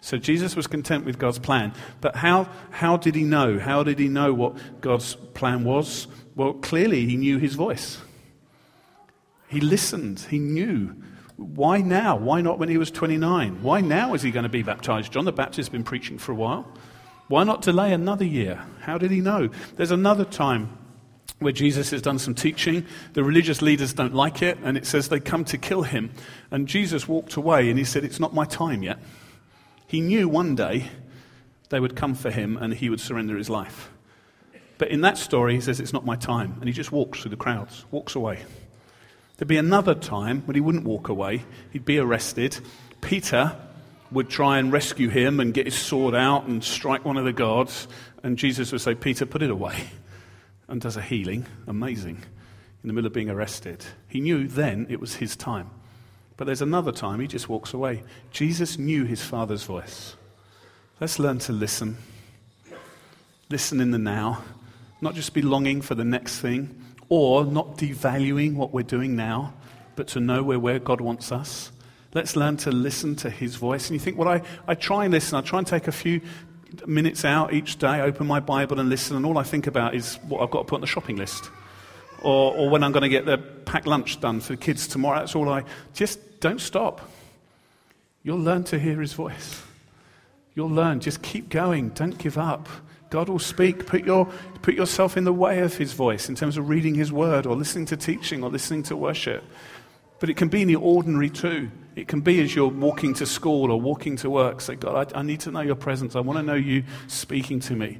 So 0.00 0.18
Jesus 0.18 0.56
was 0.56 0.66
content 0.66 1.04
with 1.04 1.20
God's 1.20 1.38
plan. 1.38 1.72
But 2.00 2.16
how, 2.16 2.48
how 2.72 2.96
did 2.96 3.14
he 3.14 3.22
know? 3.22 3.60
How 3.60 3.84
did 3.84 4.00
he 4.00 4.08
know 4.08 4.34
what 4.34 4.56
God's 4.80 5.14
plan 5.34 5.62
was? 5.62 6.08
Well, 6.34 6.54
clearly 6.54 7.06
he 7.06 7.16
knew 7.16 7.38
his 7.38 7.54
voice. 7.54 7.98
He 9.52 9.60
listened. 9.60 10.20
He 10.30 10.38
knew. 10.38 10.96
Why 11.36 11.82
now? 11.82 12.16
Why 12.16 12.40
not 12.40 12.58
when 12.58 12.70
he 12.70 12.78
was 12.78 12.90
29? 12.90 13.62
Why 13.62 13.82
now 13.82 14.14
is 14.14 14.22
he 14.22 14.30
going 14.30 14.44
to 14.44 14.48
be 14.48 14.62
baptized? 14.62 15.12
John 15.12 15.26
the 15.26 15.32
Baptist 15.32 15.58
has 15.58 15.68
been 15.68 15.84
preaching 15.84 16.16
for 16.16 16.32
a 16.32 16.34
while. 16.34 16.66
Why 17.28 17.44
not 17.44 17.60
delay 17.60 17.92
another 17.92 18.24
year? 18.24 18.64
How 18.80 18.96
did 18.96 19.10
he 19.10 19.20
know? 19.20 19.50
There's 19.76 19.90
another 19.90 20.24
time 20.24 20.78
where 21.38 21.52
Jesus 21.52 21.90
has 21.90 22.00
done 22.00 22.18
some 22.18 22.34
teaching. 22.34 22.86
The 23.12 23.22
religious 23.22 23.60
leaders 23.60 23.92
don't 23.92 24.14
like 24.14 24.40
it, 24.40 24.56
and 24.64 24.78
it 24.78 24.86
says 24.86 25.10
they 25.10 25.20
come 25.20 25.44
to 25.44 25.58
kill 25.58 25.82
him. 25.82 26.12
And 26.50 26.66
Jesus 26.66 27.06
walked 27.06 27.34
away 27.34 27.68
and 27.68 27.78
he 27.78 27.84
said, 27.84 28.04
It's 28.04 28.20
not 28.20 28.32
my 28.32 28.46
time 28.46 28.82
yet. 28.82 29.00
He 29.86 30.00
knew 30.00 30.30
one 30.30 30.54
day 30.54 30.88
they 31.68 31.78
would 31.78 31.94
come 31.94 32.14
for 32.14 32.30
him 32.30 32.56
and 32.56 32.72
he 32.72 32.88
would 32.88 33.00
surrender 33.00 33.36
his 33.36 33.50
life. 33.50 33.90
But 34.78 34.88
in 34.88 35.02
that 35.02 35.18
story, 35.18 35.54
he 35.54 35.60
says, 35.60 35.78
It's 35.78 35.92
not 35.92 36.06
my 36.06 36.16
time. 36.16 36.56
And 36.60 36.64
he 36.64 36.72
just 36.72 36.90
walks 36.90 37.20
through 37.20 37.32
the 37.32 37.36
crowds, 37.36 37.84
walks 37.90 38.14
away. 38.14 38.38
There'd 39.42 39.48
be 39.48 39.56
another 39.56 39.96
time 39.96 40.42
when 40.42 40.54
he 40.54 40.60
wouldn't 40.60 40.84
walk 40.84 41.08
away, 41.08 41.42
he'd 41.72 41.84
be 41.84 41.98
arrested. 41.98 42.60
Peter 43.00 43.56
would 44.12 44.28
try 44.28 44.58
and 44.58 44.70
rescue 44.70 45.08
him 45.08 45.40
and 45.40 45.52
get 45.52 45.66
his 45.66 45.76
sword 45.76 46.14
out 46.14 46.46
and 46.46 46.62
strike 46.62 47.04
one 47.04 47.16
of 47.16 47.24
the 47.24 47.32
guards. 47.32 47.88
And 48.22 48.38
Jesus 48.38 48.70
would 48.70 48.82
say, 48.82 48.94
Peter, 48.94 49.26
put 49.26 49.42
it 49.42 49.50
away. 49.50 49.74
And 50.68 50.80
does 50.80 50.96
a 50.96 51.02
healing. 51.02 51.46
Amazing. 51.66 52.22
In 52.84 52.86
the 52.86 52.92
middle 52.92 53.08
of 53.08 53.12
being 53.12 53.30
arrested. 53.30 53.84
He 54.06 54.20
knew 54.20 54.46
then 54.46 54.86
it 54.88 55.00
was 55.00 55.16
his 55.16 55.34
time. 55.34 55.70
But 56.36 56.44
there's 56.44 56.62
another 56.62 56.92
time 56.92 57.18
he 57.18 57.26
just 57.26 57.48
walks 57.48 57.74
away. 57.74 58.04
Jesus 58.30 58.78
knew 58.78 59.06
his 59.06 59.24
Father's 59.24 59.64
voice. 59.64 60.14
Let's 61.00 61.18
learn 61.18 61.40
to 61.40 61.52
listen. 61.52 61.96
Listen 63.50 63.80
in 63.80 63.90
the 63.90 63.98
now. 63.98 64.44
Not 65.00 65.16
just 65.16 65.34
be 65.34 65.42
longing 65.42 65.82
for 65.82 65.96
the 65.96 66.04
next 66.04 66.38
thing, 66.38 66.81
or 67.14 67.44
not 67.44 67.76
devaluing 67.76 68.54
what 68.54 68.72
we're 68.72 68.82
doing 68.82 69.14
now, 69.14 69.52
but 69.96 70.08
to 70.08 70.18
know 70.18 70.42
we're 70.42 70.58
where 70.58 70.78
God 70.78 70.98
wants 70.98 71.30
us. 71.30 71.70
Let's 72.14 72.36
learn 72.36 72.56
to 72.58 72.72
listen 72.72 73.16
to 73.16 73.28
His 73.28 73.56
voice. 73.56 73.90
And 73.90 73.94
you 73.94 74.00
think, 74.00 74.16
well, 74.16 74.28
I, 74.30 74.40
I 74.66 74.74
try 74.74 75.04
and 75.04 75.12
listen. 75.12 75.36
I 75.36 75.42
try 75.42 75.58
and 75.58 75.68
take 75.68 75.88
a 75.88 75.92
few 75.92 76.22
minutes 76.86 77.26
out 77.26 77.52
each 77.52 77.76
day, 77.76 78.00
open 78.00 78.26
my 78.26 78.40
Bible 78.40 78.80
and 78.80 78.88
listen, 78.88 79.14
and 79.14 79.26
all 79.26 79.36
I 79.36 79.42
think 79.42 79.66
about 79.66 79.94
is 79.94 80.14
what 80.26 80.40
I've 80.40 80.50
got 80.50 80.60
to 80.60 80.64
put 80.64 80.76
on 80.76 80.80
the 80.80 80.86
shopping 80.86 81.16
list. 81.16 81.50
Or, 82.22 82.56
or 82.56 82.70
when 82.70 82.82
I'm 82.82 82.92
going 82.92 83.02
to 83.02 83.10
get 83.10 83.26
the 83.26 83.36
packed 83.36 83.86
lunch 83.86 84.18
done 84.18 84.40
for 84.40 84.54
the 84.54 84.56
kids 84.56 84.86
tomorrow. 84.86 85.18
That's 85.18 85.34
all 85.34 85.50
I. 85.50 85.64
Just 85.92 86.40
don't 86.40 86.62
stop. 86.62 87.02
You'll 88.22 88.38
learn 88.38 88.64
to 88.64 88.78
hear 88.78 88.98
His 89.02 89.12
voice. 89.12 89.62
You'll 90.54 90.70
learn. 90.70 91.00
Just 91.00 91.22
keep 91.22 91.48
going. 91.48 91.90
Don't 91.90 92.18
give 92.18 92.36
up. 92.38 92.68
God 93.10 93.28
will 93.28 93.38
speak. 93.38 93.86
Put, 93.86 94.04
your, 94.04 94.26
put 94.62 94.74
yourself 94.74 95.16
in 95.16 95.24
the 95.24 95.32
way 95.32 95.60
of 95.60 95.76
His 95.76 95.92
voice 95.92 96.28
in 96.28 96.34
terms 96.34 96.56
of 96.56 96.68
reading 96.68 96.94
His 96.94 97.12
word 97.12 97.46
or 97.46 97.56
listening 97.56 97.86
to 97.86 97.96
teaching 97.96 98.42
or 98.42 98.50
listening 98.50 98.82
to 98.84 98.96
worship. 98.96 99.44
But 100.18 100.30
it 100.30 100.36
can 100.36 100.48
be 100.48 100.62
in 100.62 100.68
the 100.68 100.76
ordinary 100.76 101.30
too. 101.30 101.70
It 101.94 102.08
can 102.08 102.20
be 102.20 102.40
as 102.42 102.54
you're 102.54 102.68
walking 102.68 103.12
to 103.14 103.26
school 103.26 103.70
or 103.70 103.80
walking 103.80 104.16
to 104.16 104.30
work. 104.30 104.60
Say, 104.60 104.76
God, 104.76 105.12
I, 105.12 105.18
I 105.18 105.22
need 105.22 105.40
to 105.40 105.50
know 105.50 105.60
your 105.60 105.74
presence. 105.74 106.16
I 106.16 106.20
want 106.20 106.38
to 106.38 106.42
know 106.42 106.54
you 106.54 106.84
speaking 107.06 107.60
to 107.60 107.74
me. 107.74 107.98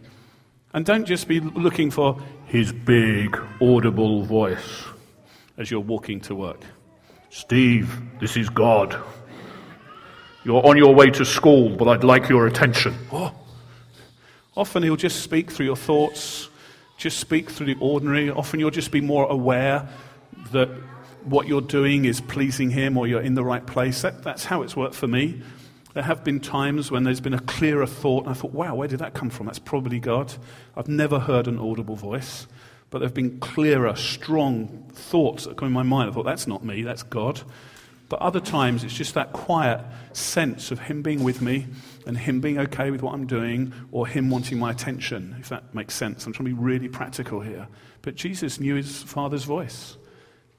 And 0.72 0.86
don't 0.86 1.05
just 1.05 1.28
be 1.28 1.40
looking 1.40 1.90
for 1.90 2.22
His 2.46 2.72
big, 2.72 3.38
audible 3.61 4.22
voice 4.22 4.84
as 5.59 5.70
you're 5.70 5.80
walking 5.80 6.20
to 6.22 6.34
work. 6.34 6.62
Steve, 7.28 8.00
this 8.20 8.36
is 8.36 8.48
God. 8.48 8.96
You're 10.45 10.64
on 10.66 10.76
your 10.76 10.95
way 10.95 11.11
to 11.11 11.24
school, 11.24 11.68
but 11.68 11.86
I'd 11.88 12.03
like 12.03 12.28
your 12.28 12.47
attention. 12.47 12.95
Oh. 13.12 13.32
Often 14.57 14.82
he'll 14.82 14.97
just 14.97 15.22
speak 15.22 15.51
through 15.51 15.66
your 15.66 15.76
thoughts, 15.76 16.49
just 16.97 17.18
speak 17.18 17.49
through 17.49 17.66
the 17.66 17.76
ordinary. 17.80 18.28
Often 18.28 18.61
you'll 18.61 18.70
just 18.70 18.90
be 18.90 19.01
more 19.01 19.30
aware 19.30 19.88
that 20.51 20.68
what 21.24 21.47
you're 21.47 21.61
doing 21.61 22.05
is 22.05 22.20
pleasing 22.20 22.70
him 22.70 22.99
or 22.99 23.07
you're 23.07 23.20
in 23.20 23.34
the 23.34 23.45
right 23.45 23.64
place. 23.64 24.03
That, 24.03 24.24
that's 24.24 24.45
how 24.45 24.62
it's 24.62 24.76
worked 24.76 24.97
for 24.97 25.07
me. 25.07 25.40
There 25.95 26.03
have 26.03 26.24
been 26.24 26.40
times 26.40 26.90
when 26.90 27.05
there's 27.05 27.20
been 27.20 27.34
a 27.34 27.40
clearer 27.40 27.86
thought, 27.86 28.24
and 28.24 28.30
I 28.30 28.34
thought, 28.34 28.53
wow, 28.53 28.74
where 28.74 28.88
did 28.88 28.99
that 29.01 29.14
come 29.14 29.30
from? 29.30 29.47
That's 29.47 29.59
probably 29.59 30.01
God. 30.01 30.32
I've 30.74 30.88
never 30.88 31.18
heard 31.18 31.47
an 31.47 31.59
audible 31.59 31.97
voice, 31.97 32.47
but 32.90 32.99
there 32.99 33.07
have 33.07 33.14
been 33.14 33.38
clearer, 33.40 33.95
strong 33.95 34.90
thoughts 34.93 35.45
that 35.45 35.57
come 35.57 35.68
in 35.68 35.72
my 35.72 35.82
mind. 35.82 36.11
I 36.11 36.14
thought, 36.14 36.24
that's 36.24 36.47
not 36.47 36.64
me, 36.64 36.82
that's 36.82 37.03
God. 37.03 37.43
But 38.12 38.20
other 38.20 38.40
times 38.40 38.84
it's 38.84 38.92
just 38.92 39.14
that 39.14 39.32
quiet 39.32 39.80
sense 40.12 40.70
of 40.70 40.80
Him 40.80 41.00
being 41.00 41.24
with 41.24 41.40
me 41.40 41.66
and 42.06 42.18
Him 42.18 42.42
being 42.42 42.58
okay 42.58 42.90
with 42.90 43.00
what 43.00 43.14
I'm 43.14 43.26
doing 43.26 43.72
or 43.90 44.06
Him 44.06 44.28
wanting 44.28 44.58
my 44.58 44.70
attention, 44.70 45.34
if 45.40 45.48
that 45.48 45.74
makes 45.74 45.94
sense. 45.94 46.26
I'm 46.26 46.34
trying 46.34 46.50
to 46.50 46.54
be 46.54 46.62
really 46.62 46.88
practical 46.88 47.40
here. 47.40 47.68
But 48.02 48.14
Jesus 48.14 48.60
knew 48.60 48.74
His 48.74 49.02
Father's 49.02 49.44
voice. 49.44 49.96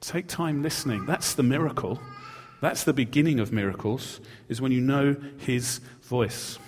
Take 0.00 0.26
time 0.26 0.64
listening. 0.64 1.06
That's 1.06 1.34
the 1.34 1.44
miracle. 1.44 2.00
That's 2.60 2.82
the 2.82 2.92
beginning 2.92 3.38
of 3.38 3.52
miracles, 3.52 4.20
is 4.48 4.60
when 4.60 4.72
you 4.72 4.80
know 4.80 5.14
His 5.38 5.78
voice. 6.02 6.58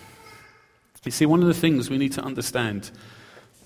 You 1.04 1.10
see, 1.10 1.26
one 1.26 1.40
of 1.40 1.48
the 1.48 1.54
things 1.54 1.90
we 1.90 1.98
need 1.98 2.12
to 2.12 2.22
understand, 2.22 2.92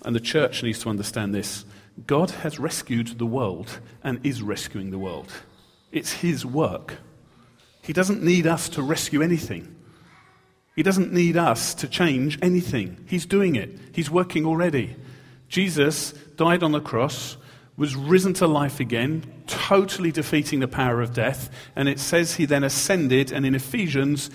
and 0.07 0.17
the 0.17 0.21
church 0.21 0.63
needs 0.63 0.79
to 0.79 0.89
understand 0.89 1.35
this 1.35 1.67
God 2.07 2.31
has 2.31 2.59
rescued 2.59 3.19
the 3.19 3.27
world 3.27 3.79
and 4.03 4.25
is 4.25 4.41
rescuing 4.41 4.91
the 4.91 4.99
world. 4.99 5.31
It's 5.93 6.13
His 6.13 6.47
work. 6.47 6.97
He 7.83 7.93
doesn't 7.93 8.23
need 8.23 8.47
us 8.47 8.69
to 8.71 8.83
rescue 8.83 9.23
anything. 9.23 9.77
He 10.77 10.83
doesn't 10.83 11.13
need 11.13 11.37
us 11.37 11.75
to 11.75 11.89
change 11.89 12.39
anything. 12.41 13.05
He's 13.07 13.27
doing 13.27 13.57
it, 13.57 13.79
He's 13.93 14.11
working 14.11 14.47
already. 14.47 14.97
Jesus 15.49 16.13
died 16.37 16.63
on 16.63 16.73
the 16.73 16.81
cross, 16.81 17.37
was 17.77 17.97
risen 17.97 18.33
to 18.35 18.47
life 18.47 18.79
again, 18.79 19.25
totally 19.47 20.13
defeating 20.13 20.61
the 20.61 20.69
power 20.69 21.01
of 21.01 21.13
death, 21.13 21.51
and 21.75 21.89
it 21.89 21.99
says 21.99 22.35
He 22.35 22.45
then 22.45 22.65
ascended, 22.65 23.33
and 23.33 23.45
in 23.45 23.55
Ephesians, 23.55 24.31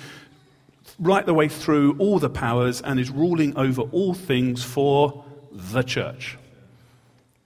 right 0.99 1.25
the 1.25 1.33
way 1.33 1.47
through 1.47 1.97
all 1.97 2.19
the 2.19 2.29
powers, 2.29 2.81
and 2.81 2.99
is 2.99 3.09
ruling 3.09 3.55
over 3.57 3.83
all 3.83 4.13
things 4.13 4.63
for 4.63 5.23
the 5.51 5.83
church. 5.83 6.37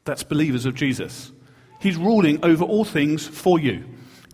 That's 0.03 0.23
believers 0.23 0.65
of 0.65 0.73
Jesus. 0.73 1.31
He's 1.79 1.95
ruling 1.95 2.43
over 2.43 2.63
all 2.65 2.85
things 2.85 3.27
for 3.27 3.59
you. 3.59 3.85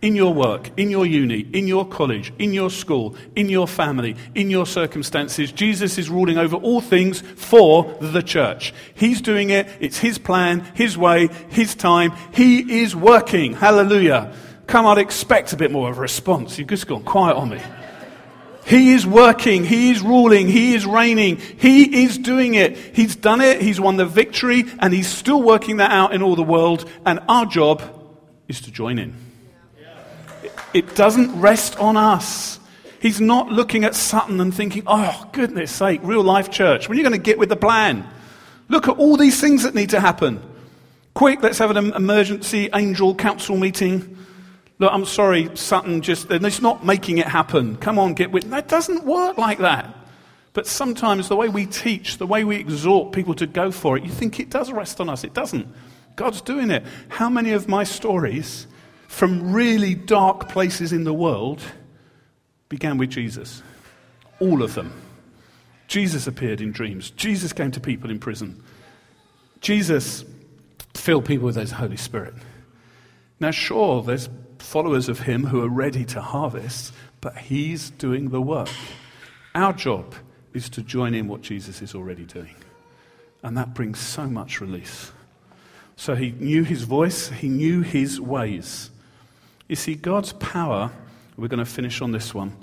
In 0.02 0.14
your 0.14 0.34
work, 0.34 0.70
in 0.76 0.90
your 0.90 1.06
uni, 1.06 1.40
in 1.52 1.66
your 1.66 1.86
college, 1.86 2.32
in 2.38 2.52
your 2.52 2.70
school, 2.70 3.16
in 3.34 3.48
your 3.48 3.66
family, 3.66 4.14
in 4.34 4.50
your 4.50 4.66
circumstances, 4.66 5.50
Jesus 5.50 5.96
is 5.96 6.10
ruling 6.10 6.36
over 6.36 6.56
all 6.56 6.82
things 6.82 7.22
for 7.22 7.96
the 8.00 8.22
church. 8.22 8.74
He's 8.94 9.22
doing 9.22 9.50
it. 9.50 9.68
It's 9.80 9.98
His 9.98 10.18
plan, 10.18 10.60
His 10.74 10.98
way, 10.98 11.28
His 11.48 11.74
time. 11.74 12.12
He 12.32 12.82
is 12.82 12.94
working. 12.94 13.54
Hallelujah. 13.54 14.34
Come, 14.66 14.86
I'd 14.86 14.98
expect 14.98 15.54
a 15.54 15.56
bit 15.56 15.70
more 15.70 15.88
of 15.88 15.96
a 15.96 16.00
response. 16.00 16.58
You've 16.58 16.68
just 16.68 16.86
gone 16.86 17.04
quiet 17.04 17.36
on 17.36 17.48
me. 17.48 17.60
He 18.66 18.92
is 18.92 19.06
working. 19.06 19.64
He 19.64 19.92
is 19.92 20.02
ruling. 20.02 20.48
He 20.48 20.74
is 20.74 20.84
reigning. 20.84 21.36
He 21.36 22.04
is 22.04 22.18
doing 22.18 22.54
it. 22.54 22.76
He's 22.76 23.14
done 23.14 23.40
it. 23.40 23.62
He's 23.62 23.80
won 23.80 23.96
the 23.96 24.04
victory 24.04 24.64
and 24.80 24.92
he's 24.92 25.08
still 25.08 25.40
working 25.40 25.76
that 25.76 25.92
out 25.92 26.12
in 26.12 26.20
all 26.20 26.34
the 26.34 26.42
world. 26.42 26.90
And 27.06 27.20
our 27.28 27.46
job 27.46 27.80
is 28.48 28.60
to 28.62 28.72
join 28.72 28.98
in. 28.98 29.25
It 30.74 30.94
doesn't 30.94 31.40
rest 31.40 31.78
on 31.78 31.96
us. 31.96 32.60
He's 33.00 33.20
not 33.20 33.50
looking 33.50 33.84
at 33.84 33.94
Sutton 33.94 34.40
and 34.40 34.54
thinking, 34.54 34.82
oh, 34.86 35.28
goodness 35.32 35.70
sake, 35.70 36.00
real 36.02 36.22
life 36.22 36.50
church, 36.50 36.88
when 36.88 36.96
are 36.96 37.00
you 37.00 37.08
going 37.08 37.18
to 37.18 37.22
get 37.22 37.38
with 37.38 37.48
the 37.48 37.56
plan? 37.56 38.06
Look 38.68 38.88
at 38.88 38.96
all 38.96 39.16
these 39.16 39.40
things 39.40 39.62
that 39.62 39.74
need 39.74 39.90
to 39.90 40.00
happen. 40.00 40.42
Quick, 41.14 41.42
let's 41.42 41.58
have 41.58 41.70
an 41.70 41.92
emergency 41.94 42.68
angel 42.74 43.14
council 43.14 43.56
meeting. 43.56 44.16
Look, 44.78 44.92
I'm 44.92 45.06
sorry, 45.06 45.50
Sutton, 45.54 46.02
just, 46.02 46.30
it's 46.30 46.60
not 46.60 46.84
making 46.84 47.18
it 47.18 47.26
happen. 47.26 47.76
Come 47.76 47.98
on, 47.98 48.14
get 48.14 48.32
with. 48.32 48.50
That 48.50 48.68
doesn't 48.68 49.04
work 49.04 49.38
like 49.38 49.58
that. 49.58 49.94
But 50.52 50.66
sometimes 50.66 51.28
the 51.28 51.36
way 51.36 51.48
we 51.48 51.66
teach, 51.66 52.18
the 52.18 52.26
way 52.26 52.44
we 52.44 52.56
exhort 52.56 53.12
people 53.12 53.34
to 53.34 53.46
go 53.46 53.70
for 53.70 53.96
it, 53.96 54.04
you 54.04 54.10
think 54.10 54.40
it 54.40 54.50
does 54.50 54.72
rest 54.72 55.00
on 55.00 55.08
us. 55.08 55.22
It 55.22 55.32
doesn't. 55.32 55.68
God's 56.16 56.40
doing 56.40 56.70
it. 56.70 56.82
How 57.08 57.28
many 57.28 57.52
of 57.52 57.68
my 57.68 57.84
stories 57.84 58.66
from 59.08 59.52
really 59.52 59.94
dark 59.94 60.48
places 60.48 60.92
in 60.92 61.04
the 61.04 61.14
world 61.14 61.62
began 62.68 62.98
with 62.98 63.10
Jesus? 63.10 63.62
All 64.40 64.62
of 64.62 64.74
them. 64.74 64.92
Jesus 65.88 66.26
appeared 66.26 66.60
in 66.60 66.72
dreams. 66.72 67.10
Jesus 67.10 67.52
came 67.52 67.70
to 67.70 67.80
people 67.80 68.10
in 68.10 68.18
prison. 68.18 68.62
Jesus 69.60 70.24
filled 70.94 71.24
people 71.24 71.46
with 71.46 71.56
His 71.56 71.72
Holy 71.72 71.96
Spirit. 71.96 72.34
Now, 73.38 73.50
sure, 73.50 74.02
there's 74.02 74.28
followers 74.58 75.08
of 75.08 75.20
Him 75.20 75.44
who 75.44 75.62
are 75.62 75.68
ready 75.68 76.04
to 76.06 76.20
harvest, 76.20 76.92
but 77.20 77.36
He's 77.36 77.90
doing 77.90 78.30
the 78.30 78.40
work. 78.40 78.68
Our 79.54 79.72
job 79.72 80.14
is 80.54 80.68
to 80.70 80.82
join 80.82 81.14
in 81.14 81.28
what 81.28 81.42
Jesus 81.42 81.82
is 81.82 81.94
already 81.94 82.24
doing. 82.24 82.54
And 83.42 83.56
that 83.56 83.74
brings 83.74 83.98
so 83.98 84.26
much 84.26 84.60
release. 84.60 85.12
So 85.96 86.14
He 86.14 86.32
knew 86.32 86.64
His 86.64 86.82
voice, 86.82 87.28
He 87.28 87.48
knew 87.48 87.82
His 87.82 88.20
ways. 88.20 88.90
You 89.68 89.76
see, 89.76 89.94
God's 89.94 90.32
power, 90.34 90.92
we're 91.36 91.48
going 91.48 91.58
to 91.58 91.64
finish 91.64 92.00
on 92.00 92.12
this 92.12 92.32
one. 92.32 92.56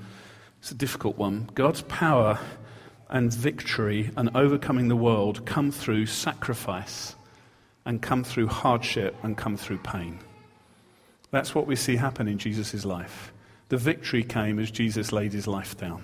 It's 0.60 0.72
a 0.72 0.76
difficult 0.76 1.18
one. 1.18 1.50
God's 1.54 1.82
power 1.84 2.40
and 3.10 3.34
victory 3.34 4.10
and 4.16 4.30
overcoming 4.36 4.88
the 4.88 4.96
world 4.96 5.46
come 5.46 5.72
through 5.72 6.06
sacrifice 6.06 7.16
and 7.86 8.02
come 8.02 8.24
through 8.24 8.48
hardship 8.48 9.16
and 9.24 9.38
come 9.38 9.58
through 9.58 9.80
pain. 9.80 10.20
That's 11.32 11.54
what 11.54 11.68
we 11.68 11.76
see 11.76 11.98
happen 11.98 12.28
in 12.28 12.38
Jesus' 12.38 12.86
life. 12.86 13.34
The 13.70 13.78
victory 13.78 14.24
came 14.24 14.58
as 14.60 14.72
Jesus 14.72 15.12
laid 15.12 15.34
his 15.34 15.48
life 15.48 15.78
down. 15.78 16.04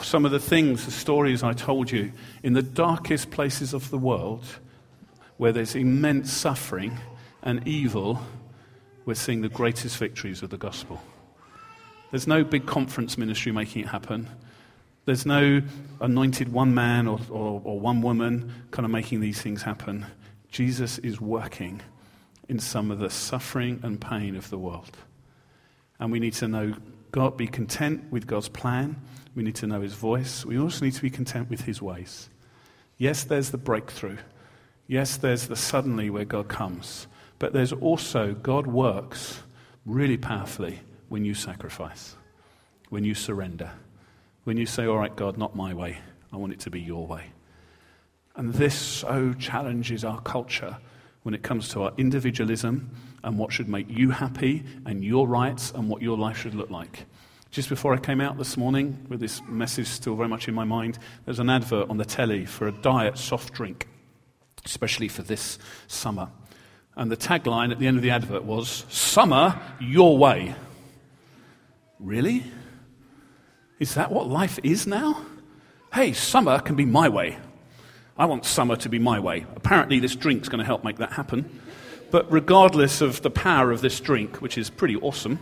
Some 0.00 0.24
of 0.24 0.30
the 0.30 0.38
things, 0.38 0.84
the 0.84 0.90
stories 0.90 1.42
I 1.42 1.52
told 1.52 1.90
you, 1.90 2.12
in 2.42 2.52
the 2.52 2.62
darkest 2.62 3.30
places 3.30 3.74
of 3.74 3.90
the 3.90 3.98
world, 3.98 4.44
where 5.36 5.52
there's 5.52 5.74
immense 5.74 6.32
suffering 6.32 6.98
and 7.42 7.66
evil, 7.66 8.20
we're 9.04 9.14
seeing 9.14 9.40
the 9.40 9.48
greatest 9.48 9.96
victories 9.96 10.42
of 10.42 10.50
the 10.50 10.58
gospel. 10.58 11.00
There's 12.10 12.26
no 12.26 12.44
big 12.44 12.66
conference 12.66 13.16
ministry 13.16 13.52
making 13.52 13.82
it 13.82 13.88
happen. 13.88 14.28
There's 15.04 15.26
no 15.26 15.62
anointed 16.00 16.52
one 16.52 16.74
man 16.74 17.08
or, 17.08 17.18
or, 17.30 17.60
or 17.64 17.80
one 17.80 18.02
woman 18.02 18.52
kind 18.70 18.84
of 18.84 18.92
making 18.92 19.20
these 19.20 19.40
things 19.40 19.62
happen. 19.62 20.06
Jesus 20.50 20.98
is 20.98 21.20
working 21.20 21.80
in 22.48 22.58
some 22.58 22.90
of 22.90 22.98
the 22.98 23.10
suffering 23.10 23.80
and 23.82 24.00
pain 24.00 24.36
of 24.36 24.50
the 24.50 24.58
world. 24.58 24.96
And 25.98 26.12
we 26.12 26.20
need 26.20 26.34
to 26.34 26.48
know 26.48 26.74
God, 27.10 27.36
be 27.36 27.46
content 27.46 28.10
with 28.10 28.26
God's 28.26 28.48
plan. 28.48 28.96
We 29.34 29.42
need 29.42 29.54
to 29.56 29.66
know 29.66 29.80
His 29.80 29.94
voice. 29.94 30.44
We 30.44 30.58
also 30.58 30.84
need 30.84 30.94
to 30.94 31.02
be 31.02 31.10
content 31.10 31.50
with 31.50 31.62
His 31.62 31.80
ways. 31.80 32.28
Yes, 32.98 33.24
there's 33.24 33.50
the 33.50 33.58
breakthrough. 33.58 34.18
Yes, 34.86 35.16
there's 35.16 35.46
the 35.46 35.56
suddenly 35.56 36.10
where 36.10 36.24
God 36.24 36.48
comes. 36.48 37.06
But 37.42 37.52
there's 37.52 37.72
also 37.72 38.34
God 38.34 38.68
works 38.68 39.42
really 39.84 40.16
powerfully 40.16 40.78
when 41.08 41.24
you 41.24 41.34
sacrifice, 41.34 42.14
when 42.88 43.02
you 43.02 43.16
surrender, 43.16 43.72
when 44.44 44.56
you 44.56 44.64
say, 44.64 44.86
All 44.86 44.96
right, 44.96 45.16
God, 45.16 45.36
not 45.36 45.56
my 45.56 45.74
way. 45.74 45.98
I 46.32 46.36
want 46.36 46.52
it 46.52 46.60
to 46.60 46.70
be 46.70 46.80
your 46.80 47.04
way. 47.04 47.32
And 48.36 48.54
this 48.54 48.76
so 48.76 49.32
challenges 49.32 50.04
our 50.04 50.20
culture 50.20 50.78
when 51.24 51.34
it 51.34 51.42
comes 51.42 51.68
to 51.70 51.82
our 51.82 51.92
individualism 51.98 52.94
and 53.24 53.36
what 53.36 53.52
should 53.52 53.68
make 53.68 53.90
you 53.90 54.10
happy 54.10 54.62
and 54.86 55.02
your 55.02 55.26
rights 55.26 55.72
and 55.72 55.88
what 55.88 56.00
your 56.00 56.16
life 56.16 56.36
should 56.36 56.54
look 56.54 56.70
like. 56.70 57.06
Just 57.50 57.68
before 57.68 57.92
I 57.92 57.98
came 57.98 58.20
out 58.20 58.38
this 58.38 58.56
morning, 58.56 59.04
with 59.08 59.18
this 59.18 59.42
message 59.48 59.88
still 59.88 60.14
very 60.14 60.28
much 60.28 60.46
in 60.46 60.54
my 60.54 60.62
mind, 60.62 60.96
there's 61.24 61.40
an 61.40 61.50
advert 61.50 61.90
on 61.90 61.96
the 61.96 62.04
telly 62.04 62.46
for 62.46 62.68
a 62.68 62.72
diet 62.72 63.18
soft 63.18 63.52
drink, 63.52 63.88
especially 64.64 65.08
for 65.08 65.22
this 65.22 65.58
summer. 65.88 66.28
And 66.96 67.10
the 67.10 67.16
tagline 67.16 67.72
at 67.72 67.78
the 67.78 67.86
end 67.86 67.96
of 67.96 68.02
the 68.02 68.10
advert 68.10 68.44
was, 68.44 68.84
Summer 68.88 69.60
your 69.80 70.18
way. 70.18 70.54
Really? 71.98 72.44
Is 73.78 73.94
that 73.94 74.12
what 74.12 74.28
life 74.28 74.58
is 74.62 74.86
now? 74.86 75.24
Hey, 75.94 76.12
summer 76.12 76.58
can 76.60 76.76
be 76.76 76.84
my 76.84 77.08
way. 77.08 77.38
I 78.16 78.26
want 78.26 78.44
summer 78.44 78.76
to 78.76 78.88
be 78.88 78.98
my 78.98 79.18
way. 79.20 79.46
Apparently, 79.56 79.98
this 80.00 80.14
drink's 80.14 80.48
going 80.48 80.58
to 80.58 80.64
help 80.64 80.84
make 80.84 80.98
that 80.98 81.12
happen. 81.12 81.60
But 82.10 82.30
regardless 82.30 83.00
of 83.00 83.22
the 83.22 83.30
power 83.30 83.72
of 83.72 83.80
this 83.80 83.98
drink, 83.98 84.42
which 84.42 84.58
is 84.58 84.68
pretty 84.68 84.96
awesome, 84.96 85.38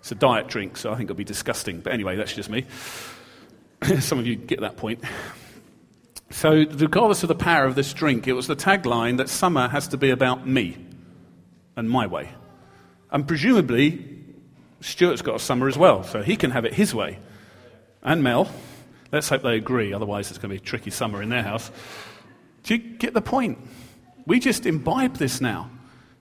it's 0.00 0.10
a 0.10 0.16
diet 0.16 0.48
drink, 0.48 0.76
so 0.76 0.92
I 0.92 0.96
think 0.96 1.06
it'll 1.06 1.16
be 1.16 1.24
disgusting. 1.24 1.80
But 1.80 1.92
anyway, 1.92 2.16
that's 2.16 2.34
just 2.34 2.50
me. 2.50 2.66
Some 4.00 4.18
of 4.18 4.26
you 4.26 4.34
get 4.34 4.60
that 4.60 4.76
point. 4.76 5.04
So, 6.30 6.64
regardless 6.68 7.22
of 7.22 7.28
the 7.28 7.34
power 7.34 7.64
of 7.64 7.74
this 7.74 7.92
drink, 7.92 8.26
it 8.26 8.32
was 8.32 8.48
the 8.48 8.56
tagline 8.56 9.16
that 9.18 9.28
summer 9.28 9.68
has 9.68 9.88
to 9.88 9.96
be 9.96 10.10
about 10.10 10.46
me 10.46 10.76
and 11.78 11.88
my 11.88 12.06
way. 12.08 12.28
And 13.12 13.26
presumably, 13.26 14.04
Stuart's 14.80 15.22
got 15.22 15.36
a 15.36 15.38
summer 15.38 15.68
as 15.68 15.78
well, 15.78 16.02
so 16.02 16.22
he 16.22 16.36
can 16.36 16.50
have 16.50 16.64
it 16.64 16.74
his 16.74 16.92
way. 16.92 17.18
And 18.02 18.22
Mel. 18.22 18.50
Let's 19.12 19.28
hope 19.30 19.42
they 19.42 19.56
agree, 19.56 19.94
otherwise, 19.94 20.28
it's 20.28 20.38
going 20.38 20.50
to 20.50 20.60
be 20.60 20.62
a 20.62 20.66
tricky 20.66 20.90
summer 20.90 21.22
in 21.22 21.30
their 21.30 21.42
house. 21.42 21.70
Do 22.64 22.74
you 22.74 22.80
get 22.80 23.14
the 23.14 23.22
point? 23.22 23.58
We 24.26 24.40
just 24.40 24.66
imbibe 24.66 25.16
this 25.16 25.40
now. 25.40 25.70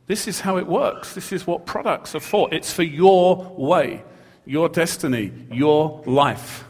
This 0.05 0.27
is 0.27 0.39
how 0.39 0.57
it 0.57 0.67
works. 0.67 1.13
This 1.13 1.33
is 1.33 1.45
what 1.45 1.65
products 1.65 2.15
are 2.15 2.21
for. 2.21 2.47
It's 2.53 2.71
for 2.71 2.83
your 2.83 3.35
way, 3.57 4.03
your 4.45 4.69
destiny, 4.69 5.33
your 5.51 6.01
life. 6.05 6.63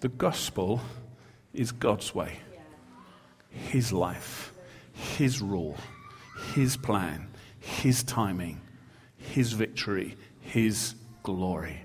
The 0.00 0.08
gospel 0.08 0.80
is 1.52 1.72
God's 1.72 2.14
way, 2.14 2.38
His 3.50 3.92
life, 3.92 4.52
His 4.92 5.42
rule, 5.42 5.76
His 6.54 6.76
plan, 6.76 7.26
His 7.68 8.02
timing, 8.02 8.60
His 9.18 9.52
victory, 9.52 10.16
His 10.40 10.94
glory. 11.22 11.82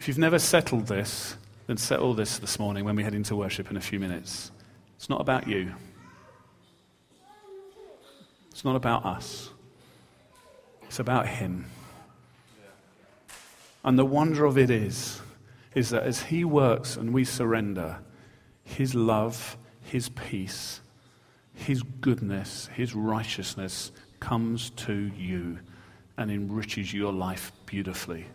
If 0.00 0.08
you've 0.08 0.18
never 0.18 0.38
settled 0.38 0.86
this, 0.86 1.36
then 1.66 1.76
settle 1.76 2.14
this 2.14 2.38
this 2.38 2.58
morning 2.58 2.84
when 2.84 2.96
we 2.96 3.04
head 3.04 3.14
into 3.14 3.36
worship 3.36 3.70
in 3.70 3.76
a 3.76 3.80
few 3.80 4.00
minutes. 4.00 4.50
It's 4.96 5.10
not 5.10 5.20
about 5.20 5.46
you, 5.46 5.74
it's 8.50 8.64
not 8.64 8.74
about 8.74 9.04
us, 9.04 9.50
it's 10.84 10.98
about 10.98 11.28
Him. 11.28 11.66
And 13.84 13.98
the 13.98 14.04
wonder 14.04 14.44
of 14.44 14.58
it 14.58 14.70
is, 14.70 15.20
is 15.74 15.90
that 15.90 16.02
as 16.02 16.22
He 16.22 16.42
works 16.42 16.96
and 16.96 17.12
we 17.12 17.24
surrender, 17.24 17.98
His 18.64 18.94
love, 18.94 19.56
His 19.82 20.08
peace, 20.08 20.80
His 21.54 21.82
goodness, 21.82 22.70
His 22.74 22.94
righteousness 22.94 23.92
comes 24.20 24.70
to 24.70 25.10
you 25.16 25.58
and 26.16 26.30
enriches 26.30 26.92
your 26.92 27.12
life 27.12 27.52
beautifully, 27.66 28.26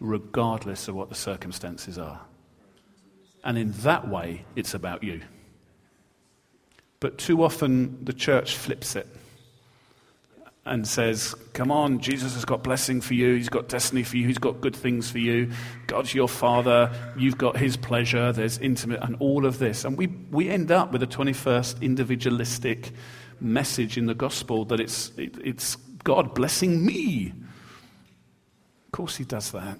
regardless 0.00 0.88
of 0.88 0.94
what 0.94 1.08
the 1.08 1.14
circumstances 1.14 1.98
are. 1.98 2.20
And 3.44 3.56
in 3.58 3.72
that 3.82 4.08
way, 4.08 4.44
it's 4.56 4.74
about 4.74 5.02
you. 5.02 5.20
But 7.00 7.18
too 7.18 7.44
often, 7.44 8.04
the 8.04 8.12
church 8.12 8.56
flips 8.56 8.96
it 8.96 9.06
and 10.68 10.86
says, 10.86 11.34
Come 11.52 11.70
on, 11.70 12.00
Jesus 12.00 12.34
has 12.34 12.44
got 12.44 12.62
blessing 12.62 13.00
for 13.00 13.14
you. 13.14 13.34
He's 13.34 13.48
got 13.48 13.68
destiny 13.68 14.02
for 14.02 14.16
you. 14.16 14.26
He's 14.26 14.38
got 14.38 14.60
good 14.60 14.76
things 14.76 15.10
for 15.10 15.18
you. 15.18 15.50
God's 15.86 16.14
your 16.14 16.28
father. 16.28 16.92
You've 17.16 17.38
got 17.38 17.56
his 17.56 17.76
pleasure. 17.76 18.32
There's 18.32 18.58
intimate, 18.58 19.00
and 19.02 19.16
all 19.18 19.46
of 19.46 19.58
this. 19.58 19.84
And 19.84 19.96
we, 19.96 20.08
we 20.30 20.50
end 20.50 20.70
up 20.70 20.92
with 20.92 21.02
a 21.02 21.06
21st 21.06 21.80
individualistic 21.80 22.92
message 23.40 23.96
in 23.96 24.06
the 24.06 24.14
gospel 24.14 24.64
that 24.66 24.80
it's, 24.80 25.12
it, 25.16 25.36
it's 25.44 25.76
God 26.04 26.34
blessing 26.34 26.84
me. 26.84 27.32
Of 28.86 28.92
course, 28.92 29.16
he 29.16 29.24
does 29.24 29.50
that. 29.52 29.78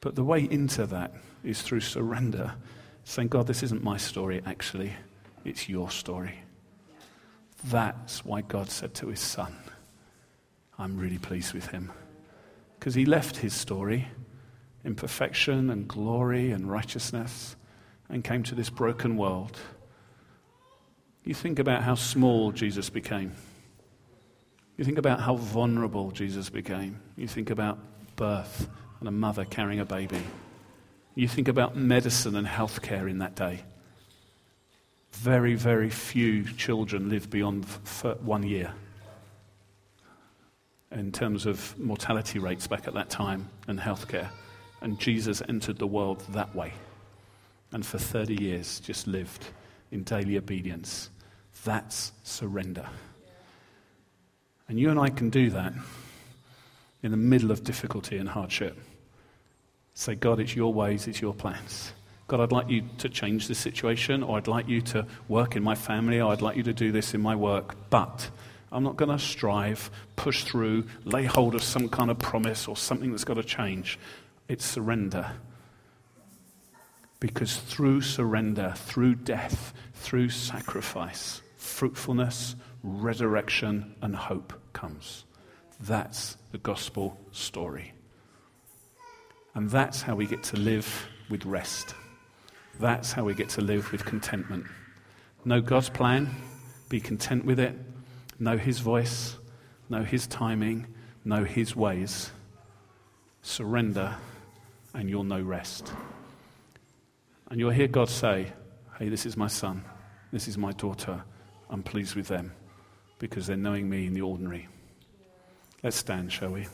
But 0.00 0.14
the 0.14 0.24
way 0.24 0.46
into 0.50 0.86
that 0.86 1.14
is 1.42 1.62
through 1.62 1.80
surrender, 1.80 2.54
saying, 3.04 3.28
God, 3.28 3.46
this 3.46 3.62
isn't 3.62 3.82
my 3.82 3.96
story, 3.96 4.42
actually. 4.46 4.92
It's 5.44 5.68
your 5.68 5.90
story. 5.90 6.40
That's 7.64 8.24
why 8.24 8.42
God 8.42 8.70
said 8.70 8.94
to 8.96 9.08
his 9.08 9.20
son, 9.20 9.56
I'm 10.78 10.96
really 10.96 11.18
pleased 11.18 11.54
with 11.54 11.66
him. 11.68 11.90
Because 12.78 12.94
he 12.94 13.04
left 13.04 13.38
his 13.38 13.54
story 13.54 14.08
in 14.84 14.94
perfection 14.94 15.70
and 15.70 15.88
glory 15.88 16.52
and 16.52 16.70
righteousness 16.70 17.56
and 18.08 18.22
came 18.22 18.42
to 18.44 18.54
this 18.54 18.70
broken 18.70 19.16
world. 19.16 19.58
You 21.24 21.34
think 21.34 21.58
about 21.58 21.82
how 21.82 21.94
small 21.94 22.52
Jesus 22.52 22.90
became. 22.90 23.32
You 24.76 24.84
think 24.84 24.98
about 24.98 25.20
how 25.20 25.36
vulnerable 25.36 26.10
Jesus 26.12 26.48
became. 26.48 27.00
You 27.16 27.26
think 27.26 27.50
about 27.50 27.78
birth 28.16 28.68
and 29.00 29.08
a 29.08 29.12
mother 29.12 29.44
carrying 29.44 29.80
a 29.80 29.84
baby. 29.84 30.22
You 31.14 31.26
think 31.28 31.48
about 31.48 31.76
medicine 31.76 32.36
and 32.36 32.46
healthcare 32.46 33.10
in 33.10 33.18
that 33.18 33.34
day. 33.34 33.64
Very, 35.12 35.54
very 35.54 35.90
few 35.90 36.44
children 36.44 37.08
live 37.08 37.28
beyond 37.28 37.64
one 38.22 38.44
year 38.44 38.72
in 40.92 41.12
terms 41.12 41.44
of 41.44 41.78
mortality 41.78 42.38
rates 42.38 42.66
back 42.66 42.86
at 42.86 42.94
that 42.94 43.10
time 43.10 43.48
and 43.66 43.78
healthcare. 43.78 44.28
And 44.80 44.98
Jesus 44.98 45.42
entered 45.48 45.78
the 45.78 45.86
world 45.86 46.24
that 46.30 46.54
way. 46.54 46.72
And 47.72 47.84
for 47.84 47.98
30 47.98 48.42
years, 48.42 48.80
just 48.80 49.06
lived 49.06 49.48
in 49.90 50.02
daily 50.02 50.36
obedience. 50.36 51.10
That's 51.64 52.12
surrender. 52.22 52.86
And 54.68 54.78
you 54.78 54.90
and 54.90 54.98
I 54.98 55.08
can 55.08 55.30
do 55.30 55.50
that 55.50 55.72
in 57.02 57.10
the 57.10 57.16
middle 57.16 57.50
of 57.50 57.64
difficulty 57.64 58.18
and 58.18 58.28
hardship. 58.28 58.78
Say, 59.94 60.14
God, 60.14 60.40
it's 60.40 60.54
your 60.54 60.72
ways, 60.72 61.06
it's 61.06 61.20
your 61.20 61.34
plans. 61.34 61.92
God, 62.26 62.40
I'd 62.40 62.52
like 62.52 62.68
you 62.68 62.82
to 62.98 63.08
change 63.08 63.48
this 63.48 63.58
situation, 63.58 64.22
or 64.22 64.36
I'd 64.36 64.48
like 64.48 64.68
you 64.68 64.82
to 64.82 65.06
work 65.28 65.56
in 65.56 65.62
my 65.62 65.74
family, 65.74 66.20
or 66.20 66.30
I'd 66.32 66.42
like 66.42 66.56
you 66.56 66.62
to 66.64 66.74
do 66.74 66.92
this 66.92 67.14
in 67.14 67.22
my 67.22 67.34
work, 67.34 67.74
but 67.88 68.28
I'm 68.70 68.84
not 68.84 68.96
going 68.96 69.10
to 69.10 69.18
strive, 69.18 69.90
push 70.16 70.44
through, 70.44 70.84
lay 71.04 71.24
hold 71.24 71.54
of 71.54 71.62
some 71.62 71.88
kind 71.88 72.10
of 72.10 72.18
promise 72.18 72.68
or 72.68 72.76
something 72.76 73.10
that's 73.10 73.24
got 73.24 73.34
to 73.34 73.42
change. 73.42 73.98
It's 74.46 74.64
surrender. 74.64 75.32
Because 77.20 77.56
through 77.56 78.02
surrender, 78.02 78.72
through 78.76 79.16
death, 79.16 79.72
through 79.94 80.30
sacrifice, 80.30 81.42
fruitfulness, 81.56 82.54
resurrection, 82.82 83.94
and 84.02 84.14
hope 84.14 84.52
comes. 84.72 85.24
That's 85.80 86.36
the 86.52 86.58
gospel 86.58 87.18
story. 87.32 87.92
And 89.54 89.68
that's 89.70 90.02
how 90.02 90.14
we 90.14 90.26
get 90.26 90.42
to 90.44 90.56
live 90.56 91.08
with 91.28 91.44
rest. 91.44 91.94
That's 92.78 93.12
how 93.12 93.24
we 93.24 93.34
get 93.34 93.48
to 93.50 93.60
live 93.60 93.90
with 93.90 94.04
contentment. 94.04 94.66
Know 95.44 95.60
God's 95.60 95.88
plan, 95.88 96.30
be 96.88 97.00
content 97.00 97.44
with 97.44 97.58
it, 97.58 97.76
know 98.38 98.56
His 98.56 98.78
voice, 98.78 99.36
know 99.88 100.04
His 100.04 100.26
timing, 100.26 100.86
know 101.24 101.44
His 101.44 101.74
ways. 101.74 102.30
Surrender, 103.42 104.16
and 104.94 105.08
you'll 105.08 105.24
know 105.24 105.40
rest. 105.40 105.92
And 107.50 107.58
you'll 107.58 107.70
hear 107.70 107.88
God 107.88 108.08
say, 108.08 108.52
Hey, 108.98 109.08
this 109.08 109.26
is 109.26 109.36
my 109.36 109.46
son, 109.46 109.84
this 110.32 110.48
is 110.48 110.58
my 110.58 110.72
daughter. 110.72 111.22
I'm 111.70 111.82
pleased 111.82 112.14
with 112.14 112.28
them 112.28 112.52
because 113.18 113.46
they're 113.46 113.56
knowing 113.56 113.88
me 113.88 114.06
in 114.06 114.14
the 114.14 114.22
ordinary. 114.22 114.68
Let's 115.82 115.96
stand, 115.96 116.32
shall 116.32 116.50
we? 116.50 116.66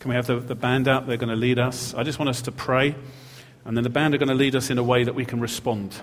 Can 0.00 0.08
we 0.08 0.14
have 0.14 0.26
the, 0.26 0.40
the 0.40 0.54
band 0.54 0.88
out? 0.88 1.06
They're 1.06 1.16
going 1.16 1.28
to 1.28 1.36
lead 1.36 1.58
us. 1.58 1.94
I 1.94 2.02
just 2.02 2.18
want 2.18 2.28
us 2.28 2.42
to 2.42 2.52
pray. 2.52 2.94
And 3.64 3.76
then 3.76 3.84
the 3.84 3.90
band 3.90 4.14
are 4.14 4.18
going 4.18 4.28
to 4.28 4.34
lead 4.34 4.56
us 4.56 4.70
in 4.70 4.78
a 4.78 4.82
way 4.82 5.04
that 5.04 5.14
we 5.14 5.24
can 5.24 5.40
respond. 5.40 5.94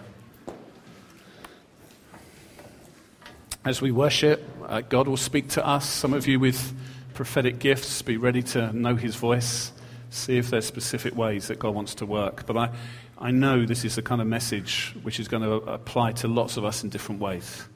As 3.65 3.81
we 3.81 3.91
worship, 3.91 4.41
uh, 4.67 4.81
God 4.81 5.07
will 5.07 5.17
speak 5.17 5.49
to 5.49 5.65
us. 5.65 5.89
Some 5.89 6.13
of 6.13 6.27
you 6.27 6.39
with 6.39 6.73
prophetic 7.13 7.59
gifts, 7.59 8.01
be 8.01 8.15
ready 8.15 8.41
to 8.41 8.71
know 8.71 8.95
His 8.95 9.15
voice, 9.15 9.73
see 10.09 10.37
if 10.37 10.49
there's 10.49 10.65
specific 10.65 11.15
ways 11.15 11.49
that 11.49 11.59
God 11.59 11.75
wants 11.75 11.95
to 11.95 12.05
work. 12.05 12.45
But 12.45 12.55
I, 12.55 12.69
I 13.21 13.31
know 13.31 13.65
this 13.65 13.83
is 13.83 13.95
the 13.95 14.01
kind 14.01 14.21
of 14.21 14.27
message 14.27 14.95
which 15.03 15.19
is 15.19 15.27
going 15.27 15.43
to 15.43 15.55
apply 15.69 16.13
to 16.13 16.29
lots 16.29 16.55
of 16.55 16.63
us 16.63 16.83
in 16.83 16.89
different 16.89 17.19
ways. 17.19 17.67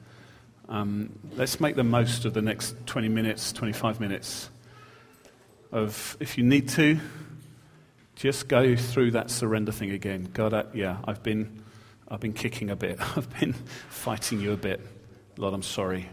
Um, 0.70 1.18
let's 1.36 1.60
make 1.60 1.76
the 1.76 1.84
most 1.84 2.24
of 2.24 2.32
the 2.32 2.40
next 2.40 2.74
20 2.86 3.10
minutes, 3.10 3.52
25 3.52 4.00
minutes 4.00 4.48
of, 5.70 6.16
if 6.18 6.38
you 6.38 6.44
need 6.44 6.70
to, 6.70 6.98
just 8.16 8.48
go 8.48 8.74
through 8.74 9.10
that 9.10 9.30
surrender 9.30 9.70
thing 9.70 9.90
again. 9.90 10.30
God, 10.32 10.54
I, 10.54 10.64
yeah, 10.72 10.96
I've 11.04 11.22
been, 11.22 11.62
I've 12.08 12.20
been 12.20 12.32
kicking 12.32 12.70
a 12.70 12.76
bit. 12.76 12.98
I've 13.16 13.28
been 13.38 13.52
fighting 13.90 14.40
you 14.40 14.52
a 14.52 14.56
bit. 14.56 14.80
Lord, 15.36 15.52
I'm 15.52 15.62
sorry. 15.62 16.08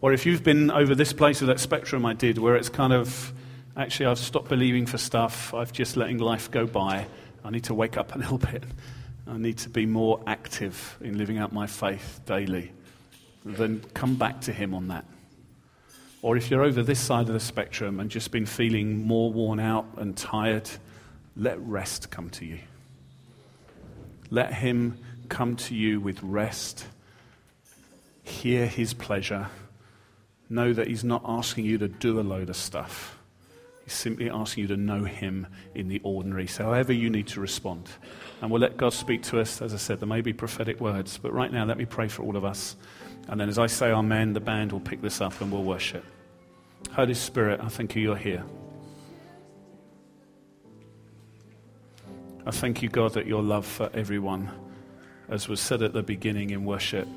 Or 0.00 0.12
if 0.12 0.26
you've 0.26 0.44
been 0.44 0.70
over 0.70 0.94
this 0.94 1.12
place 1.12 1.40
of 1.40 1.48
that 1.48 1.58
spectrum 1.58 2.06
I 2.06 2.14
did, 2.14 2.38
where 2.38 2.54
it's 2.54 2.68
kind 2.68 2.92
of, 2.92 3.32
actually, 3.76 4.06
I've 4.06 4.18
stopped 4.20 4.48
believing 4.48 4.86
for 4.86 4.96
stuff. 4.96 5.52
I've 5.54 5.72
just 5.72 5.96
letting 5.96 6.18
life 6.18 6.52
go 6.52 6.68
by. 6.68 7.06
I 7.44 7.50
need 7.50 7.64
to 7.64 7.74
wake 7.74 7.96
up 7.96 8.14
a 8.14 8.18
little 8.18 8.38
bit. 8.38 8.64
I 9.26 9.36
need 9.36 9.58
to 9.58 9.68
be 9.68 9.86
more 9.86 10.22
active 10.26 10.96
in 11.00 11.18
living 11.18 11.38
out 11.38 11.52
my 11.52 11.66
faith 11.66 12.20
daily. 12.24 12.72
Then 13.44 13.82
come 13.94 14.16
back 14.16 14.40
to 14.42 14.52
Him 14.52 14.74
on 14.74 14.88
that. 14.88 15.04
Or 16.22 16.36
if 16.36 16.50
you're 16.50 16.64
over 16.64 16.82
this 16.82 16.98
side 16.98 17.28
of 17.28 17.34
the 17.34 17.40
spectrum 17.40 18.00
and 18.00 18.10
just 18.10 18.30
been 18.30 18.46
feeling 18.46 19.06
more 19.06 19.32
worn 19.32 19.60
out 19.60 19.86
and 19.96 20.16
tired, 20.16 20.68
let 21.36 21.60
rest 21.60 22.10
come 22.10 22.30
to 22.30 22.44
you. 22.44 22.58
Let 24.30 24.52
Him 24.52 24.98
come 25.28 25.56
to 25.56 25.74
you 25.74 26.00
with 26.00 26.22
rest. 26.22 26.86
Hear 28.24 28.66
His 28.66 28.94
pleasure. 28.94 29.48
Know 30.48 30.72
that 30.72 30.88
He's 30.88 31.04
not 31.04 31.22
asking 31.26 31.66
you 31.66 31.78
to 31.78 31.88
do 31.88 32.18
a 32.18 32.22
load 32.22 32.48
of 32.48 32.56
stuff. 32.56 33.17
He's 33.88 33.94
simply 33.94 34.28
asking 34.28 34.64
you 34.64 34.68
to 34.68 34.76
know 34.76 35.02
Him 35.04 35.46
in 35.74 35.88
the 35.88 35.98
ordinary. 36.04 36.46
So, 36.46 36.64
however 36.64 36.92
you 36.92 37.08
need 37.08 37.26
to 37.28 37.40
respond. 37.40 37.88
And 38.42 38.50
we'll 38.50 38.60
let 38.60 38.76
God 38.76 38.92
speak 38.92 39.22
to 39.22 39.40
us. 39.40 39.62
As 39.62 39.72
I 39.72 39.78
said, 39.78 39.98
there 39.98 40.06
may 40.06 40.20
be 40.20 40.34
prophetic 40.34 40.78
words. 40.78 41.16
But 41.16 41.32
right 41.32 41.50
now, 41.50 41.64
let 41.64 41.78
me 41.78 41.86
pray 41.86 42.06
for 42.08 42.22
all 42.22 42.36
of 42.36 42.44
us. 42.44 42.76
And 43.28 43.40
then 43.40 43.48
as 43.48 43.58
I 43.58 43.66
say 43.66 43.90
Amen, 43.90 44.34
the 44.34 44.40
band 44.40 44.72
will 44.72 44.80
pick 44.80 45.00
this 45.00 45.22
up 45.22 45.40
and 45.40 45.50
we'll 45.50 45.64
worship. 45.64 46.04
Holy 46.92 47.14
Spirit, 47.14 47.60
I 47.62 47.68
thank 47.68 47.96
you 47.96 48.02
you're 48.02 48.16
here. 48.16 48.44
I 52.44 52.50
thank 52.50 52.82
you, 52.82 52.90
God, 52.90 53.14
that 53.14 53.26
your 53.26 53.42
love 53.42 53.64
for 53.64 53.88
everyone, 53.94 54.50
as 55.30 55.48
was 55.48 55.60
said 55.60 55.82
at 55.82 55.94
the 55.94 56.02
beginning 56.02 56.50
in 56.50 56.66
worship, 56.66 57.08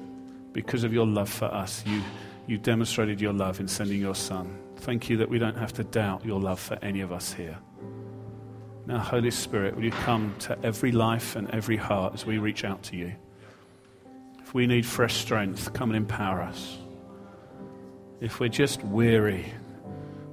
because 0.53 0.85
of 0.85 0.93
your 0.93 1.05
love 1.05 1.29
for 1.29 1.53
us, 1.53 1.83
you, 1.85 2.01
you 2.47 2.57
demonstrated 2.57 3.19
your 3.19 3.33
love 3.33 3.59
in 3.59 3.67
sending 3.67 3.99
your 3.99 4.15
Son. 4.15 4.57
Thank 4.81 5.09
you 5.09 5.17
that 5.17 5.29
we 5.29 5.39
don't 5.39 5.57
have 5.57 5.73
to 5.73 5.83
doubt 5.83 6.25
your 6.25 6.39
love 6.39 6.59
for 6.59 6.77
any 6.81 7.01
of 7.01 7.11
us 7.11 7.31
here. 7.31 7.57
Now, 8.87 8.97
Holy 8.97 9.31
Spirit, 9.31 9.75
will 9.75 9.83
you 9.83 9.91
come 9.91 10.35
to 10.39 10.57
every 10.63 10.91
life 10.91 11.35
and 11.35 11.49
every 11.51 11.77
heart 11.77 12.13
as 12.15 12.25
we 12.25 12.39
reach 12.39 12.65
out 12.65 12.81
to 12.83 12.97
you? 12.97 13.13
If 14.39 14.53
we 14.53 14.67
need 14.67 14.85
fresh 14.85 15.15
strength, 15.15 15.71
come 15.73 15.91
and 15.91 15.97
empower 15.97 16.41
us. 16.41 16.77
If 18.19 18.39
we're 18.39 18.49
just 18.49 18.83
weary 18.83 19.45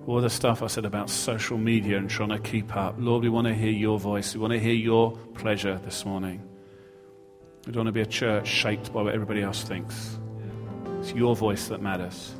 all 0.08 0.22
the 0.22 0.30
stuff 0.30 0.62
I 0.62 0.68
said 0.68 0.86
about 0.86 1.10
social 1.10 1.58
media 1.58 1.98
and 1.98 2.08
trying 2.08 2.30
to 2.30 2.38
keep 2.38 2.74
up. 2.74 2.94
Lord, 2.96 3.22
we 3.22 3.28
want 3.28 3.46
to 3.46 3.54
hear 3.54 3.70
your 3.70 3.98
voice. 3.98 4.34
We 4.34 4.40
want 4.40 4.54
to 4.54 4.58
hear 4.58 4.72
your 4.72 5.12
pleasure 5.34 5.78
this 5.84 6.06
morning. 6.06 6.42
We 7.66 7.72
don't 7.72 7.84
want 7.84 7.88
to 7.88 7.92
be 7.92 8.00
a 8.00 8.06
church 8.06 8.48
shaped 8.48 8.90
by 8.90 9.02
what 9.02 9.12
everybody 9.12 9.42
else 9.42 9.62
thinks. 9.64 10.18
It's 11.00 11.12
your 11.12 11.36
voice 11.36 11.68
that 11.68 11.82
matters. 11.82 12.34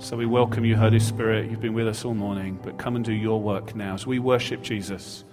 So 0.00 0.16
we 0.16 0.26
welcome 0.26 0.64
you, 0.64 0.76
Holy 0.76 1.00
Spirit. 1.00 1.50
You've 1.50 1.60
been 1.60 1.74
with 1.74 1.88
us 1.88 2.04
all 2.04 2.14
morning, 2.14 2.60
but 2.62 2.78
come 2.78 2.94
and 2.94 3.04
do 3.04 3.12
your 3.12 3.40
work 3.40 3.74
now 3.74 3.94
as 3.94 4.06
we 4.06 4.20
worship 4.20 4.62
Jesus, 4.62 5.24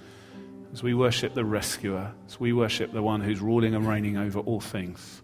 as 0.74 0.82
we 0.82 0.95
worship 0.95 1.36
the 1.36 1.45
rescuer, 1.45 2.11
as 2.28 2.39
we 2.39 2.51
worship 2.51 2.91
the 2.91 3.03
one 3.03 3.22
who's 3.22 3.39
ruling 3.39 3.76
and 3.76 3.88
reigning 3.88 4.18
over 4.18 4.39
all 4.39 4.59
things. 4.59 5.22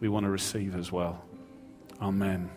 We 0.00 0.10
want 0.10 0.24
to 0.24 0.30
receive 0.30 0.76
as 0.76 0.92
well. 0.92 1.24
Amen. 2.02 2.50